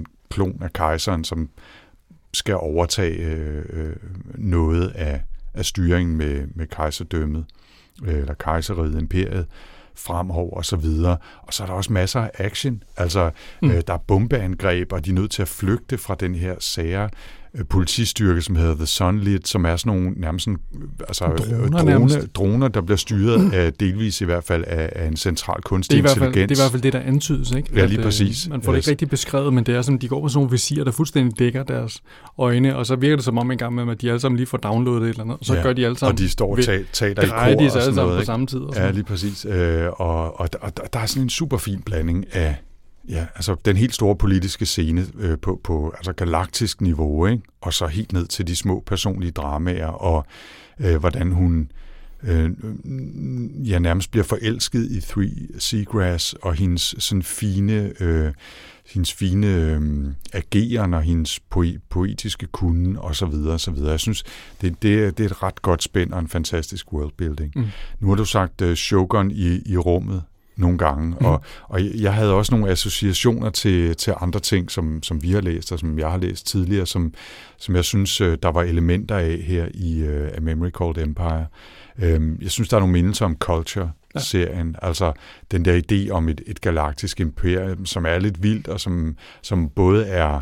90% 0.00 0.28
klon 0.30 0.62
af 0.62 0.72
kejseren, 0.72 1.24
som 1.24 1.48
skal 2.34 2.56
overtage 2.56 3.16
øh, 3.16 3.64
øh, 3.70 3.96
noget 4.34 4.88
af, 4.88 5.22
af 5.54 5.64
styringen 5.64 6.16
med, 6.16 6.46
med 6.54 6.66
kejserdømmet, 6.66 7.44
eller 8.06 8.34
kejseriet, 8.34 9.00
imperiet 9.00 9.46
fremover 9.94 10.56
og 10.56 10.64
så 10.64 10.76
videre. 10.76 11.16
Og 11.42 11.54
så 11.54 11.62
er 11.62 11.66
der 11.66 11.74
også 11.74 11.92
masser 11.92 12.20
af 12.20 12.30
action. 12.34 12.82
Altså, 12.96 13.30
mm. 13.62 13.70
øh, 13.70 13.82
der 13.86 13.92
er 13.92 13.98
bombeangreb, 13.98 14.92
og 14.92 15.04
de 15.04 15.10
er 15.10 15.14
nødt 15.14 15.30
til 15.30 15.42
at 15.42 15.48
flygte 15.48 15.98
fra 15.98 16.14
den 16.14 16.34
her 16.34 16.54
sære 16.58 17.10
politistyrke, 17.68 18.42
som 18.42 18.56
hedder 18.56 18.74
The 18.74 18.86
Sunlit, 18.86 19.48
som 19.48 19.64
er 19.64 19.76
sådan 19.76 19.92
nogle 19.98 20.10
nærmest 20.20 20.44
sådan, 20.44 20.58
altså, 21.08 21.24
Droner 21.24 21.68
drone, 21.78 21.84
nærmest. 21.84 22.18
droner, 22.34 22.68
der 22.68 22.80
bliver 22.80 22.96
styret 22.96 23.52
af, 23.52 23.72
delvis 23.72 24.20
i 24.20 24.24
hvert 24.24 24.44
fald 24.44 24.64
af, 24.66 24.92
af 24.96 25.06
en 25.06 25.16
central 25.16 25.56
Det 25.56 25.64
kunstig 25.64 25.94
er, 25.94 25.98
i 25.98 26.00
hvert 26.00 26.10
fald, 26.18 26.26
intelligens. 26.26 26.48
det 26.48 26.54
er 26.58 26.60
i 26.60 26.64
hvert 26.64 26.70
fald 26.72 26.82
det, 26.82 26.92
der 26.92 27.00
antydes, 27.00 27.50
ikke? 27.50 27.68
Ja, 27.74 27.84
lige 27.86 27.98
øh, 27.98 28.04
præcis. 28.04 28.48
Man 28.48 28.62
får 28.62 28.72
det 28.72 28.78
ikke 28.78 28.88
Øh, 28.88 28.90
rigtig 28.90 29.08
beskrevet, 29.10 29.52
men 29.54 29.64
det 29.64 29.74
er 29.76 29.82
sådan, 29.82 29.98
de 29.98 30.08
går 30.08 30.20
på 30.20 30.28
sådan 30.28 30.38
nogle 30.38 30.50
visirer, 30.50 30.84
der 30.84 30.90
fuldstændig 30.92 31.38
dækker 31.38 31.62
deres 31.62 32.02
øjne, 32.38 32.76
og 32.76 32.86
så 32.86 32.96
virker 32.96 33.16
det 33.16 33.24
som 33.24 33.38
om 33.38 33.50
en 33.50 33.58
gang 33.58 33.74
med, 33.74 33.88
at 33.92 34.00
de 34.00 34.08
alle 34.08 34.20
sammen 34.20 34.36
lige 34.36 34.46
får 34.46 34.58
downloadet 34.58 35.02
et 35.02 35.08
eller 35.08 35.22
andet, 35.22 35.36
og 35.40 35.44
så 35.46 35.54
Ja, 35.54 35.62
gør 35.62 35.72
de 35.72 35.84
alle 35.84 35.98
sammen, 35.98 36.12
og 36.12 36.18
de 36.18 36.28
står 36.28 36.50
og 36.52 36.58
taler 36.92 37.22
i 37.22 37.26
kor 37.26 37.34
og 37.34 37.50
alle 37.50 37.70
sådan 37.70 37.82
sammen 37.82 37.94
noget. 38.06 38.18
på 38.18 38.24
samme 38.24 38.46
tid. 38.46 38.58
Og 38.58 38.74
Ja, 38.74 38.80
sådan. 38.80 38.94
lige 38.94 39.04
præcis. 39.04 39.44
Øh, 39.50 39.86
og, 39.92 40.40
og, 40.40 40.48
og 40.60 40.76
der, 40.76 40.82
der 40.92 40.98
er 41.00 41.06
sådan 41.06 41.22
en 41.22 41.30
super 41.30 41.56
fin 41.58 41.82
blanding 41.82 42.24
af 42.32 42.56
ja, 43.08 43.26
altså 43.34 43.56
den 43.64 43.76
helt 43.76 43.94
store 43.94 44.16
politiske 44.16 44.66
scene 44.66 45.06
øh, 45.18 45.38
på, 45.38 45.60
på 45.64 45.92
altså 45.96 46.12
galaktisk 46.12 46.80
niveau, 46.80 47.26
ikke? 47.26 47.42
og 47.60 47.74
så 47.74 47.86
helt 47.86 48.12
ned 48.12 48.26
til 48.26 48.46
de 48.46 48.56
små 48.56 48.82
personlige 48.86 49.30
dramaer, 49.30 49.86
og 49.86 50.26
øh, 50.80 50.96
hvordan 50.96 51.32
hun 51.32 51.70
øh, 52.22 52.50
ja, 53.68 53.78
nærmest 53.78 54.10
bliver 54.10 54.24
forelsket 54.24 54.90
i 54.90 55.00
Three 55.00 55.30
Seagrass, 55.58 56.32
og 56.42 56.54
hendes 56.54 56.94
sådan 56.98 57.22
fine, 57.22 57.92
øh, 58.02 58.32
hendes 58.86 59.12
fine 59.12 59.46
øh, 59.46 59.80
ageren, 60.32 60.94
og 60.94 61.02
hendes 61.02 61.40
poe- 61.54 61.78
poetiske 61.88 62.46
kunde, 62.46 63.00
og 63.00 63.16
så 63.16 63.26
videre, 63.26 63.52
og 63.54 63.60
så 63.60 63.70
videre. 63.70 63.90
Jeg 63.90 64.00
synes, 64.00 64.24
det, 64.60 64.82
det, 64.82 64.94
er- 65.04 65.10
det 65.10 65.24
er 65.26 65.30
et 65.30 65.42
ret 65.42 65.62
godt 65.62 65.82
spænd 65.82 66.12
og 66.12 66.20
en 66.20 66.28
fantastisk 66.28 66.92
worldbuilding. 66.92 67.52
Mm. 67.56 67.64
Nu 68.00 68.08
har 68.08 68.14
du 68.14 68.24
sagt 68.24 68.62
uh, 68.62 68.74
Shogun 68.74 69.30
i, 69.30 69.62
i 69.66 69.76
rummet 69.76 70.22
nogle 70.58 70.78
gange, 70.78 71.16
mm. 71.20 71.26
og, 71.26 71.42
og 71.62 71.80
jeg 72.02 72.14
havde 72.14 72.34
også 72.34 72.54
nogle 72.54 72.70
associationer 72.70 73.50
til, 73.50 73.96
til 73.96 74.14
andre 74.20 74.40
ting, 74.40 74.70
som, 74.70 75.02
som 75.02 75.22
vi 75.22 75.32
har 75.32 75.40
læst, 75.40 75.72
og 75.72 75.78
som 75.78 75.98
jeg 75.98 76.10
har 76.10 76.18
læst 76.18 76.46
tidligere, 76.46 76.86
som, 76.86 77.14
som 77.56 77.76
jeg 77.76 77.84
synes, 77.84 78.20
øh, 78.20 78.38
der 78.42 78.48
var 78.48 78.62
elementer 78.62 79.16
af 79.16 79.38
her 79.46 79.68
i 79.74 80.02
uh, 80.02 80.36
A 80.36 80.40
Memory 80.40 80.70
Called 80.70 80.98
Empire. 80.98 81.46
Um, 82.16 82.38
jeg 82.42 82.50
synes, 82.50 82.68
der 82.68 82.76
er 82.76 82.80
nogle 82.80 82.92
mindelser 82.92 83.24
om 83.24 83.36
Culture-serien, 83.36 84.76
ja. 84.82 84.86
altså 84.86 85.12
den 85.50 85.64
der 85.64 85.80
idé 85.92 86.10
om 86.10 86.28
et, 86.28 86.40
et 86.46 86.60
galaktisk 86.60 87.20
imperium, 87.20 87.86
som 87.86 88.06
er 88.06 88.18
lidt 88.18 88.42
vildt, 88.42 88.68
og 88.68 88.80
som, 88.80 89.16
som 89.42 89.68
både 89.68 90.06
er 90.06 90.40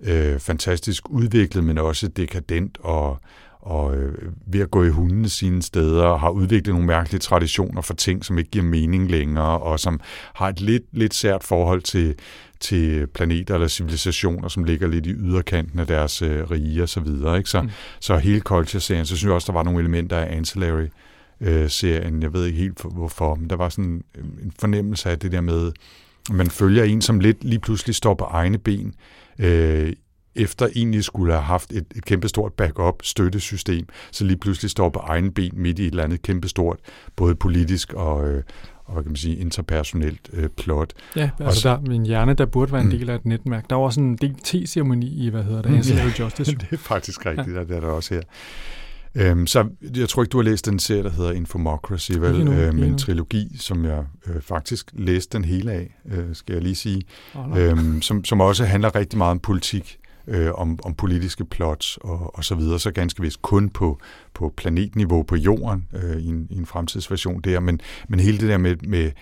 øh, 0.00 0.38
fantastisk 0.38 1.10
udviklet, 1.10 1.64
men 1.64 1.78
også 1.78 2.08
dekadent 2.08 2.78
og, 2.80 3.20
og 3.66 3.96
øh, 3.96 4.14
ved 4.46 4.60
at 4.60 4.70
gå 4.70 4.84
i 4.84 4.88
hundene 4.88 5.28
sine 5.28 5.62
steder, 5.62 6.04
og 6.04 6.20
har 6.20 6.30
udviklet 6.30 6.74
nogle 6.74 6.86
mærkelige 6.86 7.20
traditioner 7.20 7.82
for 7.82 7.94
ting, 7.94 8.24
som 8.24 8.38
ikke 8.38 8.50
giver 8.50 8.64
mening 8.64 9.10
længere, 9.10 9.58
og 9.58 9.80
som 9.80 10.00
har 10.34 10.48
et 10.48 10.60
lidt, 10.60 10.82
lidt 10.92 11.14
sært 11.14 11.44
forhold 11.44 11.82
til, 11.82 12.14
til 12.60 13.06
planeter 13.06 13.54
eller 13.54 13.68
civilisationer, 13.68 14.48
som 14.48 14.64
ligger 14.64 14.88
lidt 14.88 15.06
i 15.06 15.12
yderkanten 15.12 15.78
af 15.78 15.86
deres 15.86 16.22
øh, 16.22 16.50
rige 16.50 16.82
og 16.82 16.88
så 16.88 17.00
videre. 17.00 17.38
Ikke? 17.38 17.50
Så, 17.50 17.62
mm. 17.62 17.70
så 18.00 18.16
hele 18.16 18.40
Culture-serien, 18.40 19.06
så 19.06 19.16
synes 19.16 19.28
jeg 19.28 19.34
også, 19.34 19.52
der 19.52 19.58
var 19.58 19.62
nogle 19.62 19.80
elementer 19.80 20.16
af 20.16 20.36
Ancillary 20.36 20.86
øh, 21.40 21.70
serien. 21.70 22.22
Jeg 22.22 22.32
ved 22.32 22.46
ikke 22.46 22.58
helt 22.58 22.80
for- 22.80 22.88
hvorfor, 22.88 23.34
men 23.34 23.50
der 23.50 23.56
var 23.56 23.68
sådan 23.68 24.02
øh, 24.18 24.24
en 24.42 24.52
fornemmelse 24.60 25.10
af 25.10 25.18
det 25.18 25.32
der 25.32 25.40
med, 25.40 25.72
at 26.30 26.36
man 26.36 26.50
følger 26.50 26.84
en, 26.84 27.02
som 27.02 27.20
lidt 27.20 27.44
lige 27.44 27.60
pludselig 27.60 27.94
står 27.94 28.14
på 28.14 28.24
egne 28.24 28.58
ben, 28.58 28.94
øh, 29.38 29.92
efter 30.36 30.68
egentlig 30.76 31.04
skulle 31.04 31.32
have 31.32 31.42
haft 31.44 31.72
et, 31.72 31.84
et 31.96 32.04
kæmpestort 32.04 32.52
backup 32.52 32.94
støttesystem, 33.02 33.86
så 34.12 34.24
lige 34.24 34.36
pludselig 34.38 34.70
står 34.70 34.88
på 34.88 34.98
egen 34.98 35.32
ben 35.32 35.52
midt 35.54 35.78
i 35.78 35.82
et 35.86 35.90
eller 35.90 36.04
andet 36.04 36.22
kæmpestort, 36.22 36.78
både 37.16 37.34
politisk 37.34 37.92
og, 37.92 38.28
øh, 38.28 38.42
og 38.84 38.92
hvad 38.94 39.02
kan 39.02 39.10
man 39.10 39.16
sige, 39.16 39.36
interpersonelt 39.36 40.30
øh, 40.32 40.48
plot. 40.48 40.92
Ja, 41.16 41.30
altså 41.40 41.68
der 41.68 41.80
min 41.80 42.06
hjerne, 42.06 42.34
der 42.34 42.46
burde 42.46 42.72
være 42.72 42.80
en 42.80 42.86
Mm. 42.86 42.98
del 42.98 43.10
af 43.10 43.14
et 43.14 43.26
netværk. 43.26 43.70
Der 43.70 43.76
var 43.76 43.90
sådan 43.90 44.04
en 44.08 44.16
del 44.16 44.34
te-ceremoni 44.44 45.06
i, 45.26 45.28
hvad 45.28 45.42
hedder 45.44 45.62
det, 45.62 45.76
Ancillary 45.76 46.10
Justice. 46.20 46.52
det 46.52 46.68
er 46.72 46.76
faktisk 46.76 47.26
rigtigt, 47.26 47.56
ja. 47.56 47.60
det 47.60 47.70
er 47.70 47.80
der 47.80 47.88
også 47.88 48.14
her. 48.14 48.22
Øhm, 49.14 49.46
så 49.46 49.68
jeg 49.96 50.08
tror 50.08 50.22
ikke, 50.22 50.30
du 50.30 50.38
har 50.38 50.42
læst 50.44 50.66
den 50.66 50.78
serie, 50.78 51.02
der 51.02 51.10
hedder 51.10 51.32
Infomocracy, 51.32 52.12
vel? 52.12 52.24
Ikke 52.30 52.38
endnu, 52.40 52.52
ikke 52.52 52.64
øhm, 52.66 52.82
en 52.82 52.98
trilogi, 52.98 53.56
som 53.60 53.84
jeg 53.84 54.04
øh, 54.26 54.40
faktisk 54.42 54.90
læste 54.92 55.38
den 55.38 55.44
hele 55.44 55.72
af, 55.72 55.96
øh, 56.12 56.24
skal 56.34 56.52
jeg 56.52 56.62
lige 56.62 56.74
sige. 56.74 57.02
Oh, 57.34 57.50
no. 57.50 57.56
øhm, 57.58 58.02
som, 58.02 58.24
som 58.24 58.40
også 58.40 58.64
handler 58.64 58.94
rigtig 58.94 59.18
meget 59.18 59.30
om 59.30 59.38
politik, 59.38 59.98
øh, 60.28 60.52
om, 60.54 60.78
om 60.84 60.94
politiske 60.94 61.44
plots 61.44 61.96
og, 61.96 62.36
og 62.36 62.44
så 62.44 62.54
videre, 62.54 62.78
så 62.80 62.90
ganske 62.90 63.22
vist 63.22 63.42
kun 63.42 63.68
på, 63.68 63.98
på 64.34 64.52
planetniveau 64.56 65.22
på 65.22 65.36
jorden 65.36 65.88
øh, 65.92 66.16
i, 66.16 66.26
en, 66.26 66.46
i 66.50 66.56
en 66.56 66.66
fremtidsversion 66.66 67.40
der, 67.40 67.60
men, 67.60 67.80
men 68.08 68.20
hele 68.20 68.38
det 68.38 68.48
der 68.48 68.58
med, 68.58 68.76
med, 68.76 69.12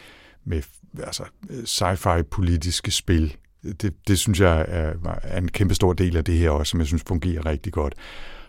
med 0.44 0.62
altså, 1.02 1.22
øh, 1.50 1.62
sci-fi 1.62 2.22
politiske 2.22 2.90
spil, 2.90 3.36
det, 3.62 3.94
det 4.08 4.18
synes 4.18 4.40
jeg 4.40 4.64
er, 4.68 4.94
er 5.22 5.38
en 5.38 5.48
kæmpe 5.48 5.74
stor 5.74 5.92
del 5.92 6.16
af 6.16 6.24
det 6.24 6.38
her 6.38 6.50
også, 6.50 6.70
som 6.70 6.80
jeg 6.80 6.86
synes 6.86 7.02
fungerer 7.06 7.46
rigtig 7.46 7.72
godt. 7.72 7.94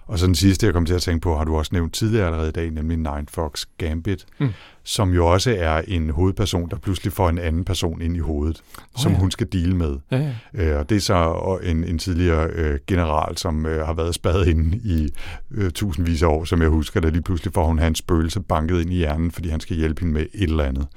Og 0.07 0.19
så 0.19 0.25
den 0.27 0.35
sidste, 0.35 0.65
jeg 0.65 0.73
kom 0.73 0.85
til 0.85 0.93
at 0.93 1.01
tænke 1.01 1.21
på, 1.21 1.37
har 1.37 1.43
du 1.43 1.55
også 1.57 1.69
nævnt 1.73 1.93
tidligere 1.93 2.25
allerede 2.25 2.49
i 2.49 2.51
dag, 2.51 2.71
nemlig 2.71 2.97
Nine 2.97 3.25
Fox 3.29 3.65
Gambit, 3.77 4.25
Mm. 4.39 4.49
som 4.83 5.13
jo 5.13 5.27
også 5.27 5.55
er 5.59 5.81
en 5.87 6.09
hovedperson, 6.09 6.69
der 6.69 6.77
pludselig 6.77 7.13
får 7.13 7.29
en 7.29 7.37
anden 7.37 7.63
person 7.65 8.01
ind 8.01 8.15
i 8.15 8.19
hovedet, 8.19 8.61
Nå 8.77 8.83
som 9.01 9.11
ja. 9.11 9.17
hun 9.17 9.31
skal 9.31 9.47
deale 9.53 9.75
med. 9.75 9.97
Ja, 10.11 10.17
ja. 10.53 10.63
Øh, 10.73 10.79
og 10.79 10.89
det 10.89 10.95
er 10.95 10.99
så 11.01 11.59
en, 11.63 11.83
en 11.83 11.97
tidligere 11.99 12.47
øh, 12.49 12.79
general, 12.87 13.37
som 13.37 13.65
øh, 13.65 13.85
har 13.85 13.93
været 13.93 14.15
spadet 14.15 14.47
inde 14.47 14.77
i 14.77 15.09
øh, 15.51 15.71
tusindvis 15.71 16.23
af 16.23 16.27
år, 16.27 16.43
som 16.43 16.61
jeg 16.61 16.69
husker, 16.69 16.99
da 16.99 17.09
lige 17.09 17.21
pludselig 17.21 17.53
får 17.53 17.65
hun 17.67 17.79
hans 17.79 17.99
spøgelse 17.99 18.39
banket 18.39 18.81
ind 18.81 18.93
i 18.93 18.95
hjernen, 18.95 19.31
fordi 19.31 19.49
han 19.49 19.59
skal 19.59 19.75
hjælpe 19.77 19.99
hende 20.01 20.13
med 20.13 20.25
et 20.33 20.49
eller 20.49 20.63
andet. 20.63 20.87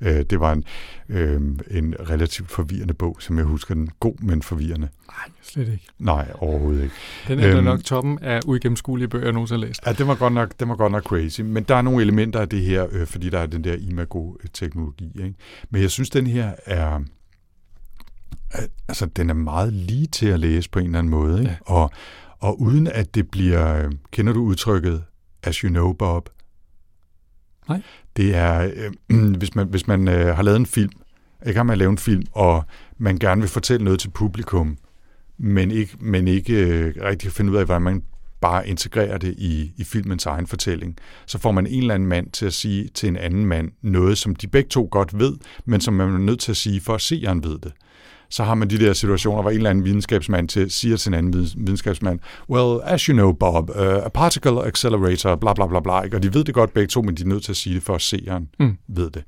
Øh, 0.00 0.22
det 0.30 0.40
var 0.40 0.52
en, 0.52 0.64
øh, 1.08 1.40
en 1.70 1.94
relativt 2.10 2.50
forvirrende 2.50 2.94
bog, 2.94 3.16
som 3.20 3.38
jeg 3.38 3.44
husker 3.44 3.74
den. 3.74 3.90
God, 4.00 4.22
men 4.22 4.42
forvirrende. 4.42 4.88
Nej, 5.08 5.34
slet 5.42 5.68
ikke. 5.68 5.86
Nej, 5.98 6.32
overhovedet 6.34 6.82
ikke. 6.82 6.94
Den 7.28 7.38
er 7.38 7.56
øhm, 7.56 7.64
nok 7.64 7.84
toppen 7.84 8.18
af 8.18 8.40
uigennemskuelige 8.46 9.08
bøger, 9.08 9.24
jeg 9.24 9.32
nogensinde 9.32 9.60
har 9.60 9.66
læst. 9.66 9.80
Ja, 9.86 9.92
det 9.92 10.06
var 10.06 10.14
godt 10.14 10.32
nok, 10.32 10.52
det 10.60 10.68
var 10.68 10.76
godt 10.76 10.92
nok 10.92 11.02
crazy. 11.02 11.40
Men 11.40 11.62
der 11.62 11.74
er 11.74 11.82
nogle 11.82 12.02
elementer 12.02 12.40
af 12.40 12.48
det 12.48 12.62
her, 12.62 12.86
øh, 12.92 13.06
fordi 13.06 13.30
der 13.30 13.38
er 13.38 13.46
den 13.46 13.64
der 13.64 13.76
imago-teknologi. 13.80 15.12
Ikke? 15.14 15.34
Men 15.70 15.82
jeg 15.82 15.90
synes, 15.90 16.10
den 16.10 16.26
her 16.26 16.52
er... 16.66 17.00
Altså, 18.88 19.06
den 19.06 19.30
er 19.30 19.34
meget 19.34 19.72
lige 19.72 20.06
til 20.06 20.26
at 20.26 20.40
læse 20.40 20.70
på 20.70 20.78
en 20.78 20.84
eller 20.84 20.98
anden 20.98 21.10
måde. 21.10 21.40
Ikke? 21.40 21.50
Ja. 21.68 21.74
Og, 21.74 21.90
og 22.38 22.60
uden 22.60 22.86
at 22.86 23.14
det 23.14 23.30
bliver... 23.30 23.90
Kender 24.10 24.32
du 24.32 24.42
udtrykket, 24.42 25.04
as 25.42 25.56
you 25.56 25.68
know, 25.68 25.92
Bob? 25.92 26.28
Nej. 27.68 27.82
Det 28.16 28.34
er, 28.34 28.70
øh, 29.08 29.34
hvis 29.38 29.54
man, 29.54 29.66
hvis 29.66 29.86
man 29.86 30.08
øh, 30.08 30.36
har 30.36 30.42
lavet 30.42 30.56
en 30.56 30.66
film, 30.66 30.92
ikke 31.46 31.56
har 31.56 31.64
man 31.64 31.78
lavet 31.78 31.90
en 31.90 31.98
film, 31.98 32.22
og 32.32 32.64
man 32.98 33.18
gerne 33.18 33.40
vil 33.40 33.50
fortælle 33.50 33.84
noget 33.84 34.00
til 34.00 34.10
publikum, 34.10 34.76
men 35.38 35.70
ikke, 35.70 35.96
men 36.00 36.28
ikke 36.28 36.54
øh, 36.54 36.94
rigtig 37.02 37.20
kan 37.20 37.32
finde 37.32 37.52
ud 37.52 37.56
af, 37.56 37.64
hvordan 37.64 37.82
man 37.82 38.02
bare 38.40 38.68
integrerer 38.68 39.18
det 39.18 39.34
i, 39.38 39.72
i 39.76 39.84
filmens 39.84 40.26
egen 40.26 40.46
fortælling. 40.46 40.96
Så 41.26 41.38
får 41.38 41.52
man 41.52 41.66
en 41.66 41.80
eller 41.80 41.94
anden 41.94 42.08
mand 42.08 42.30
til 42.30 42.46
at 42.46 42.52
sige 42.52 42.88
til 42.94 43.08
en 43.08 43.16
anden 43.16 43.46
mand 43.46 43.70
noget, 43.82 44.18
som 44.18 44.34
de 44.36 44.48
begge 44.48 44.68
to 44.68 44.88
godt 44.90 45.18
ved, 45.18 45.36
men 45.64 45.80
som 45.80 45.94
man 45.94 46.14
er 46.14 46.18
nødt 46.18 46.40
til 46.40 46.52
at 46.52 46.56
sige, 46.56 46.80
for 46.80 46.94
at 46.94 47.00
seeren 47.00 47.44
ved 47.44 47.58
det. 47.58 47.72
Så 48.30 48.44
har 48.44 48.54
man 48.54 48.70
de 48.70 48.78
der 48.78 48.92
situationer, 48.92 49.42
hvor 49.42 49.50
en 49.50 49.56
eller 49.56 49.70
anden 49.70 49.84
videnskabsmand 49.84 50.48
til, 50.48 50.70
siger 50.70 50.96
til 50.96 51.08
en 51.10 51.14
anden 51.14 51.34
videns- 51.34 51.54
videnskabsmand, 51.56 52.20
well, 52.50 52.80
as 52.84 53.02
you 53.02 53.12
know, 53.12 53.32
Bob, 53.32 53.70
uh, 53.70 53.76
a 53.76 54.08
particle 54.08 54.64
accelerator, 54.66 55.36
bla 55.36 55.52
bla 55.52 55.66
bla 55.66 55.80
bla, 55.80 56.00
ikke? 56.02 56.16
og 56.16 56.22
de 56.22 56.34
ved 56.34 56.44
det 56.44 56.54
godt 56.54 56.72
begge 56.74 56.86
to, 56.88 57.02
men 57.02 57.14
de 57.14 57.22
er 57.22 57.26
nødt 57.26 57.44
til 57.44 57.52
at 57.52 57.56
sige 57.56 57.74
det, 57.74 57.82
for 57.82 57.94
at 57.94 58.02
seeren 58.02 58.48
Mm. 58.60 58.76
ved 58.88 59.10
det. 59.10 59.24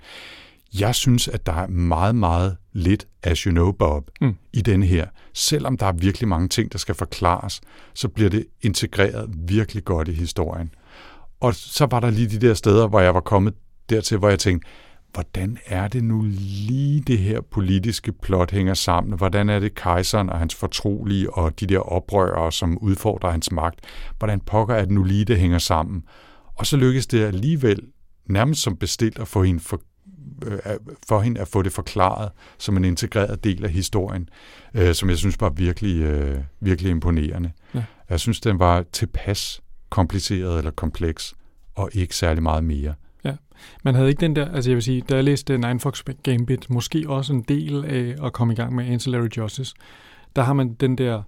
Jeg 0.78 0.94
synes, 0.94 1.28
at 1.28 1.46
der 1.46 1.52
er 1.52 1.66
meget, 1.66 2.14
meget 2.14 2.56
lidt 2.72 3.06
as 3.22 3.38
you 3.38 3.50
know, 3.50 3.72
Bob, 3.72 4.10
Mm. 4.20 4.34
i 4.52 4.60
denne 4.60 4.86
her. 4.86 5.06
Selvom 5.34 5.76
der 5.76 5.86
er 5.86 5.92
virkelig 5.92 6.28
mange 6.28 6.48
ting, 6.48 6.72
der 6.72 6.78
skal 6.78 6.94
forklares, 6.94 7.60
så 7.94 8.08
bliver 8.08 8.30
det 8.30 8.44
integreret 8.62 9.30
virkelig 9.48 9.84
godt 9.84 10.08
i 10.08 10.12
historien. 10.12 10.70
Og 11.40 11.54
så 11.54 11.86
var 11.90 12.00
der 12.00 12.10
lige 12.10 12.28
de 12.28 12.46
der 12.46 12.54
steder, 12.54 12.88
hvor 12.88 13.00
jeg 13.00 13.14
var 13.14 13.20
kommet 13.20 13.54
dertil, 13.90 14.18
hvor 14.18 14.28
jeg 14.28 14.38
tænkte, 14.38 14.68
hvordan 15.12 15.58
er 15.66 15.88
det 15.88 16.04
nu 16.04 16.22
lige 16.68 17.00
det 17.00 17.18
her 17.18 17.40
politiske 17.40 18.12
plot 18.12 18.50
hænger 18.50 18.74
sammen? 18.74 19.18
Hvordan 19.18 19.48
er 19.48 19.58
det 19.58 19.74
kejseren 19.74 20.30
og 20.30 20.38
hans 20.38 20.54
fortrolige 20.54 21.34
og 21.34 21.60
de 21.60 21.66
der 21.66 21.78
oprørere, 21.78 22.52
som 22.52 22.78
udfordrer 22.78 23.30
hans 23.30 23.52
magt? 23.52 23.80
Hvordan 24.18 24.40
pokker 24.40 24.74
er 24.74 24.84
det 24.84 24.90
nu 24.90 25.02
lige, 25.02 25.24
det 25.24 25.38
hænger 25.38 25.58
sammen? 25.58 26.04
Og 26.54 26.66
så 26.66 26.76
lykkedes 26.76 27.06
det 27.06 27.24
alligevel 27.24 27.80
nærmest 28.26 28.62
som 28.62 28.76
bestilt 28.76 29.18
at 29.18 29.28
få 29.28 29.42
hende 29.42 29.60
for, 29.60 29.80
øh, 30.46 30.58
for 31.08 31.20
hende 31.20 31.40
at 31.40 31.48
få 31.48 31.62
det 31.62 31.72
forklaret 31.72 32.30
som 32.58 32.76
en 32.76 32.84
integreret 32.84 33.44
del 33.44 33.64
af 33.64 33.70
historien, 33.70 34.28
øh, 34.74 34.94
som 34.94 35.08
jeg 35.10 35.18
synes 35.18 35.40
var 35.40 35.50
virkelig, 35.50 36.02
øh, 36.02 36.40
virkelig 36.60 36.90
imponerende. 36.90 37.52
Ja. 37.74 37.84
Jeg 38.10 38.20
synes, 38.20 38.40
den 38.40 38.58
var 38.58 38.84
tilpas 38.92 39.60
kompliceret 39.90 40.58
eller 40.58 40.70
kompleks, 40.70 41.34
og 41.74 41.90
ikke 41.92 42.16
særlig 42.16 42.42
meget 42.42 42.64
mere. 42.64 42.94
Man 43.84 43.94
havde 43.94 44.08
ikke 44.08 44.20
den 44.20 44.36
der, 44.36 44.52
altså 44.52 44.70
jeg 44.70 44.74
vil 44.74 44.82
sige, 44.82 45.00
da 45.08 45.14
jeg 45.14 45.24
læste 45.24 45.58
Nine 45.58 45.80
Fox 45.80 46.02
Gambit, 46.22 46.70
måske 46.70 47.04
også 47.08 47.32
en 47.32 47.42
del 47.42 47.84
af 47.84 48.26
at 48.26 48.32
komme 48.32 48.52
i 48.52 48.56
gang 48.56 48.74
med 48.74 48.86
Ancillary 48.86 49.28
Justice, 49.36 49.74
der 50.36 50.42
har 50.42 50.52
man 50.52 50.74
den 50.74 50.98
der 50.98 51.22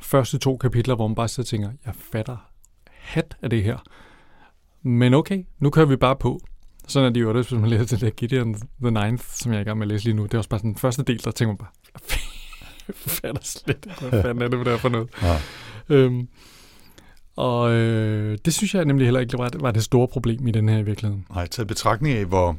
første 0.00 0.38
to 0.38 0.56
kapitler, 0.56 0.94
hvor 0.94 1.08
man 1.08 1.14
bare 1.14 1.28
sidder 1.28 1.46
og 1.46 1.48
tænker, 1.48 1.70
jeg 1.86 1.94
fatter 2.12 2.36
hat 2.86 3.36
af 3.42 3.50
det 3.50 3.62
her. 3.62 3.78
Men 4.82 5.14
okay, 5.14 5.44
nu 5.58 5.70
kører 5.70 5.86
vi 5.86 5.96
bare 5.96 6.16
på. 6.16 6.40
Sådan 6.88 7.08
er 7.08 7.12
det 7.12 7.20
jo 7.20 7.38
også, 7.38 7.50
hvis 7.50 7.60
man 7.60 7.70
læser 7.70 7.84
det 7.96 8.00
der 8.00 8.10
Gideon 8.10 8.54
the 8.54 8.90
Ninth, 8.90 9.24
som 9.28 9.52
jeg 9.52 9.58
er 9.58 9.62
i 9.62 9.64
gang 9.64 9.78
med 9.78 9.86
at 9.86 9.88
læse 9.88 10.04
lige 10.04 10.14
nu. 10.14 10.22
Det 10.22 10.34
er 10.34 10.38
også 10.38 10.50
bare 10.50 10.60
sådan 10.60 10.70
den 10.70 10.78
første 10.78 11.02
del, 11.02 11.24
der 11.24 11.30
tænker 11.30 11.52
man 11.52 11.56
bare, 11.56 11.68
jeg 12.88 12.94
fatter 12.94 13.42
slet 13.42 13.86
ikke, 13.86 14.00
hvad 14.00 14.22
fanden 14.22 14.42
er 14.42 14.48
det, 14.48 14.58
hvad 14.58 14.64
det 14.64 14.72
er 14.72 14.78
for 14.78 14.88
noget. 14.88 15.08
Ja. 15.22 15.38
Øhm, 15.88 16.28
og 17.40 17.72
øh, 17.72 18.38
det 18.44 18.54
synes 18.54 18.74
jeg 18.74 18.84
nemlig 18.84 19.06
heller 19.06 19.20
ikke 19.20 19.38
var, 19.38 19.50
var 19.60 19.70
det 19.70 19.84
store 19.84 20.08
problem 20.08 20.46
i 20.46 20.50
den 20.50 20.68
her 20.68 20.78
i 20.78 20.82
virkeligheden. 20.82 21.26
Nej, 21.34 21.46
taget 21.46 21.68
betragtning 21.68 22.16
af, 22.16 22.24
hvor, 22.24 22.56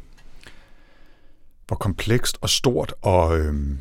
hvor 1.68 1.76
komplekst 1.76 2.38
og 2.42 2.50
stort 2.50 2.94
og, 3.02 3.40
øhm, 3.40 3.78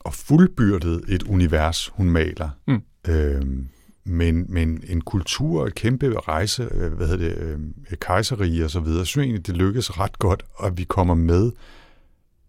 og 0.00 0.14
fuldbyrdet 0.14 1.04
et 1.08 1.22
univers, 1.22 1.88
hun 1.88 2.10
maler. 2.10 2.50
Mm. 2.66 2.82
Øhm, 3.08 3.68
men, 4.04 4.46
men 4.48 4.84
en 4.88 5.00
kultur, 5.00 5.66
et 5.66 5.74
kæmpe 5.74 6.18
rejse, 6.18 6.68
øh, 6.70 6.92
hvad 6.92 7.08
hedder 7.08 7.28
det, 7.28 7.58
et 7.92 8.00
kejserige 8.00 8.64
og 8.64 8.70
så 8.70 8.80
videre, 8.80 8.98
jeg 8.98 9.06
synes 9.06 9.24
egentlig, 9.24 9.46
det 9.46 9.56
lykkes 9.56 10.00
ret 10.00 10.18
godt, 10.18 10.42
at 10.64 10.78
vi 10.78 10.84
kommer 10.84 11.14
med 11.14 11.52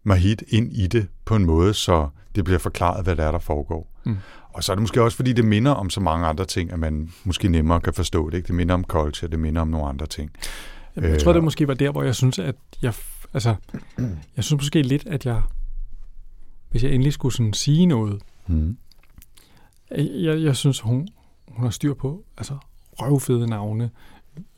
Mahid 0.03 0.37
ind 0.47 0.73
i 0.73 0.87
det 0.87 1.07
på 1.25 1.35
en 1.35 1.45
måde, 1.45 1.73
så 1.73 2.07
det 2.35 2.43
bliver 2.43 2.59
forklaret, 2.59 3.03
hvad 3.03 3.15
der 3.15 3.23
er, 3.23 3.31
der 3.31 3.39
foregår. 3.39 3.92
Mm. 4.05 4.17
Og 4.53 4.63
så 4.63 4.71
er 4.71 4.75
det 4.75 4.81
måske 4.81 5.01
også, 5.01 5.15
fordi 5.17 5.33
det 5.33 5.45
minder 5.45 5.71
om 5.71 5.89
så 5.89 5.99
mange 5.99 6.27
andre 6.27 6.45
ting, 6.45 6.71
at 6.71 6.79
man 6.79 7.11
måske 7.23 7.47
nemmere 7.47 7.81
kan 7.81 7.93
forstå 7.93 8.29
det. 8.29 8.37
Ikke? 8.37 8.47
Det 8.47 8.55
minder 8.55 8.73
om 8.73 8.83
culture, 8.83 9.31
det 9.31 9.39
minder 9.39 9.61
om 9.61 9.67
nogle 9.67 9.87
andre 9.87 10.05
ting. 10.05 10.31
Jamen, 10.95 11.11
jeg 11.11 11.19
tror, 11.19 11.31
Øh, 11.31 11.35
det 11.35 11.43
måske 11.43 11.67
var 11.67 11.73
der, 11.73 11.91
hvor 11.91 12.03
jeg 12.03 12.15
synes, 12.15 12.39
at 12.39 12.55
jeg... 12.81 12.93
Altså, 13.33 13.55
jeg 14.35 14.43
synes 14.43 14.61
måske 14.61 14.81
lidt, 14.81 15.07
at 15.07 15.25
jeg... 15.25 15.41
Hvis 16.69 16.83
jeg 16.83 16.91
endelig 16.91 17.13
skulle 17.13 17.33
sådan 17.33 17.53
sige 17.53 17.85
noget... 17.85 18.21
Mm. 18.47 18.77
Jeg, 19.97 20.41
jeg 20.41 20.55
synes, 20.55 20.79
hun, 20.79 21.07
hun 21.47 21.63
har 21.63 21.71
styr 21.71 21.93
på 21.93 22.23
altså, 22.37 22.57
røvfede 22.99 23.47
navne, 23.47 23.89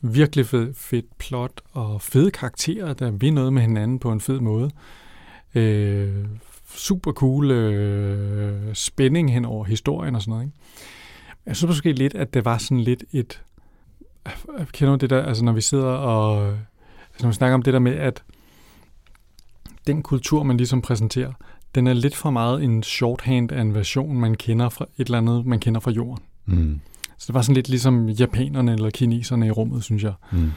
virkelig 0.00 0.46
fed, 0.46 0.74
fedt 0.74 1.18
plot 1.18 1.60
og 1.72 2.02
fede 2.02 2.30
karakterer, 2.30 2.92
der 2.92 3.10
vil 3.10 3.32
noget 3.32 3.52
med 3.52 3.62
hinanden 3.62 3.98
på 3.98 4.12
en 4.12 4.20
fed 4.20 4.40
måde. 4.40 4.70
Øh, 5.54 6.24
super 6.76 7.12
cool 7.12 7.50
øh, 7.50 8.74
spænding 8.74 9.32
hen 9.32 9.44
over 9.44 9.64
historien 9.64 10.14
og 10.14 10.22
sådan 10.22 10.30
noget. 10.30 10.44
Ikke? 10.44 10.56
Jeg 11.46 11.56
synes 11.56 11.68
måske 11.68 11.92
lidt, 11.92 12.14
at 12.14 12.34
det 12.34 12.44
var 12.44 12.58
sådan 12.58 12.80
lidt 12.80 13.04
et... 13.12 13.42
Jeg 14.58 14.66
kender 14.72 14.92
du 14.92 15.00
det 15.00 15.10
der, 15.10 15.22
altså 15.22 15.44
når 15.44 15.52
vi 15.52 15.60
sidder 15.60 15.84
og... 15.84 16.48
Altså 17.08 17.22
når 17.22 17.28
vi 17.28 17.34
snakker 17.34 17.54
om 17.54 17.62
det 17.62 17.72
der 17.72 17.78
med, 17.78 17.92
at 17.92 18.22
den 19.86 20.02
kultur, 20.02 20.42
man 20.42 20.56
ligesom 20.56 20.82
præsenterer, 20.82 21.32
den 21.74 21.86
er 21.86 21.92
lidt 21.92 22.16
for 22.16 22.30
meget 22.30 22.64
en 22.64 22.82
shorthand 22.82 23.52
af 23.52 23.60
en 23.60 23.74
version, 23.74 24.20
man 24.20 24.34
kender 24.34 24.68
fra 24.68 24.86
et 24.98 25.04
eller 25.04 25.18
andet, 25.18 25.46
man 25.46 25.60
kender 25.60 25.80
fra 25.80 25.90
jorden. 25.90 26.24
Mm. 26.46 26.80
Så 27.18 27.24
det 27.26 27.34
var 27.34 27.42
sådan 27.42 27.54
lidt 27.54 27.68
ligesom 27.68 28.08
japanerne 28.08 28.72
eller 28.72 28.90
kineserne 28.90 29.46
i 29.46 29.50
rummet, 29.50 29.84
synes 29.84 30.02
jeg. 30.02 30.12
Mm. 30.32 30.50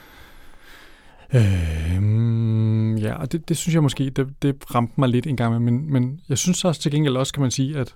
Øhm, 1.34 2.98
ja, 2.98 3.14
og 3.14 3.32
det, 3.32 3.50
det 3.50 3.58
synes 3.58 3.74
jeg 3.74 3.84
måske, 3.84 4.10
det, 4.10 4.28
det 4.42 4.76
ramte 4.76 4.94
mig 4.98 5.10
lidt 5.10 5.28
en 5.28 5.38
gang 5.38 5.52
med, 5.52 5.60
men, 5.60 5.94
men 5.94 6.22
jeg 6.30 6.38
synes 6.38 6.66
også 6.66 6.82
til 6.82 6.92
gengæld 6.92 7.18
også, 7.18 7.34
kan 7.34 7.42
man 7.42 7.52
sige, 7.52 7.78
at 7.78 7.96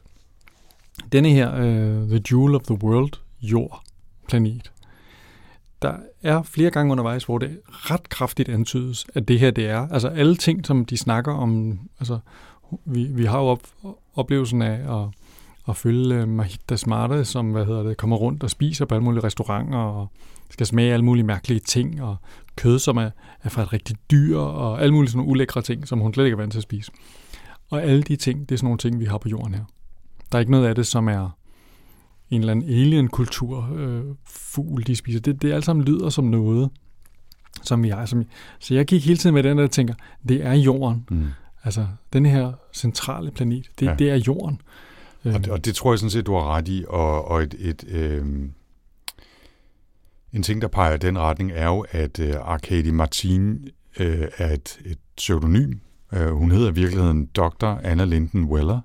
denne 1.11 1.29
her, 1.29 1.49
uh, 1.49 2.09
The 2.09 2.21
Jewel 2.31 2.55
of 2.55 2.61
the 2.61 2.83
World, 2.83 3.11
jord, 3.41 3.81
planet, 4.27 4.71
der 5.81 5.95
er 6.23 6.43
flere 6.43 6.71
gange 6.71 6.91
undervejs, 6.91 7.23
hvor 7.23 7.37
det 7.37 7.59
ret 7.67 8.09
kraftigt 8.09 8.49
antydes, 8.49 9.05
at 9.15 9.27
det 9.27 9.39
her 9.39 9.51
det 9.51 9.69
er, 9.69 9.87
altså 9.91 10.07
alle 10.07 10.35
ting, 10.35 10.65
som 10.65 10.85
de 10.85 10.97
snakker 10.97 11.33
om, 11.33 11.79
altså 11.99 12.19
vi, 12.85 13.03
vi 13.03 13.25
har 13.25 13.39
jo 13.39 13.45
op, 13.45 13.61
oplevelsen 14.15 14.61
af 14.61 15.01
at, 15.01 15.07
at 15.69 15.77
følge 15.77 16.15
øh, 16.15 16.27
Mahita 16.27 16.75
Smarte, 16.75 17.25
som 17.25 17.51
hvad 17.51 17.65
hedder 17.65 17.83
det, 17.83 17.97
kommer 17.97 18.15
rundt 18.17 18.43
og 18.43 18.49
spiser 18.49 18.85
på 18.85 18.95
alle 18.95 19.03
mulige 19.03 19.23
restauranter, 19.23 19.77
og 19.77 20.07
skal 20.49 20.65
smage 20.65 20.93
alle 20.93 21.05
mulige 21.05 21.23
mærkelige 21.23 21.59
ting, 21.59 22.01
og 22.01 22.15
kød, 22.55 22.79
som 22.79 22.97
er, 22.97 23.09
er 23.43 23.49
fra 23.49 23.61
et 23.61 23.73
rigtigt 23.73 23.99
dyr, 24.11 24.37
og 24.37 24.81
alle 24.81 24.93
mulige 24.93 25.11
sådan 25.11 25.27
ulækre 25.29 25.61
ting, 25.61 25.87
som 25.87 25.99
hun 25.99 26.13
slet 26.13 26.25
ikke 26.25 26.35
er 26.35 26.37
vant 26.37 26.51
til 26.51 26.59
at 26.59 26.63
spise. 26.63 26.91
Og 27.71 27.83
alle 27.83 28.03
de 28.03 28.15
ting, 28.15 28.39
det 28.39 28.51
er 28.51 28.57
sådan 28.57 28.65
nogle 28.65 28.77
ting, 28.77 28.99
vi 28.99 29.05
har 29.05 29.17
på 29.17 29.29
jorden 29.29 29.53
her. 29.53 29.63
Der 30.31 30.37
er 30.37 30.39
ikke 30.39 30.51
noget 30.51 30.67
af 30.67 30.75
det, 30.75 30.87
som 30.87 31.07
er 31.07 31.37
en 32.29 32.39
eller 32.39 32.51
anden 32.51 32.69
alien-kultur, 32.69 33.69
øh, 33.75 34.03
fugl, 34.27 34.87
de 34.87 34.95
spiser. 34.95 35.19
Det, 35.19 35.41
det 35.41 35.53
alt 35.53 35.65
sammen 35.65 35.85
lyder 35.85 36.09
som 36.09 36.25
noget, 36.25 36.69
som 37.63 37.83
vi 37.83 37.89
har. 37.89 38.05
Som, 38.05 38.23
så 38.59 38.73
jeg 38.73 38.85
gik 38.85 39.05
hele 39.05 39.17
tiden 39.17 39.33
med 39.33 39.43
den 39.43 39.57
der, 39.57 39.67
tænker, 39.67 39.93
det 40.27 40.45
er 40.45 40.53
jorden. 40.53 41.05
Mm. 41.11 41.25
Altså, 41.63 41.87
den 42.13 42.25
her 42.25 42.51
centrale 42.73 43.31
planet, 43.31 43.69
det, 43.79 43.85
Ja. 43.85 43.95
det 43.99 44.09
er 44.09 44.15
jorden. 44.27 44.61
Og, 45.23 45.31
det, 45.33 45.47
og 45.47 45.65
det 45.65 45.75
tror 45.75 45.91
jeg 45.91 45.99
sådan 45.99 46.09
set, 46.09 46.25
du 46.25 46.33
har 46.33 46.55
ret 46.55 46.67
i. 46.67 46.85
Og, 46.87 47.27
og 47.27 47.43
et, 47.43 47.55
et, 47.59 47.83
øh, 47.87 48.25
en 50.33 50.43
ting, 50.43 50.61
der 50.61 50.67
peger 50.67 50.93
i 50.93 50.97
den 50.97 51.19
retning, 51.19 51.51
er 51.51 51.65
jo, 51.65 51.85
at 51.91 52.19
øh, 52.19 52.33
Arkady 52.41 52.89
Martin 52.89 53.67
øh, 53.99 54.27
er 54.37 54.53
et, 54.53 54.79
et 54.85 54.97
pseudonym. 55.17 55.73
Øh, 56.13 56.31
hun 56.31 56.51
hedder 56.51 56.71
i 56.71 56.73
virkeligheden 56.73 57.25
Dr. 57.25 57.65
Anna 57.83 58.05
Linden 58.05 58.43
Weller, 58.43 58.81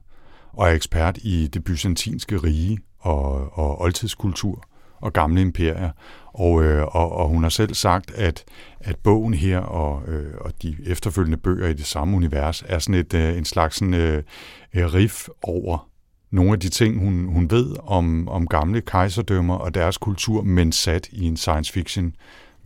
og 0.53 0.69
er 0.69 0.73
ekspert 0.73 1.19
i 1.23 1.47
det 1.47 1.65
byzantinske 1.65 2.37
rige 2.37 2.79
og, 2.99 3.59
og 3.59 3.81
oldtidskultur 3.81 4.65
og 5.01 5.13
gamle 5.13 5.41
imperier. 5.41 5.91
Og, 6.33 6.65
øh, 6.65 6.87
og, 6.97 7.13
og 7.13 7.29
hun 7.29 7.43
har 7.43 7.51
selv 7.51 7.75
sagt, 7.75 8.11
at, 8.11 8.45
at 8.81 8.97
bogen 8.97 9.35
her 9.35 9.59
og, 9.59 10.09
øh, 10.09 10.35
og 10.41 10.53
de 10.63 10.77
efterfølgende 10.87 11.39
bøger 11.39 11.69
i 11.69 11.73
det 11.73 11.87
samme 11.87 12.17
univers 12.17 12.65
er 12.67 12.79
sådan 12.79 13.01
et, 13.01 13.15
øh, 13.15 13.39
en 13.39 13.45
slags 13.45 13.77
sådan, 13.77 13.95
øh, 13.95 14.23
øh 14.75 14.95
riff 14.95 15.29
over 15.43 15.89
nogle 16.31 16.53
af 16.53 16.61
de 16.61 16.69
ting, 16.69 16.99
hun, 16.99 17.25
hun 17.25 17.51
ved 17.51 17.77
om, 17.83 18.29
om 18.29 18.47
gamle 18.47 18.81
kejserdømmer 18.81 19.55
og 19.55 19.75
deres 19.75 19.99
kultur, 19.99 20.43
men 20.43 20.73
sat 20.73 21.09
i 21.13 21.25
en 21.25 21.37
science 21.37 21.73
fiction 21.73 22.15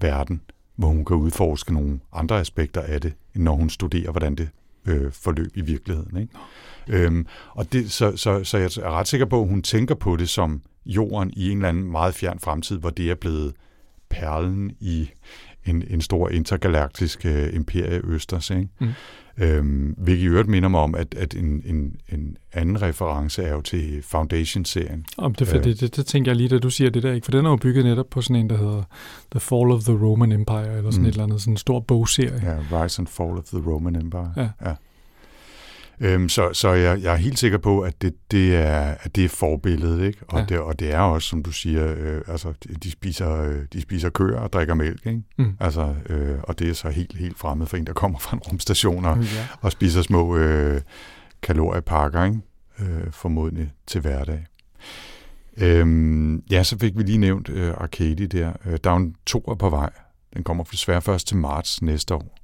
verden, 0.01 0.41
hvor 0.77 0.89
hun 0.89 1.05
kan 1.05 1.17
udforske 1.17 1.75
nogle 1.75 2.01
andre 2.13 2.41
aspekter 2.41 2.81
af 2.81 3.01
det, 3.01 3.15
end 3.35 3.43
når 3.43 3.55
hun 3.55 3.71
studerer, 3.71 4.11
hvordan 4.11 4.35
det 4.35 4.49
øh, 4.87 5.13
forløb 5.13 5.51
i 5.55 5.61
virkeligheden. 5.61 6.17
Ikke? 6.17 6.33
Øhm, 6.89 7.27
og 7.51 7.73
det, 7.73 7.93
så, 7.93 8.17
så, 8.17 8.45
så 8.45 8.59
jeg 8.59 8.65
er 8.65 8.91
ret 8.91 9.09
sikker 9.09 9.27
på, 9.27 9.43
at 9.43 9.49
hun 9.49 9.63
tænker 9.63 9.95
på 9.95 10.17
det 10.17 10.29
som 10.29 10.63
jorden 10.87 11.31
i 11.37 11.51
en 11.51 11.57
eller 11.57 11.69
anden 11.69 11.91
meget 11.91 12.15
fjern 12.15 12.39
fremtid, 12.39 12.79
hvor 12.79 12.91
det 12.91 13.11
er 13.11 13.15
blevet 13.15 13.55
perlen 14.11 14.73
i 14.81 15.11
en, 15.67 15.85
en 15.91 16.01
stor 16.01 16.29
intergalaktisk 16.29 17.27
øh, 17.27 17.55
imperie 17.55 18.01
østers. 18.05 18.51
Ikke? 18.51 18.69
Mm. 18.79 18.89
Øhm, 19.39 19.95
hvilket 19.99 20.23
i 20.23 20.27
øvrigt 20.27 20.49
minder 20.49 20.69
mig 20.69 20.81
om, 20.81 20.95
at, 20.95 21.15
at 21.15 21.35
en, 21.35 21.63
en, 21.67 21.97
en 22.09 22.37
anden 22.53 22.83
reference 22.83 23.43
er 23.43 23.53
jo 23.53 23.61
til 23.61 24.03
Foundation-serien. 24.03 25.05
Om 25.19 25.35
det, 25.35 25.55
øh, 25.55 25.65
det, 25.65 25.81
det, 25.81 25.97
det 25.97 26.07
tænker 26.07 26.31
jeg 26.31 26.37
lige, 26.37 26.49
da 26.49 26.59
du 26.59 26.71
siger 26.71 26.91
det 26.91 27.03
der, 27.03 27.13
ikke? 27.13 27.25
for 27.25 27.33
den 27.33 27.47
er 27.47 27.51
jo 27.51 27.57
bygget 27.57 27.85
netop 27.85 28.07
på 28.11 28.23
sådan 28.23 28.37
en, 28.37 28.51
der 28.51 28.57
hedder 28.57 28.83
The 29.31 29.41
Fall 29.41 29.71
of 29.71 29.83
the 29.83 29.93
Roman 29.93 30.33
Empire, 30.33 30.77
eller 30.77 30.91
sådan 30.91 31.03
mm. 31.03 31.09
et 31.09 31.13
eller 31.13 31.25
andet, 31.25 31.41
sådan 31.41 31.53
en 31.53 31.57
stor 31.57 31.81
bogserie. 31.81 32.43
Ja, 32.73 32.83
Rise 32.83 33.01
and 33.01 33.07
Fall 33.07 33.31
of 33.39 33.45
the 33.45 33.71
Roman 33.71 33.97
Empire. 33.97 34.33
Ja. 34.37 34.49
ja. 34.65 34.75
Øhm, 36.01 36.29
så 36.29 36.53
så 36.53 36.69
jeg, 36.69 37.03
jeg 37.03 37.13
er 37.13 37.17
helt 37.17 37.39
sikker 37.39 37.59
på, 37.59 37.81
at 37.81 38.03
det, 38.03 38.15
det, 38.31 38.57
er, 38.57 38.95
at 39.01 39.17
det 39.17 39.25
er 39.25 39.29
forbilledet, 39.29 40.07
ikke? 40.07 40.19
Og, 40.29 40.39
ja. 40.39 40.45
det, 40.45 40.59
og 40.59 40.81
det 40.81 40.93
er 40.93 40.99
også, 40.99 41.29
som 41.29 41.43
du 41.43 41.53
siger, 41.53 41.95
øh, 41.99 42.21
altså, 42.29 42.53
de 42.83 42.91
spiser, 42.91 43.43
øh, 43.43 43.57
de 43.73 43.81
spiser 43.81 44.11
køer 44.11 44.39
og 44.39 44.53
drikker 44.53 44.75
mælk, 44.75 45.07
ikke? 45.07 45.23
Mm. 45.39 45.57
Altså, 45.61 45.95
øh, 46.09 46.39
og 46.43 46.59
det 46.59 46.69
er 46.69 46.75
så 46.75 46.89
helt, 46.89 47.17
helt 47.17 47.39
fremmed 47.39 47.67
for 47.67 47.77
en, 47.77 47.87
der 47.87 47.93
kommer 47.93 48.19
fra 48.19 48.37
en 48.37 48.41
rumstation 48.41 49.05
og, 49.05 49.19
ja. 49.19 49.47
og 49.61 49.73
spiser 49.73 50.03
små 50.03 50.37
øh, 50.37 50.81
kaloriepakker, 51.43 52.25
ikke? 52.25 52.41
Øh, 52.79 53.13
formodentlig 53.13 53.71
til 53.87 54.01
hverdag. 54.01 54.47
Øhm, 55.57 56.43
ja, 56.51 56.63
så 56.63 56.79
fik 56.79 56.99
vi 56.99 57.03
lige 57.03 57.19
nævnt 57.19 57.49
øh, 57.49 57.75
Arcady 57.77 58.23
der. 58.23 58.53
Øh, 58.67 58.79
der 58.85 58.91
er 58.91 58.97
en 58.97 59.15
toer 59.27 59.55
på 59.55 59.71
vej. 59.71 59.91
Den 60.35 60.45
kommer 60.45 60.65
desværre 60.65 61.03
først 61.03 61.27
til 61.27 61.37
marts 61.37 61.83
næste 61.83 62.15
år. 62.15 62.39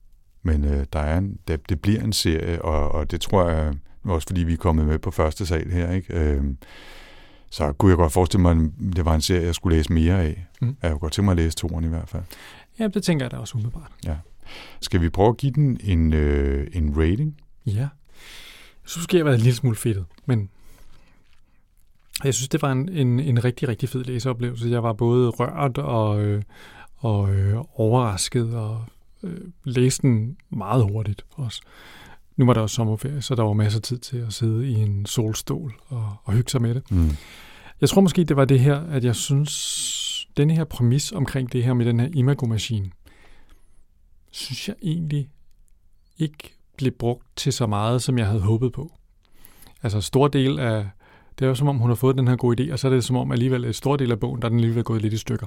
Men 0.49 0.65
øh, 0.65 0.87
der 0.93 0.99
er 0.99 1.19
en, 1.19 1.39
det, 1.49 1.69
det 1.69 1.81
bliver 1.81 2.03
en 2.03 2.13
serie, 2.13 2.63
og, 2.63 2.93
og 2.93 3.11
det 3.11 3.21
tror 3.21 3.49
jeg 3.49 3.75
også, 4.05 4.27
fordi 4.29 4.43
vi 4.43 4.53
er 4.53 4.57
kommet 4.57 4.87
med 4.87 4.99
på 4.99 5.11
første 5.11 5.47
sal 5.47 5.71
her, 5.71 5.93
ikke? 5.93 6.15
Øh, 6.15 6.43
så 7.51 7.73
kunne 7.73 7.91
jeg 7.91 7.97
godt 7.97 8.13
forestille 8.13 8.43
mig, 8.43 8.53
at 8.53 8.97
det 8.97 9.05
var 9.05 9.15
en 9.15 9.21
serie, 9.21 9.47
jeg 9.47 9.55
skulle 9.55 9.77
læse 9.77 9.93
mere 9.93 10.23
af. 10.23 10.47
Mm. 10.61 10.77
Jeg 10.83 10.91
kunne 10.91 11.01
godt 11.01 11.13
tænke 11.13 11.25
mig 11.25 11.33
at 11.33 11.37
læse 11.37 11.57
toren 11.57 11.85
i 11.85 11.89
hvert 11.89 12.09
fald. 12.09 12.23
Ja, 12.79 12.89
det 12.89 13.03
tænker 13.03 13.25
jeg 13.25 13.31
da 13.31 13.37
også 13.37 13.55
umiddelbart. 13.55 13.91
Ja. 14.07 14.17
Skal 14.81 15.01
vi 15.01 15.09
prøve 15.09 15.29
at 15.29 15.37
give 15.37 15.53
den 15.53 15.81
en, 15.85 16.13
øh, 16.13 16.67
en 16.73 16.95
rating? 16.97 17.37
Ja. 17.67 17.89
Så 18.85 19.03
skal 19.03 19.17
jeg 19.17 19.25
være 19.25 19.35
en 19.35 19.41
lille 19.41 19.57
smule 19.57 19.77
fedtet, 19.77 20.05
men 20.27 20.51
jeg 22.25 22.35
synes, 22.35 22.49
det 22.49 22.63
var 22.63 22.73
en, 22.73 22.89
en, 22.89 23.21
en 23.21 23.45
rigtig, 23.45 23.69
rigtig 23.69 23.89
fed 23.89 24.05
læseoplevelse. 24.05 24.69
Jeg 24.69 24.83
var 24.83 24.93
både 24.93 25.29
rørt 25.29 25.79
og, 25.79 26.23
øh, 26.23 26.43
og 26.97 27.35
øh, 27.35 27.59
overrasket 27.75 28.55
og 28.55 28.85
øh, 29.23 29.41
læste 29.65 30.03
den 30.03 30.37
meget 30.51 30.85
hurtigt 30.85 31.25
også. 31.31 31.61
Nu 32.37 32.47
var 32.47 32.55
der 32.55 32.61
også 32.61 32.75
sommerferie, 32.75 33.23
så 33.23 33.35
der 33.35 33.43
var 33.43 33.53
masser 33.53 33.79
af 33.79 33.83
tid 33.83 33.99
til 33.99 34.17
at 34.17 34.33
sidde 34.33 34.69
i 34.69 34.75
en 34.75 35.07
solstol 35.07 35.75
og, 35.87 36.17
og 36.25 36.33
hygge 36.33 36.51
sig 36.51 36.63
med 36.63 36.75
det. 36.75 36.91
Mm. 36.91 37.11
Jeg 37.81 37.89
tror 37.89 38.01
måske, 38.01 38.25
det 38.25 38.37
var 38.37 38.45
det 38.45 38.61
her, 38.61 38.81
at 38.81 39.05
jeg 39.05 39.17
synes, 39.17 40.29
denne 40.37 40.55
her 40.55 40.65
præmis 40.65 41.13
omkring 41.13 41.53
det 41.53 41.65
her 41.65 41.75
med 41.75 41.87
den 41.87 42.01
her 42.01 42.09
imagomaskine, 42.15 42.91
synes 44.31 44.69
jeg 44.69 44.77
egentlig 44.83 45.29
ikke 46.19 46.59
blev 46.77 46.93
brugt 46.93 47.27
til 47.37 47.53
så 47.53 47.67
meget, 47.67 48.03
som 48.03 48.19
jeg 48.19 48.27
havde 48.27 48.41
håbet 48.41 48.73
på. 48.73 48.93
Altså 49.83 50.01
stor 50.01 50.29
del 50.29 50.59
af, 50.59 50.89
det 51.39 51.45
er 51.45 51.49
jo 51.49 51.55
som 51.55 51.69
om, 51.69 51.79
hun 51.79 51.91
har 51.91 51.95
fået 51.95 52.19
den 52.19 52.29
her 52.29 52.37
gode 52.37 52.65
idé, 52.65 52.73
og 52.73 52.79
så 52.79 52.89
er 52.89 52.93
det 52.93 53.05
som 53.05 53.17
om 53.17 53.33
alligevel 53.33 53.65
et 53.65 53.77
stor 53.77 53.97
del 53.97 54.13
af 54.13 54.21
bogen, 54.21 54.43
der 54.43 54.47
er 54.47 54.51
den 54.51 54.59
alligevel 54.59 54.85
gået 54.85 55.03
lidt 55.03 55.15
i 55.15 55.19
stykker. 55.19 55.47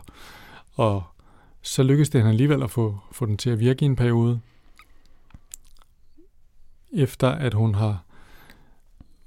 Og 0.74 1.04
så 1.62 1.84
lykkedes 1.84 2.10
det 2.10 2.22
han 2.22 2.30
alligevel 2.30 2.64
at 2.64 2.72
få, 2.72 3.00
få 3.12 3.26
den 3.26 3.38
til 3.38 3.50
at 3.50 3.60
virke 3.60 3.84
i 3.84 3.86
en 3.86 3.96
periode, 3.96 4.40
efter 6.94 7.28
at 7.30 7.54
hun 7.54 7.76
har 7.76 8.04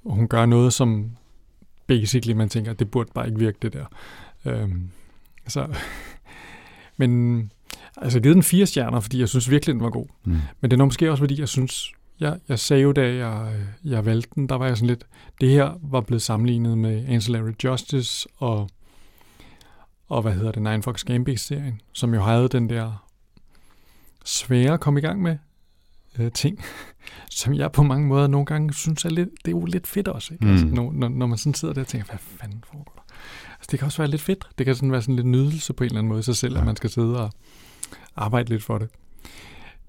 hun 0.05 0.27
gør 0.27 0.45
noget, 0.45 0.73
som 0.73 1.11
basically 1.87 2.33
man 2.33 2.49
tænker, 2.49 2.73
det 2.73 2.91
burde 2.91 3.11
bare 3.13 3.27
ikke 3.27 3.39
virke 3.39 3.57
det 3.61 3.73
der. 3.73 3.85
Øhm, 4.45 4.89
så, 5.47 5.67
men 6.97 7.51
altså, 7.97 8.19
givet 8.19 8.35
den 8.35 8.43
fire 8.43 8.65
stjerner, 8.65 8.99
fordi 8.99 9.19
jeg 9.19 9.29
synes 9.29 9.49
virkelig, 9.49 9.73
den 9.73 9.83
var 9.83 9.89
god. 9.89 10.07
Mm. 10.23 10.37
Men 10.61 10.71
det 10.71 10.79
er 10.79 10.85
måske 10.85 11.11
også, 11.11 11.21
fordi 11.21 11.39
jeg 11.39 11.49
synes, 11.49 11.91
jeg, 12.19 12.39
jeg 12.49 12.59
sagde 12.59 12.83
jo, 12.83 12.91
da 12.91 13.15
jeg, 13.15 13.53
jeg 13.83 14.05
valgte 14.05 14.29
den, 14.35 14.49
der 14.49 14.55
var 14.55 14.67
jeg 14.67 14.77
sådan 14.77 14.87
lidt, 14.87 15.05
det 15.41 15.49
her 15.49 15.79
var 15.81 16.01
blevet 16.01 16.21
sammenlignet 16.21 16.77
med 16.77 17.05
Ancillary 17.07 17.51
Justice 17.63 18.27
og 18.37 18.69
og 20.09 20.21
hvad 20.21 20.33
hedder 20.33 20.51
det, 20.51 20.61
Nine 20.61 20.83
Fox 20.83 21.03
Gambit-serien, 21.03 21.81
som 21.93 22.13
jo 22.13 22.21
havde 22.21 22.47
den 22.47 22.69
der 22.69 23.05
svære 24.25 24.73
at 24.73 24.79
komme 24.79 24.99
i 24.99 25.03
gang 25.03 25.21
med 25.21 25.37
øh, 26.19 26.31
ting, 26.31 26.63
som 27.29 27.53
jeg 27.53 27.71
på 27.71 27.83
mange 27.83 28.07
måder 28.07 28.27
nogle 28.27 28.45
gange 28.45 28.73
synes 28.73 29.05
er 29.05 29.09
lidt, 29.09 29.29
det 29.45 29.47
er 29.47 29.51
jo 29.51 29.65
lidt 29.65 29.87
fedt 29.87 30.07
også, 30.07 30.33
ikke? 30.33 30.45
Mm. 30.45 30.51
Altså, 30.51 30.65
når, 30.65 30.91
når, 30.91 31.09
når 31.09 31.27
man 31.27 31.37
sådan 31.37 31.53
sidder 31.53 31.73
der 31.73 31.81
og 31.81 31.87
tænker, 31.87 32.07
hvad 32.07 32.19
fanden 32.19 32.63
foregår 32.71 32.93
der? 32.95 33.13
Altså, 33.51 33.67
det 33.71 33.79
kan 33.79 33.85
også 33.85 33.97
være 33.97 34.11
lidt 34.11 34.21
fedt. 34.21 34.47
Det 34.57 34.65
kan 34.65 34.75
sådan 34.75 34.91
være 34.91 35.01
sådan 35.01 35.15
lidt 35.15 35.27
nydelse 35.27 35.73
på 35.73 35.83
en 35.83 35.85
eller 35.85 35.99
anden 35.99 36.09
måde 36.09 36.19
i 36.19 36.23
sig 36.23 36.35
selv, 36.35 36.53
ja. 36.53 36.59
at 36.59 36.65
man 36.65 36.75
skal 36.75 36.89
sidde 36.89 37.23
og 37.23 37.31
arbejde 38.15 38.49
lidt 38.49 38.63
for 38.63 38.77
det. 38.77 38.89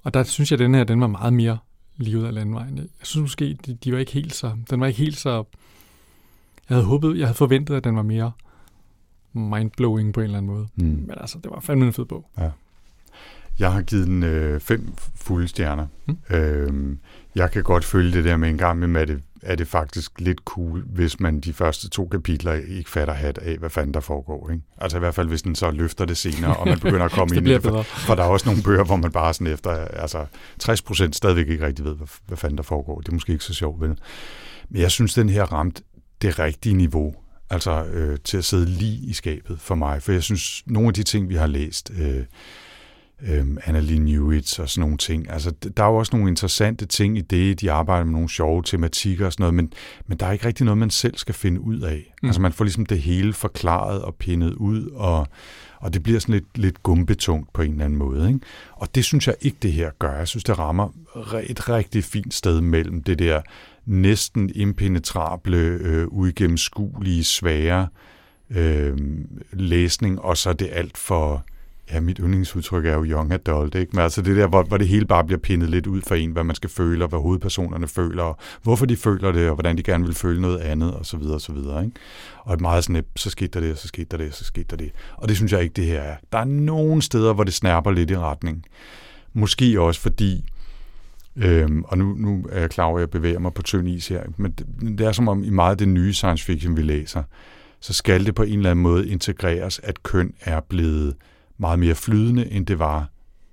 Og 0.04 0.14
der 0.14 0.22
synes 0.22 0.50
jeg, 0.50 0.60
at 0.60 0.64
den 0.64 0.74
her, 0.74 0.84
den 0.84 1.00
var 1.00 1.06
meget 1.06 1.32
mere 1.32 1.58
livet 1.96 2.26
af 2.26 2.34
landvejen. 2.34 2.76
Jeg 2.76 2.86
synes 3.02 3.22
måske, 3.22 3.58
de, 3.66 3.74
de 3.74 3.92
var 3.92 3.98
ikke 3.98 4.12
helt 4.12 4.34
så, 4.34 4.56
den 4.70 4.80
var 4.80 4.86
ikke 4.86 4.98
helt 4.98 5.16
så, 5.16 5.44
jeg 6.68 6.76
havde 6.76 6.84
håbet, 6.84 7.18
jeg 7.18 7.26
havde 7.26 7.36
forventet, 7.36 7.74
at 7.74 7.84
den 7.84 7.96
var 7.96 8.02
mere 8.02 8.32
mindblowing 9.36 10.14
på 10.14 10.20
en 10.20 10.24
eller 10.24 10.38
anden 10.38 10.52
måde. 10.52 10.66
Mm. 10.76 10.84
Men 10.84 11.14
altså, 11.16 11.38
det 11.42 11.50
var 11.50 11.60
fandme 11.60 11.86
en 11.86 11.92
fed 11.92 12.04
bog. 12.04 12.30
Ja. 12.38 12.50
Jeg 13.58 13.72
har 13.72 13.82
givet 13.82 14.06
den 14.06 14.22
øh, 14.22 14.60
fem 14.60 14.92
fulde 15.14 15.48
stjerner. 15.48 15.86
Mm. 16.06 16.16
Øhm, 16.30 16.98
jeg 17.34 17.50
kan 17.50 17.62
godt 17.62 17.84
følge 17.84 18.12
det 18.12 18.24
der 18.24 18.36
med 18.36 18.48
en 18.48 18.58
gang 18.58 18.78
med, 18.78 19.00
at 19.00 19.08
det, 19.08 19.22
er 19.42 19.54
det 19.54 19.68
faktisk 19.68 20.20
lidt 20.20 20.38
cool, 20.44 20.84
hvis 20.86 21.20
man 21.20 21.40
de 21.40 21.52
første 21.52 21.88
to 21.88 22.08
kapitler 22.08 22.52
ikke 22.52 22.90
fatter 22.90 23.14
hat 23.14 23.38
af, 23.38 23.58
hvad 23.58 23.70
fanden 23.70 23.94
der 23.94 24.00
foregår. 24.00 24.50
Ikke? 24.50 24.62
Altså 24.78 24.98
i 24.98 25.00
hvert 25.00 25.14
fald, 25.14 25.28
hvis 25.28 25.42
den 25.42 25.54
så 25.54 25.70
løfter 25.70 26.04
det 26.04 26.16
senere, 26.16 26.56
og 26.56 26.68
man 26.68 26.80
begynder 26.80 27.04
at 27.04 27.10
komme 27.10 27.34
ind 27.36 27.48
i 27.48 27.52
det. 27.52 27.62
For, 27.62 27.82
for 27.82 28.14
der 28.14 28.22
er 28.22 28.28
også 28.28 28.48
nogle 28.48 28.62
bøger, 28.62 28.84
hvor 28.84 28.96
man 28.96 29.12
bare 29.12 29.34
sådan 29.34 29.52
efter, 29.52 29.70
altså 29.70 30.26
60 30.58 30.82
procent 30.82 31.16
stadigvæk 31.16 31.48
ikke 31.48 31.66
rigtig 31.66 31.84
ved, 31.84 31.94
hvad, 31.94 32.06
hvad 32.26 32.36
fanden 32.36 32.56
der 32.56 32.62
foregår. 32.62 33.00
Det 33.00 33.08
er 33.08 33.12
måske 33.12 33.32
ikke 33.32 33.44
så 33.44 33.54
sjovt, 33.54 33.80
vel? 33.80 33.98
Men 34.68 34.82
jeg 34.82 34.90
synes, 34.90 35.14
den 35.14 35.28
her 35.28 35.44
ramt 35.44 35.82
det 36.22 36.38
rigtige 36.38 36.74
niveau 36.74 37.14
altså 37.50 37.84
øh, 37.84 38.18
til 38.24 38.36
at 38.36 38.44
sidde 38.44 38.66
lige 38.66 39.06
i 39.06 39.12
skabet 39.12 39.60
for 39.60 39.74
mig. 39.74 40.02
For 40.02 40.12
jeg 40.12 40.22
synes, 40.22 40.62
nogle 40.66 40.88
af 40.88 40.94
de 40.94 41.02
ting, 41.02 41.28
vi 41.28 41.34
har 41.34 41.46
læst, 41.46 41.92
øh, 41.98 42.22
øh, 43.22 43.46
Annalie 43.64 43.98
Newitz 43.98 44.58
og 44.58 44.68
sådan 44.68 44.80
nogle 44.80 44.96
ting, 44.96 45.30
altså 45.30 45.50
der 45.50 45.84
er 45.84 45.88
jo 45.88 45.96
også 45.96 46.16
nogle 46.16 46.30
interessante 46.30 46.86
ting 46.86 47.18
i 47.18 47.20
det, 47.20 47.60
de 47.60 47.72
arbejder 47.72 48.04
med 48.04 48.12
nogle 48.12 48.28
sjove 48.28 48.62
tematikker 48.62 49.26
og 49.26 49.32
sådan 49.32 49.42
noget, 49.42 49.54
men, 49.54 49.72
men 50.06 50.18
der 50.18 50.26
er 50.26 50.32
ikke 50.32 50.46
rigtig 50.46 50.64
noget, 50.64 50.78
man 50.78 50.90
selv 50.90 51.16
skal 51.16 51.34
finde 51.34 51.60
ud 51.60 51.80
af. 51.80 52.14
Mm. 52.22 52.28
Altså 52.28 52.40
man 52.40 52.52
får 52.52 52.64
ligesom 52.64 52.86
det 52.86 53.00
hele 53.00 53.32
forklaret 53.32 54.02
og 54.02 54.14
pindet 54.14 54.54
ud, 54.54 54.90
og, 54.90 55.28
og 55.80 55.94
det 55.94 56.02
bliver 56.02 56.18
sådan 56.18 56.32
lidt, 56.32 56.58
lidt 56.58 56.82
gumbetungt 56.82 57.52
på 57.52 57.62
en 57.62 57.72
eller 57.72 57.84
anden 57.84 57.98
måde. 57.98 58.28
Ikke? 58.28 58.40
Og 58.72 58.94
det 58.94 59.04
synes 59.04 59.26
jeg 59.26 59.34
ikke, 59.40 59.56
det 59.62 59.72
her 59.72 59.90
gør. 59.98 60.18
Jeg 60.18 60.28
synes, 60.28 60.44
det 60.44 60.58
rammer 60.58 60.88
et 61.46 61.68
rigtig 61.68 62.04
fint 62.04 62.34
sted 62.34 62.60
mellem 62.60 63.02
det 63.02 63.18
der 63.18 63.40
næsten 63.86 64.50
impenetrable, 64.54 65.56
øh, 65.56 66.06
uigennemskuelige, 66.08 67.24
svære 67.24 67.88
øh, 68.50 68.96
læsning, 69.52 70.20
og 70.20 70.36
så 70.36 70.52
det 70.52 70.68
alt 70.72 70.98
for, 70.98 71.44
ja, 71.92 72.00
mit 72.00 72.18
yndlingsudtryk 72.18 72.86
er 72.86 72.94
jo 72.94 73.04
young 73.04 73.32
adult, 73.32 73.74
ikke? 73.74 73.90
Men 73.92 74.02
altså 74.02 74.22
det 74.22 74.36
der, 74.36 74.46
hvor, 74.46 74.62
hvor 74.62 74.76
det 74.76 74.88
hele 74.88 75.06
bare 75.06 75.24
bliver 75.24 75.38
pindet 75.38 75.70
lidt 75.70 75.86
ud 75.86 76.02
for 76.02 76.14
en, 76.14 76.30
hvad 76.30 76.44
man 76.44 76.56
skal 76.56 76.70
føle, 76.70 77.04
og 77.04 77.08
hvad 77.08 77.20
hovedpersonerne 77.20 77.88
føler, 77.88 78.22
og 78.22 78.38
hvorfor 78.62 78.86
de 78.86 78.96
føler 78.96 79.32
det, 79.32 79.48
og 79.48 79.54
hvordan 79.54 79.76
de 79.76 79.82
gerne 79.82 80.04
vil 80.04 80.14
føle 80.14 80.40
noget 80.40 80.58
andet, 80.58 80.94
og 80.94 81.06
så 81.06 81.16
videre, 81.16 81.34
og 81.34 81.40
så 81.40 81.52
videre, 81.52 81.84
ikke? 81.84 81.96
Og 82.38 82.54
et 82.54 82.60
meget 82.60 82.84
sådan, 82.84 83.04
så 83.16 83.30
skete 83.30 83.48
der 83.48 83.60
det, 83.60 83.72
og 83.72 83.78
så 83.78 83.88
skete 83.88 84.06
der 84.10 84.16
det, 84.16 84.28
og 84.28 84.34
så 84.34 84.44
skete 84.44 84.66
der 84.70 84.76
det. 84.76 84.90
Og 85.16 85.28
det 85.28 85.36
synes 85.36 85.52
jeg 85.52 85.62
ikke, 85.62 85.72
det 85.72 85.86
her 85.86 86.00
er. 86.00 86.16
Der 86.32 86.38
er 86.38 86.44
nogle 86.44 87.02
steder, 87.02 87.32
hvor 87.32 87.44
det 87.44 87.54
snærper 87.54 87.90
lidt 87.90 88.10
i 88.10 88.18
retning. 88.18 88.64
Måske 89.32 89.80
også 89.80 90.00
fordi, 90.00 90.44
Øhm, 91.36 91.84
og 91.84 91.98
nu, 91.98 92.14
nu 92.14 92.46
er 92.52 92.60
jeg 92.60 92.70
klar 92.70 92.84
over, 92.84 92.98
at 92.98 93.00
jeg 93.00 93.10
bevæger 93.10 93.38
mig 93.38 93.54
på 93.54 93.62
tynd 93.62 93.88
is 93.88 94.08
her, 94.08 94.22
men 94.36 94.52
det, 94.52 94.66
det 94.98 95.06
er 95.06 95.12
som 95.12 95.28
om 95.28 95.44
i 95.44 95.50
meget 95.50 95.70
af 95.70 95.78
det 95.78 95.88
nye 95.88 96.12
science 96.12 96.44
fiction, 96.44 96.76
vi 96.76 96.82
læser, 96.82 97.22
så 97.80 97.92
skal 97.92 98.26
det 98.26 98.34
på 98.34 98.42
en 98.42 98.58
eller 98.58 98.70
anden 98.70 98.82
måde 98.82 99.08
integreres, 99.08 99.80
at 99.82 100.02
køn 100.02 100.34
er 100.40 100.60
blevet 100.60 101.14
meget 101.58 101.78
mere 101.78 101.94
flydende, 101.94 102.50
end 102.50 102.66
det 102.66 102.78
var 102.78 103.10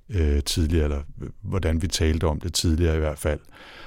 øh, 0.10 0.44
tidligere, 0.44 0.84
eller 0.84 1.00
øh, 1.22 1.30
hvordan 1.42 1.82
vi 1.82 1.88
talte 1.88 2.28
om 2.28 2.40
det 2.40 2.54
tidligere 2.54 2.96
i 2.96 3.00
hvert 3.00 3.20
fald. 3.20 3.40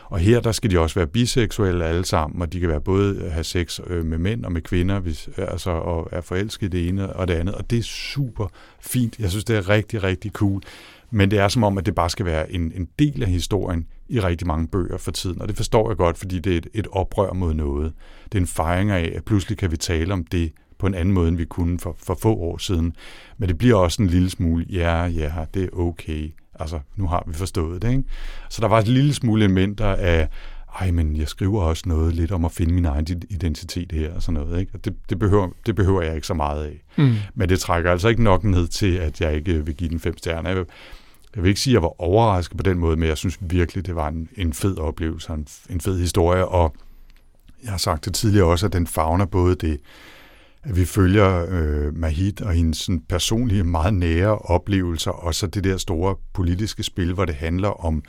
Og 0.05 0.18
her, 0.18 0.40
der 0.40 0.53
skal 0.53 0.70
de 0.70 0.78
også 0.78 0.94
være 0.94 1.07
biseksuelle 1.07 1.84
alle 1.84 2.05
sammen, 2.05 2.42
og 2.42 2.53
de 2.53 2.61
kan 2.61 2.68
være 2.68 2.80
både 2.80 3.16
øh, 3.16 3.32
have 3.32 3.44
sex 3.44 3.80
øh, 3.86 4.05
med 4.05 4.18
mænd 4.18 4.44
og 4.44 4.53
med 4.53 4.62
kvinder, 4.62 5.01
hvis, 5.01 5.28
altså, 5.36 5.70
og 5.70 6.09
er 6.12 6.20
forelsket 6.20 6.72
det 6.72 6.88
ene 6.88 7.12
og 7.12 7.28
det 7.28 7.34
andet, 7.34 7.55
og 7.55 7.70
det 7.70 7.78
er 7.78 7.82
super 7.82 8.49
fint. 8.80 9.18
Jeg 9.18 9.30
synes, 9.30 9.44
det 9.44 9.57
er 9.57 9.68
rigtig, 9.68 10.03
rigtig 10.03 10.30
cool. 10.30 10.62
Men 11.11 11.30
det 11.30 11.38
er 11.38 11.48
som 11.48 11.64
om, 11.64 11.78
at 11.78 11.86
det 11.86 11.94
bare 11.94 12.11
skal 12.11 12.26
være 12.26 12.52
en, 12.52 12.72
en 12.74 12.88
del 12.98 13.22
af 13.22 13.28
historien 13.28 13.86
i 14.09 14.20
rigtig 14.20 14.46
mange 14.46 14.68
bøger 14.68 14.98
for 14.98 15.11
tiden, 15.11 15.42
og 15.42 15.48
det 15.48 15.57
forstår 15.57 15.90
jeg 15.90 15.96
godt, 15.96 16.18
fordi 16.18 16.38
det 16.38 16.52
er 16.52 16.59
et, 16.59 16.66
et 16.74 16.86
oprør 16.92 17.32
mod 17.32 17.54
noget. 17.54 17.92
Det 18.24 18.38
er 18.38 18.42
en 18.42 18.46
fejring 18.46 18.90
af, 18.90 19.12
at 19.16 19.24
pludselig 19.24 19.59
kan 19.59 19.70
vi 19.70 19.76
tale 19.76 20.12
om 20.12 20.24
det 20.24 20.52
på 20.78 20.86
en 20.86 20.94
anden 20.94 21.14
måde, 21.14 21.28
end 21.28 21.36
vi 21.36 21.44
kunne 21.44 21.78
for, 21.78 21.96
for 21.98 22.18
få 22.22 22.34
år 22.34 22.59
siden. 22.59 22.96
Men 23.38 23.48
det 23.48 23.59
bliver 23.59 23.74
også 23.74 24.02
en 24.02 24.09
lille 24.09 24.30
smule, 24.30 24.66
ja, 24.70 25.04
ja, 25.04 25.32
det 25.54 25.62
er 25.62 25.78
okay. 25.78 26.30
Altså, 26.61 26.80
nu 26.96 27.07
har 27.07 27.24
vi 27.26 27.34
forstået 27.34 27.82
det, 27.82 27.90
ikke? 27.90 28.04
Så 28.50 28.61
der 28.61 28.68
var 28.68 28.78
et 28.78 28.88
lille 28.88 29.14
smule 29.14 29.44
elementer 29.44 29.86
af, 29.86 30.28
ej, 30.80 30.90
men 30.90 31.16
jeg 31.16 31.28
skriver 31.28 31.62
også 31.62 31.82
noget 31.86 32.14
lidt 32.14 32.32
om 32.32 32.44
at 32.44 32.52
finde 32.52 32.74
min 32.74 32.84
egen 32.84 33.06
identitet 33.30 33.92
her 33.92 34.14
og 34.14 34.22
sådan 34.22 34.40
noget, 34.40 34.60
ikke? 34.60 34.72
Og 34.74 34.84
det, 34.84 34.96
det, 35.10 35.18
behøver, 35.18 35.48
det 35.66 35.76
behøver 35.76 36.02
jeg 36.02 36.14
ikke 36.14 36.26
så 36.26 36.34
meget 36.34 36.64
af. 36.64 36.84
Mm. 36.96 37.14
Men 37.34 37.48
det 37.48 37.60
trækker 37.60 37.90
altså 37.90 38.08
ikke 38.08 38.22
nok 38.22 38.44
ned 38.44 38.68
til, 38.68 38.94
at 38.94 39.20
jeg 39.20 39.34
ikke 39.34 39.66
vil 39.66 39.74
give 39.74 39.90
den 39.90 40.00
fem 40.00 40.18
stjerner. 40.18 40.50
Jeg 40.50 40.58
vil, 40.58 40.66
jeg 41.34 41.42
vil 41.42 41.48
ikke 41.48 41.60
sige, 41.60 41.72
at 41.72 41.74
jeg 41.74 41.82
var 41.82 42.00
overrasket 42.02 42.56
på 42.56 42.62
den 42.62 42.78
måde, 42.78 42.96
men 42.96 43.08
jeg 43.08 43.16
synes 43.16 43.38
virkelig, 43.40 43.86
det 43.86 43.94
var 43.94 44.08
en, 44.08 44.28
en 44.36 44.52
fed 44.52 44.78
oplevelse, 44.78 45.32
en, 45.32 45.46
en 45.70 45.80
fed 45.80 46.00
historie, 46.00 46.48
og 46.48 46.74
jeg 47.62 47.70
har 47.70 47.78
sagt 47.78 48.04
det 48.04 48.14
tidligere 48.14 48.46
også, 48.46 48.66
at 48.66 48.72
den 48.72 48.86
fagner 48.86 49.24
både 49.24 49.54
det, 49.54 49.80
at 50.62 50.76
vi 50.76 50.84
følger 50.84 51.46
øh, 51.48 51.96
Mahid 51.96 52.42
og 52.42 52.52
hendes 52.52 52.78
sådan, 52.78 53.02
personlige, 53.08 53.64
meget 53.64 53.94
nære 53.94 54.38
oplevelser, 54.38 55.10
og 55.10 55.34
så 55.34 55.46
det 55.46 55.64
der 55.64 55.76
store 55.76 56.16
politiske 56.32 56.82
spil, 56.82 57.12
hvor 57.12 57.24
det 57.24 57.34
handler 57.34 57.84
om 57.84 58.02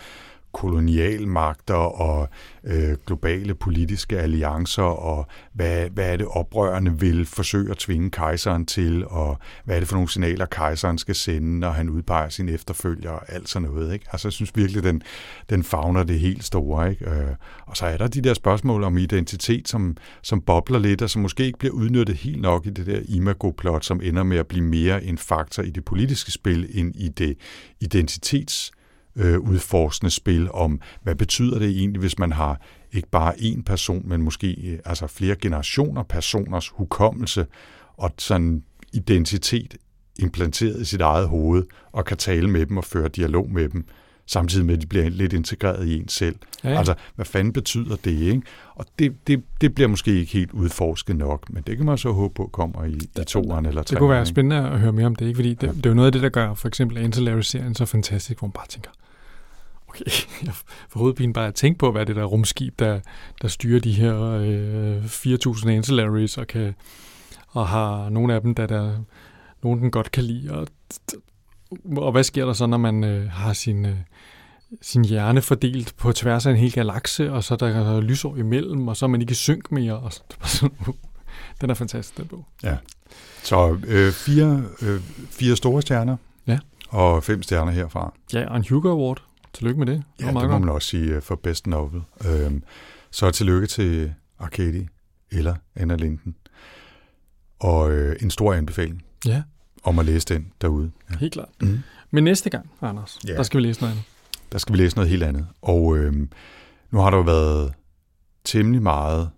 kolonialmagter 0.58 1.74
og 1.74 2.30
øh, 2.64 2.96
globale 3.06 3.56
politiske 3.56 4.20
alliancer, 4.20 4.84
og 4.84 5.28
hvad, 5.54 5.90
hvad 5.90 6.12
er 6.14 6.18
det 6.18 6.28
oprørende 6.28 7.00
vil 7.00 7.26
forsøge 7.26 7.72
at 7.72 7.78
tvinge 7.78 8.12
kejseren 8.12 8.66
til, 8.66 9.08
og 9.08 9.38
hvad 9.66 9.76
er 9.76 9.80
det 9.80 9.90
for 9.90 9.96
nogle 9.96 10.10
signaler, 10.10 10.46
kejseren 10.46 10.98
skal 10.98 11.16
sende, 11.16 11.60
når 11.60 11.72
han 11.72 11.90
udpeger 11.90 12.30
sin 12.30 12.50
efterfølger, 12.50 13.12
og 13.12 13.34
alt 13.34 13.50
sådan 13.50 13.70
noget. 13.70 13.94
Ikke? 13.94 14.06
Altså, 14.12 14.28
jeg 14.28 14.34
synes 14.34 14.52
virkelig, 14.56 14.84
den, 14.84 15.02
den 15.50 15.64
fagner 15.64 16.04
det 16.04 16.20
helt 16.20 16.44
store. 16.44 16.90
Ikke? 16.90 17.10
Øh, 17.10 17.36
og 17.68 17.78
så 17.78 17.86
er 17.86 17.98
der 17.98 18.08
de 18.08 18.22
der 18.22 18.34
spørgsmål 18.34 18.84
om 18.84 18.98
identitet, 18.98 19.68
som, 19.68 19.98
som 20.22 20.42
bobler 20.42 20.80
lidt, 20.80 21.02
og 21.02 21.10
som 21.10 21.22
måske 21.22 21.46
ikke 21.46 21.60
bliver 21.60 21.74
udnyttet 21.74 22.16
helt 22.16 22.42
nok 22.42 22.66
i 22.66 22.70
det 22.70 22.86
der 22.86 23.00
imago-plot, 23.08 23.86
som 23.86 24.02
ender 24.04 24.24
med 24.24 24.38
at 24.38 24.48
blive 24.48 24.66
mere 24.66 25.04
en 25.04 25.18
faktor 25.18 25.64
i 25.64 25.70
det 25.70 25.86
politiske 25.86 26.32
spil, 26.32 26.70
end 26.74 26.96
i 26.96 27.08
det 27.08 27.38
identitets 27.82 28.72
øh, 29.18 29.40
udforskende 29.40 30.12
spil 30.12 30.52
om, 30.52 30.82
hvad 31.04 31.16
betyder 31.16 31.60
det 31.60 31.70
egentlig, 31.70 32.00
hvis 32.00 32.20
man 32.20 32.32
har 32.32 32.62
ikke 32.92 33.10
bare 33.10 33.34
én 33.34 33.64
person, 33.64 34.02
men 34.06 34.22
måske 34.22 34.56
øh, 34.64 34.80
altså 34.86 35.08
flere 35.08 35.36
generationer 35.36 36.04
personers 36.04 36.68
hukommelse 36.68 37.46
og 37.98 38.12
sådan 38.18 38.64
identitet 38.94 39.76
implanteret 40.20 40.82
i 40.82 40.86
sit 40.86 41.02
eget 41.02 41.28
hoved, 41.28 41.64
og 41.92 42.06
kan 42.06 42.18
tale 42.18 42.50
med 42.50 42.66
dem 42.66 42.78
og 42.78 42.84
føre 42.84 43.08
dialog 43.08 43.52
med 43.52 43.70
dem, 43.70 43.86
samtidig 44.26 44.66
med, 44.66 44.74
at 44.74 44.82
de 44.82 44.88
bliver 44.88 45.10
lidt 45.10 45.34
integreret 45.34 45.88
i 45.88 46.00
en 46.00 46.08
selv. 46.08 46.36
Ja, 46.64 46.70
ja. 46.70 46.78
Altså, 46.78 46.94
hvad 47.16 47.26
fanden 47.26 47.54
betyder 47.54 47.96
det, 47.96 48.12
ikke? 48.12 48.42
Og 48.76 48.86
det, 49.00 49.28
det, 49.28 49.44
det 49.62 49.76
bliver 49.76 49.88
måske 49.88 50.20
ikke 50.20 50.34
helt 50.34 50.52
udforsket 50.52 51.16
nok, 51.16 51.50
men 51.50 51.64
det 51.68 51.78
kan 51.78 51.86
man 51.86 51.98
så 51.98 52.12
håbe 52.12 52.34
på 52.34 52.50
kommer 52.54 52.84
i, 52.84 52.98
i 53.22 53.24
toeren 53.28 53.66
eller 53.66 53.84
tre. 53.84 53.94
Det 53.94 54.00
kunne 54.00 54.10
være 54.10 54.26
spændende 54.26 54.70
at 54.70 54.80
høre 54.80 54.92
mere 54.92 55.06
om 55.06 55.16
det, 55.16 55.26
ikke? 55.26 55.38
Fordi 55.38 55.54
det, 55.54 55.68
ja. 55.68 55.72
det 55.72 55.86
er 55.86 55.90
jo 55.90 55.96
noget 55.96 56.06
af 56.06 56.12
det, 56.12 56.22
der 56.22 56.30
gør 56.30 56.54
for 56.54 56.68
eksempel 56.68 56.98
Ancillary-serien 56.98 57.76
så 57.76 57.86
fantastisk, 57.86 58.40
hvor 58.40 58.48
man 58.48 58.54
bare 58.54 58.68
tænker, 58.68 58.92
okay, 60.02 60.12
jeg 60.46 60.54
får 60.90 61.00
hovedpine 61.00 61.34
bare 61.34 61.48
at 61.48 61.56
tænke 61.56 61.80
på, 61.80 61.92
hvad 61.92 62.06
det 62.06 62.16
der 62.16 62.24
rumskib, 62.24 62.80
der, 62.80 63.00
der 63.42 63.48
styrer 63.48 63.80
de 63.80 63.92
her 63.92 64.20
øh, 64.22 65.06
4.000 65.06 65.70
ancillaries, 65.70 66.38
og, 66.38 66.48
kan, 66.48 66.76
og 67.48 67.68
har 67.68 68.10
nogle 68.10 68.34
af 68.34 68.42
dem, 68.42 68.56
der, 68.56 68.68
der 68.68 68.98
nogen 69.64 69.82
den 69.82 69.92
godt 69.92 70.12
kan 70.12 70.24
lide. 70.24 70.52
Og, 70.52 70.68
og 71.98 72.12
hvad 72.12 72.24
sker 72.24 72.46
der 72.46 72.54
så, 72.54 72.66
når 72.66 72.78
man 72.78 73.04
øh, 73.04 73.30
har 73.32 73.54
sin, 73.54 73.86
øh, 73.86 73.96
sin 74.82 75.06
hjerne 75.06 75.42
fordelt 75.42 75.94
på 75.98 76.12
tværs 76.12 76.46
af 76.46 76.52
en 76.52 76.58
hel 76.58 76.72
galakse, 76.72 77.32
og 77.32 77.44
så 77.44 77.56
der 77.56 77.68
er 77.68 78.02
lysår 78.02 78.36
imellem, 78.36 78.88
og 78.88 78.98
så 78.98 79.06
er 79.06 79.08
man 79.08 79.22
ikke 79.22 79.36
synk 79.36 79.72
mere. 79.72 79.98
Og 79.98 80.14
så, 80.46 80.70
den 81.62 81.70
er 81.70 81.74
fantastisk, 81.74 82.18
den 82.18 82.26
bog. 82.26 82.46
Ja. 82.64 82.78
Så 83.44 83.78
øh, 83.88 84.12
fire, 84.12 84.64
øh, 84.82 85.02
fire 85.30 85.56
store 85.56 85.82
stjerner. 85.82 86.18
Ja. 86.48 86.60
Og 86.90 87.24
fem 87.24 87.44
stjerner 87.44 87.72
herfra. 87.72 88.14
Ja, 88.34 88.50
og 88.50 88.58
en 88.58 88.66
Hugo 88.70 88.90
Award. 88.90 89.24
Tillykke 89.58 89.80
med 89.80 89.88
det. 89.88 90.04
det 90.20 90.26
ja, 90.26 90.28
det 90.28 90.50
må 90.50 90.58
man 90.58 90.70
også 90.70 90.88
sige 90.88 91.16
øh, 91.16 91.22
for 91.22 91.36
Best 91.36 91.68
Novel. 91.68 92.02
Øhm, 92.26 92.64
så 93.12 93.32
tillykke 93.32 93.68
til 93.68 94.14
Arcady 94.40 94.88
eller 95.32 95.56
Anna 95.76 95.96
Linden. 95.96 96.36
Og 97.60 97.92
øh, 97.92 98.16
en 98.22 98.32
stor 98.32 98.54
anbefaling 98.54 99.04
ja. 99.26 99.44
om 99.84 100.00
at 100.00 100.06
læse 100.06 100.26
den 100.26 100.52
derude. 100.62 100.92
Ja. 101.10 101.18
Helt 101.18 101.34
klart. 101.34 101.50
Mm. 101.62 101.80
Men 102.12 102.24
næste 102.24 102.50
gang, 102.50 102.70
Anders, 102.82 103.20
ja. 103.28 103.34
der 103.34 103.44
skal 103.44 103.58
vi 103.58 103.64
læse 103.64 103.82
noget 103.82 103.92
andet. 103.92 104.06
Der 104.52 104.58
skal 104.58 104.74
vi 104.74 104.78
læse 104.78 104.96
noget 104.96 105.10
helt 105.10 105.24
andet. 105.24 105.48
Og 105.62 105.98
øh, 105.98 106.14
nu 106.92 107.00
har 107.00 107.10
der 107.10 107.18
jo 107.18 107.24
været 107.24 107.74
temmelig 108.44 108.82
meget 108.82 109.30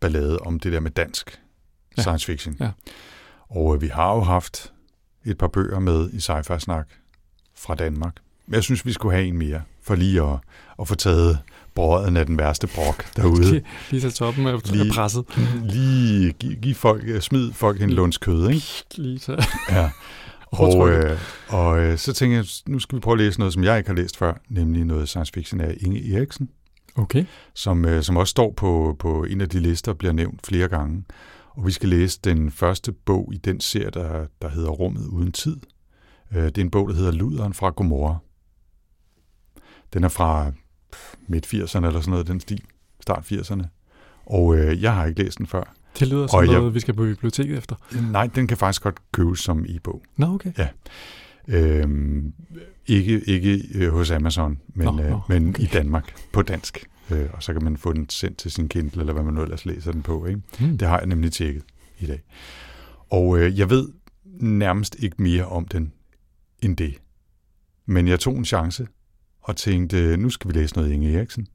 ballade 0.00 0.38
om 0.38 0.60
det 0.60 0.72
der 0.72 0.80
med 0.80 0.90
dansk 0.90 1.40
ja. 1.96 2.02
science 2.02 2.26
fiction. 2.26 2.56
Ja. 2.60 2.70
Og 3.48 3.74
øh, 3.74 3.80
vi 3.80 3.88
har 3.88 4.14
jo 4.14 4.20
haft 4.20 4.72
et 5.24 5.38
par 5.38 5.48
bøger 5.48 5.78
med 5.78 6.10
i 6.10 6.20
sci 6.20 6.58
snak 6.58 6.88
fra 7.54 7.74
Danmark. 7.74 8.16
Jeg 8.48 8.62
synes, 8.62 8.86
vi 8.86 8.92
skulle 8.92 9.14
have 9.14 9.26
en 9.28 9.38
mere, 9.38 9.62
for 9.82 9.94
lige 9.94 10.22
at, 10.22 10.38
at 10.80 10.88
få 10.88 10.94
taget 10.94 11.38
brøden 11.74 12.16
af 12.16 12.26
den 12.26 12.38
værste 12.38 12.66
brok 12.66 13.16
derude. 13.16 13.62
lige 13.90 14.00
til 14.00 14.12
toppen 14.12 14.46
af 14.46 14.72
lige, 14.72 14.92
presset. 14.92 15.24
Lige 15.62 16.32
give, 16.32 16.54
give 16.54 16.74
folk, 16.74 17.22
smid 17.22 17.52
folk 17.52 17.82
en 17.82 17.90
lunds 17.90 18.18
kød, 18.18 18.50
ikke? 18.50 18.66
Lige 18.96 19.18
så. 19.18 19.46
Ja. 19.70 19.90
Og, 20.50 20.90
øh, 20.90 21.18
og 21.48 21.78
øh, 21.80 21.98
så 21.98 22.12
tænker 22.12 22.36
jeg, 22.36 22.46
nu 22.66 22.78
skal 22.78 22.96
vi 22.96 23.00
prøve 23.00 23.12
at 23.12 23.18
læse 23.18 23.38
noget, 23.38 23.54
som 23.54 23.64
jeg 23.64 23.78
ikke 23.78 23.90
har 23.90 23.96
læst 23.96 24.16
før, 24.16 24.34
nemlig 24.48 24.84
noget 24.84 25.08
science 25.08 25.32
fiction 25.32 25.60
af 25.60 25.76
Inge 25.80 26.16
Eriksen. 26.16 26.48
Okay. 26.96 27.24
Som, 27.54 27.84
øh, 27.84 28.02
som 28.02 28.16
også 28.16 28.30
står 28.30 28.52
på, 28.56 28.96
på 28.98 29.24
en 29.24 29.40
af 29.40 29.48
de 29.48 29.60
lister 29.60 29.92
og 29.92 29.98
bliver 29.98 30.12
nævnt 30.12 30.46
flere 30.46 30.68
gange. 30.68 31.04
Og 31.50 31.66
vi 31.66 31.72
skal 31.72 31.88
læse 31.88 32.20
den 32.24 32.50
første 32.50 32.92
bog 32.92 33.30
i 33.34 33.36
den 33.36 33.60
serie, 33.60 33.90
der, 33.90 34.26
der 34.42 34.48
hedder 34.48 34.70
Rummet 34.70 35.06
uden 35.06 35.32
tid. 35.32 35.56
Øh, 36.34 36.44
det 36.44 36.58
er 36.58 36.62
en 36.62 36.70
bog, 36.70 36.88
der 36.88 36.94
hedder 36.94 37.12
Luderen 37.12 37.54
fra 37.54 37.70
Gomorra. 37.70 38.16
Den 39.92 40.04
er 40.04 40.08
fra 40.08 40.52
midt 41.28 41.46
80'erne 41.46 41.86
eller 41.86 42.00
sådan 42.00 42.10
noget, 42.10 42.26
den 42.26 42.40
stil. 42.40 42.62
Start 43.00 43.32
80'erne. 43.32 43.66
Og 44.26 44.56
øh, 44.56 44.82
jeg 44.82 44.94
har 44.94 45.06
ikke 45.06 45.22
læst 45.22 45.38
den 45.38 45.46
før. 45.46 45.74
Det 45.98 46.08
lyder 46.08 46.26
som 46.26 46.44
noget, 46.44 46.64
jeg, 46.64 46.74
vi 46.74 46.80
skal 46.80 46.94
på 46.94 47.02
biblioteket 47.02 47.58
efter. 47.58 47.76
Nej, 48.10 48.26
den 48.26 48.46
kan 48.46 48.56
faktisk 48.56 48.82
godt 48.82 49.12
købes 49.12 49.40
som 49.40 49.64
e-bog. 49.68 50.02
Nå, 50.16 50.26
okay. 50.26 50.52
Ja. 50.58 50.68
Øhm, 51.48 52.32
ikke 52.86 53.24
ikke 53.24 53.62
øh, 53.74 53.92
hos 53.92 54.10
Amazon, 54.10 54.60
men, 54.74 54.86
nå, 54.86 55.02
øh, 55.02 55.10
nå, 55.10 55.20
men 55.28 55.48
okay. 55.48 55.62
i 55.62 55.66
Danmark 55.66 56.14
på 56.32 56.42
dansk. 56.42 56.86
Øh, 57.10 57.26
og 57.32 57.42
så 57.42 57.52
kan 57.52 57.64
man 57.64 57.76
få 57.76 57.92
den 57.92 58.08
sendt 58.08 58.38
til 58.38 58.50
sin 58.50 58.68
Kindle, 58.68 59.00
eller 59.00 59.12
hvad 59.12 59.22
man 59.22 59.34
nu 59.34 59.42
ellers 59.42 59.66
læser 59.66 59.92
den 59.92 60.02
på. 60.02 60.26
Ikke? 60.26 60.40
Hmm. 60.58 60.78
Det 60.78 60.88
har 60.88 60.98
jeg 60.98 61.06
nemlig 61.06 61.32
tjekket 61.32 61.62
i 61.98 62.06
dag. 62.06 62.22
Og 63.10 63.38
øh, 63.38 63.58
jeg 63.58 63.70
ved 63.70 63.88
nærmest 64.40 64.96
ikke 64.98 65.22
mere 65.22 65.46
om 65.46 65.68
den 65.68 65.92
end 66.62 66.76
det. 66.76 66.94
Men 67.86 68.08
jeg 68.08 68.20
tog 68.20 68.36
en 68.36 68.44
chance 68.44 68.86
og 69.46 69.56
tænkte, 69.56 70.16
nu 70.16 70.30
skal 70.30 70.48
vi 70.48 70.58
læse 70.58 70.76
noget 70.76 70.92
Inge 70.92 71.16
Eriksen. 71.16 71.46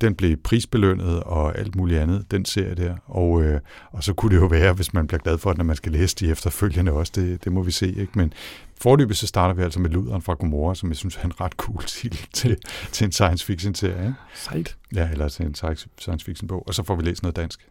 Den 0.00 0.14
blev 0.14 0.36
prisbelønnet 0.36 1.22
og 1.22 1.58
alt 1.58 1.76
muligt 1.76 2.00
andet, 2.00 2.30
den 2.30 2.44
serie 2.44 2.74
der. 2.74 2.96
Og, 3.06 3.42
øh, 3.42 3.60
og 3.92 4.04
så 4.04 4.14
kunne 4.14 4.34
det 4.34 4.42
jo 4.42 4.46
være, 4.46 4.72
hvis 4.72 4.94
man 4.94 5.06
bliver 5.06 5.20
glad 5.20 5.38
for 5.38 5.50
det, 5.50 5.58
når 5.58 5.64
man 5.64 5.76
skal 5.76 5.92
læse 5.92 6.16
de 6.16 6.30
efterfølgende 6.30 6.92
også. 6.92 7.12
Det, 7.14 7.44
det 7.44 7.52
må 7.52 7.62
vi 7.62 7.70
se. 7.70 7.86
Ikke? 7.86 8.12
Men 8.14 8.32
forløbet 8.80 9.16
så 9.16 9.26
starter 9.26 9.54
vi 9.54 9.62
altså 9.62 9.80
med 9.80 9.90
Luderen 9.90 10.22
fra 10.22 10.34
Gomorra, 10.34 10.74
som 10.74 10.88
jeg 10.88 10.96
synes 10.96 11.16
er 11.16 11.24
en 11.24 11.40
ret 11.40 11.52
cool 11.52 11.84
titel 11.98 12.26
til, 12.32 12.56
til 12.92 13.04
en 13.04 13.12
science 13.12 13.46
fiction 13.46 13.74
serie. 13.74 14.14
Sejt. 14.34 14.76
Ja, 14.94 15.10
eller 15.10 15.28
til 15.28 15.46
en 15.46 15.54
science 15.54 16.24
fiction 16.24 16.48
bog. 16.48 16.68
Og 16.68 16.74
så 16.74 16.82
får 16.82 16.96
vi 16.96 17.02
læst 17.02 17.22
noget 17.22 17.36
dansk. 17.36 17.68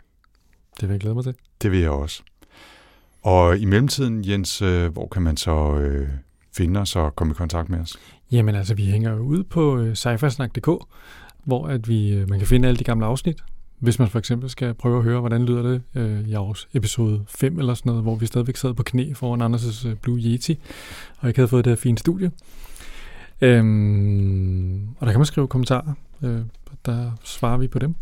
Det 0.79 0.89
vil 0.89 0.93
jeg 0.93 1.01
glæde 1.01 1.15
mig 1.15 1.23
til. 1.23 1.35
Det 1.61 1.71
vil 1.71 1.79
jeg 1.79 1.89
også. 1.89 2.23
Og 3.21 3.57
i 3.57 3.65
mellemtiden, 3.65 4.29
Jens, 4.29 4.61
øh, 4.61 4.91
hvor 4.91 5.07
kan 5.07 5.21
man 5.21 5.37
så 5.37 5.75
øh, 5.75 6.09
finde 6.55 6.79
os 6.79 6.95
og 6.95 7.15
komme 7.15 7.31
i 7.31 7.35
kontakt 7.35 7.69
med 7.69 7.79
os? 7.79 7.97
Jamen 8.31 8.55
altså, 8.55 8.75
vi 8.75 8.85
hænger 8.85 9.11
jo 9.11 9.19
ud 9.19 9.43
på 9.43 9.77
øh, 9.77 9.95
cyfersnak.dk, 9.95 10.69
hvor 11.43 11.67
at 11.67 11.87
vi, 11.87 12.13
øh, 12.13 12.29
man 12.29 12.39
kan 12.39 12.47
finde 12.47 12.67
alle 12.67 12.79
de 12.79 12.83
gamle 12.83 13.05
afsnit. 13.05 13.43
Hvis 13.79 13.99
man 13.99 14.07
for 14.07 14.19
eksempel 14.19 14.49
skal 14.49 14.73
prøve 14.73 14.97
at 14.97 15.03
høre, 15.03 15.19
hvordan 15.19 15.45
lyder 15.45 15.61
det 15.61 15.81
øh, 15.95 16.29
i 16.29 16.35
års 16.35 16.67
episode 16.73 17.23
5 17.27 17.59
eller 17.59 17.73
sådan 17.73 17.89
noget, 17.89 18.03
hvor 18.03 18.15
vi 18.15 18.25
stadigvæk 18.25 18.55
sad 18.55 18.73
på 18.73 18.83
knæ 18.83 19.13
foran 19.13 19.53
Anders' 19.53 19.87
øh, 19.87 19.95
Blue 19.95 20.19
Yeti, 20.19 20.59
og 21.19 21.27
ikke 21.27 21.37
havde 21.37 21.47
fået 21.47 21.65
det 21.65 21.71
her 21.71 21.75
fine 21.75 21.97
studie. 21.97 22.31
Øhm, 23.41 24.87
og 24.99 25.05
der 25.05 25.11
kan 25.11 25.19
man 25.19 25.25
skrive 25.25 25.47
kommentarer, 25.47 25.93
øh, 26.21 26.41
der 26.85 27.11
svarer 27.23 27.57
vi 27.57 27.67
på 27.67 27.79
dem. 27.79 27.95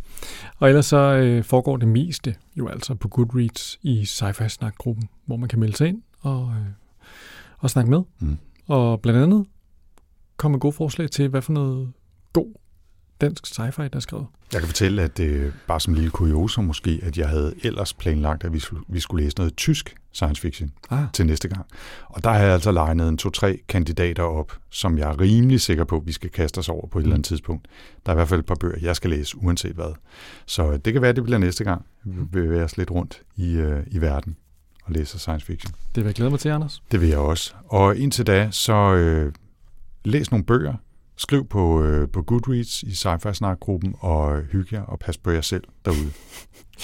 Og 0.60 0.70
ellers 0.70 0.86
så 0.86 0.98
øh, 0.98 1.44
foregår 1.44 1.78
det 1.78 1.88
meste 1.88 2.36
jo 2.56 2.68
altså 2.68 2.96
på 2.96 3.08
Goodreads 3.08 3.80
i 3.82 4.02
Sci-Fi 4.02 4.48
Snak-gruppen, 4.48 5.10
hvor 5.26 5.36
man 5.36 5.50
kan 5.50 5.60
melde 5.60 5.78
sig 5.78 5.88
ind 5.88 6.02
og, 6.22 6.54
øh, 6.60 6.81
og 7.62 7.70
snakke 7.70 7.92
med. 7.92 8.02
Mm. 8.20 8.38
Og 8.68 9.02
blandt 9.02 9.20
andet 9.22 9.46
komme 10.38 10.54
med 10.54 10.60
gode 10.60 10.74
forslag 10.74 11.12
til, 11.12 11.28
hvad 11.28 11.42
for 11.42 11.54
noget 11.54 11.92
god 12.34 12.54
dansk 13.22 13.48
sci-fi, 13.48 13.84
der 13.84 13.96
er 13.96 14.00
skrevet. 14.00 14.26
Jeg 14.54 14.62
kan 14.62 14.68
fortælle, 14.68 15.02
at 15.02 15.20
øh, 15.20 15.54
bare 15.68 15.80
som 15.80 15.94
lille 15.94 16.10
kuriosum 16.10 16.64
måske, 16.64 17.00
at 17.04 17.18
jeg 17.18 17.30
havde 17.30 17.54
ellers 17.64 17.94
planlagt, 17.94 18.44
at 18.44 18.54
vi 18.54 18.60
skulle, 18.60 18.84
vi 18.88 19.00
skulle 19.00 19.24
læse 19.24 19.38
noget 19.38 19.56
tysk 19.56 19.96
science 20.12 20.42
fiction 20.42 20.72
Ah, 20.90 21.06
til 21.14 21.26
næste 21.26 21.48
gang. 21.48 21.66
Og 22.08 22.24
der 22.24 22.30
har 22.30 22.40
jeg 22.40 22.54
altså 22.54 22.72
legnet 22.72 23.10
en 23.10 23.18
to-tre 23.18 23.60
kandidater 23.68 24.24
op, 24.24 24.58
som 24.70 24.98
jeg 24.98 25.10
er 25.10 25.20
rimelig 25.20 25.62
sikker 25.62 25.84
på, 25.84 25.98
at 25.98 26.08
vi 26.08 26.12
skal 26.12 26.30
kaste 26.30 26.58
os 26.58 26.70
over 26.70 26.88
på 26.88 27.00
et 27.00 27.04
eller 27.04 27.16
andet 27.16 27.26
tidspunkt. 27.26 27.68
Der 28.06 28.12
er 28.12 28.16
i 28.16 28.18
hvert 28.18 28.28
fald 28.28 28.40
et 28.40 28.46
par 28.46 28.56
bøger, 28.56 28.78
jeg 28.82 28.96
skal 28.96 29.10
læse, 29.10 29.38
uanset 29.38 29.76
hvad. 29.76 29.94
Så 30.46 30.78
det 30.78 30.94
kan 30.94 31.02
være, 31.02 31.10
at 31.10 31.16
det 31.16 31.24
bliver 31.24 31.38
næste 31.38 31.64
gang. 31.64 31.86
Vi 32.04 32.26
bevæger 32.32 32.64
os 32.64 32.78
lidt 32.78 32.92
rundt 32.92 33.22
i, 33.36 33.54
øh, 33.54 33.84
i 33.92 34.02
verden 34.02 34.38
og 34.84 34.92
læser 34.92 35.20
science 35.20 35.46
fiction. 35.46 35.74
det 35.96 36.04
vil 36.04 36.06
jeg 36.10 36.16
glæde 36.16 36.30
mig 36.30 36.40
til, 36.40 36.50
Anders. 36.50 36.84
Det 36.92 37.02
vil 37.02 37.10
jeg 37.10 37.18
også. 37.18 37.54
Og 37.68 37.98
indtil 37.98 38.28
da, 38.28 38.48
så 38.52 38.74
øh, 38.74 39.34
læs 40.06 40.32
nogle 40.32 40.46
bøger, 40.46 40.74
skriv 41.18 41.48
på, 41.48 41.84
øh, 41.84 42.10
på 42.10 42.22
Goodreads 42.22 42.84
i 42.84 42.92
sci-fi 42.92 43.34
snak-gruppen, 43.34 43.96
og 44.00 44.42
hygge 44.42 44.76
jer 44.76 44.84
og 44.84 45.00
pas 45.00 45.18
på 45.18 45.32
jer 45.32 45.42
selv 45.42 45.64
derude. 45.86 46.12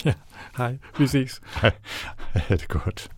Hej, 0.58 0.78
vi 1.00 1.08
ses. 1.08 1.42
ha' 1.54 2.56
det 2.56 2.68
godt. 2.68 3.10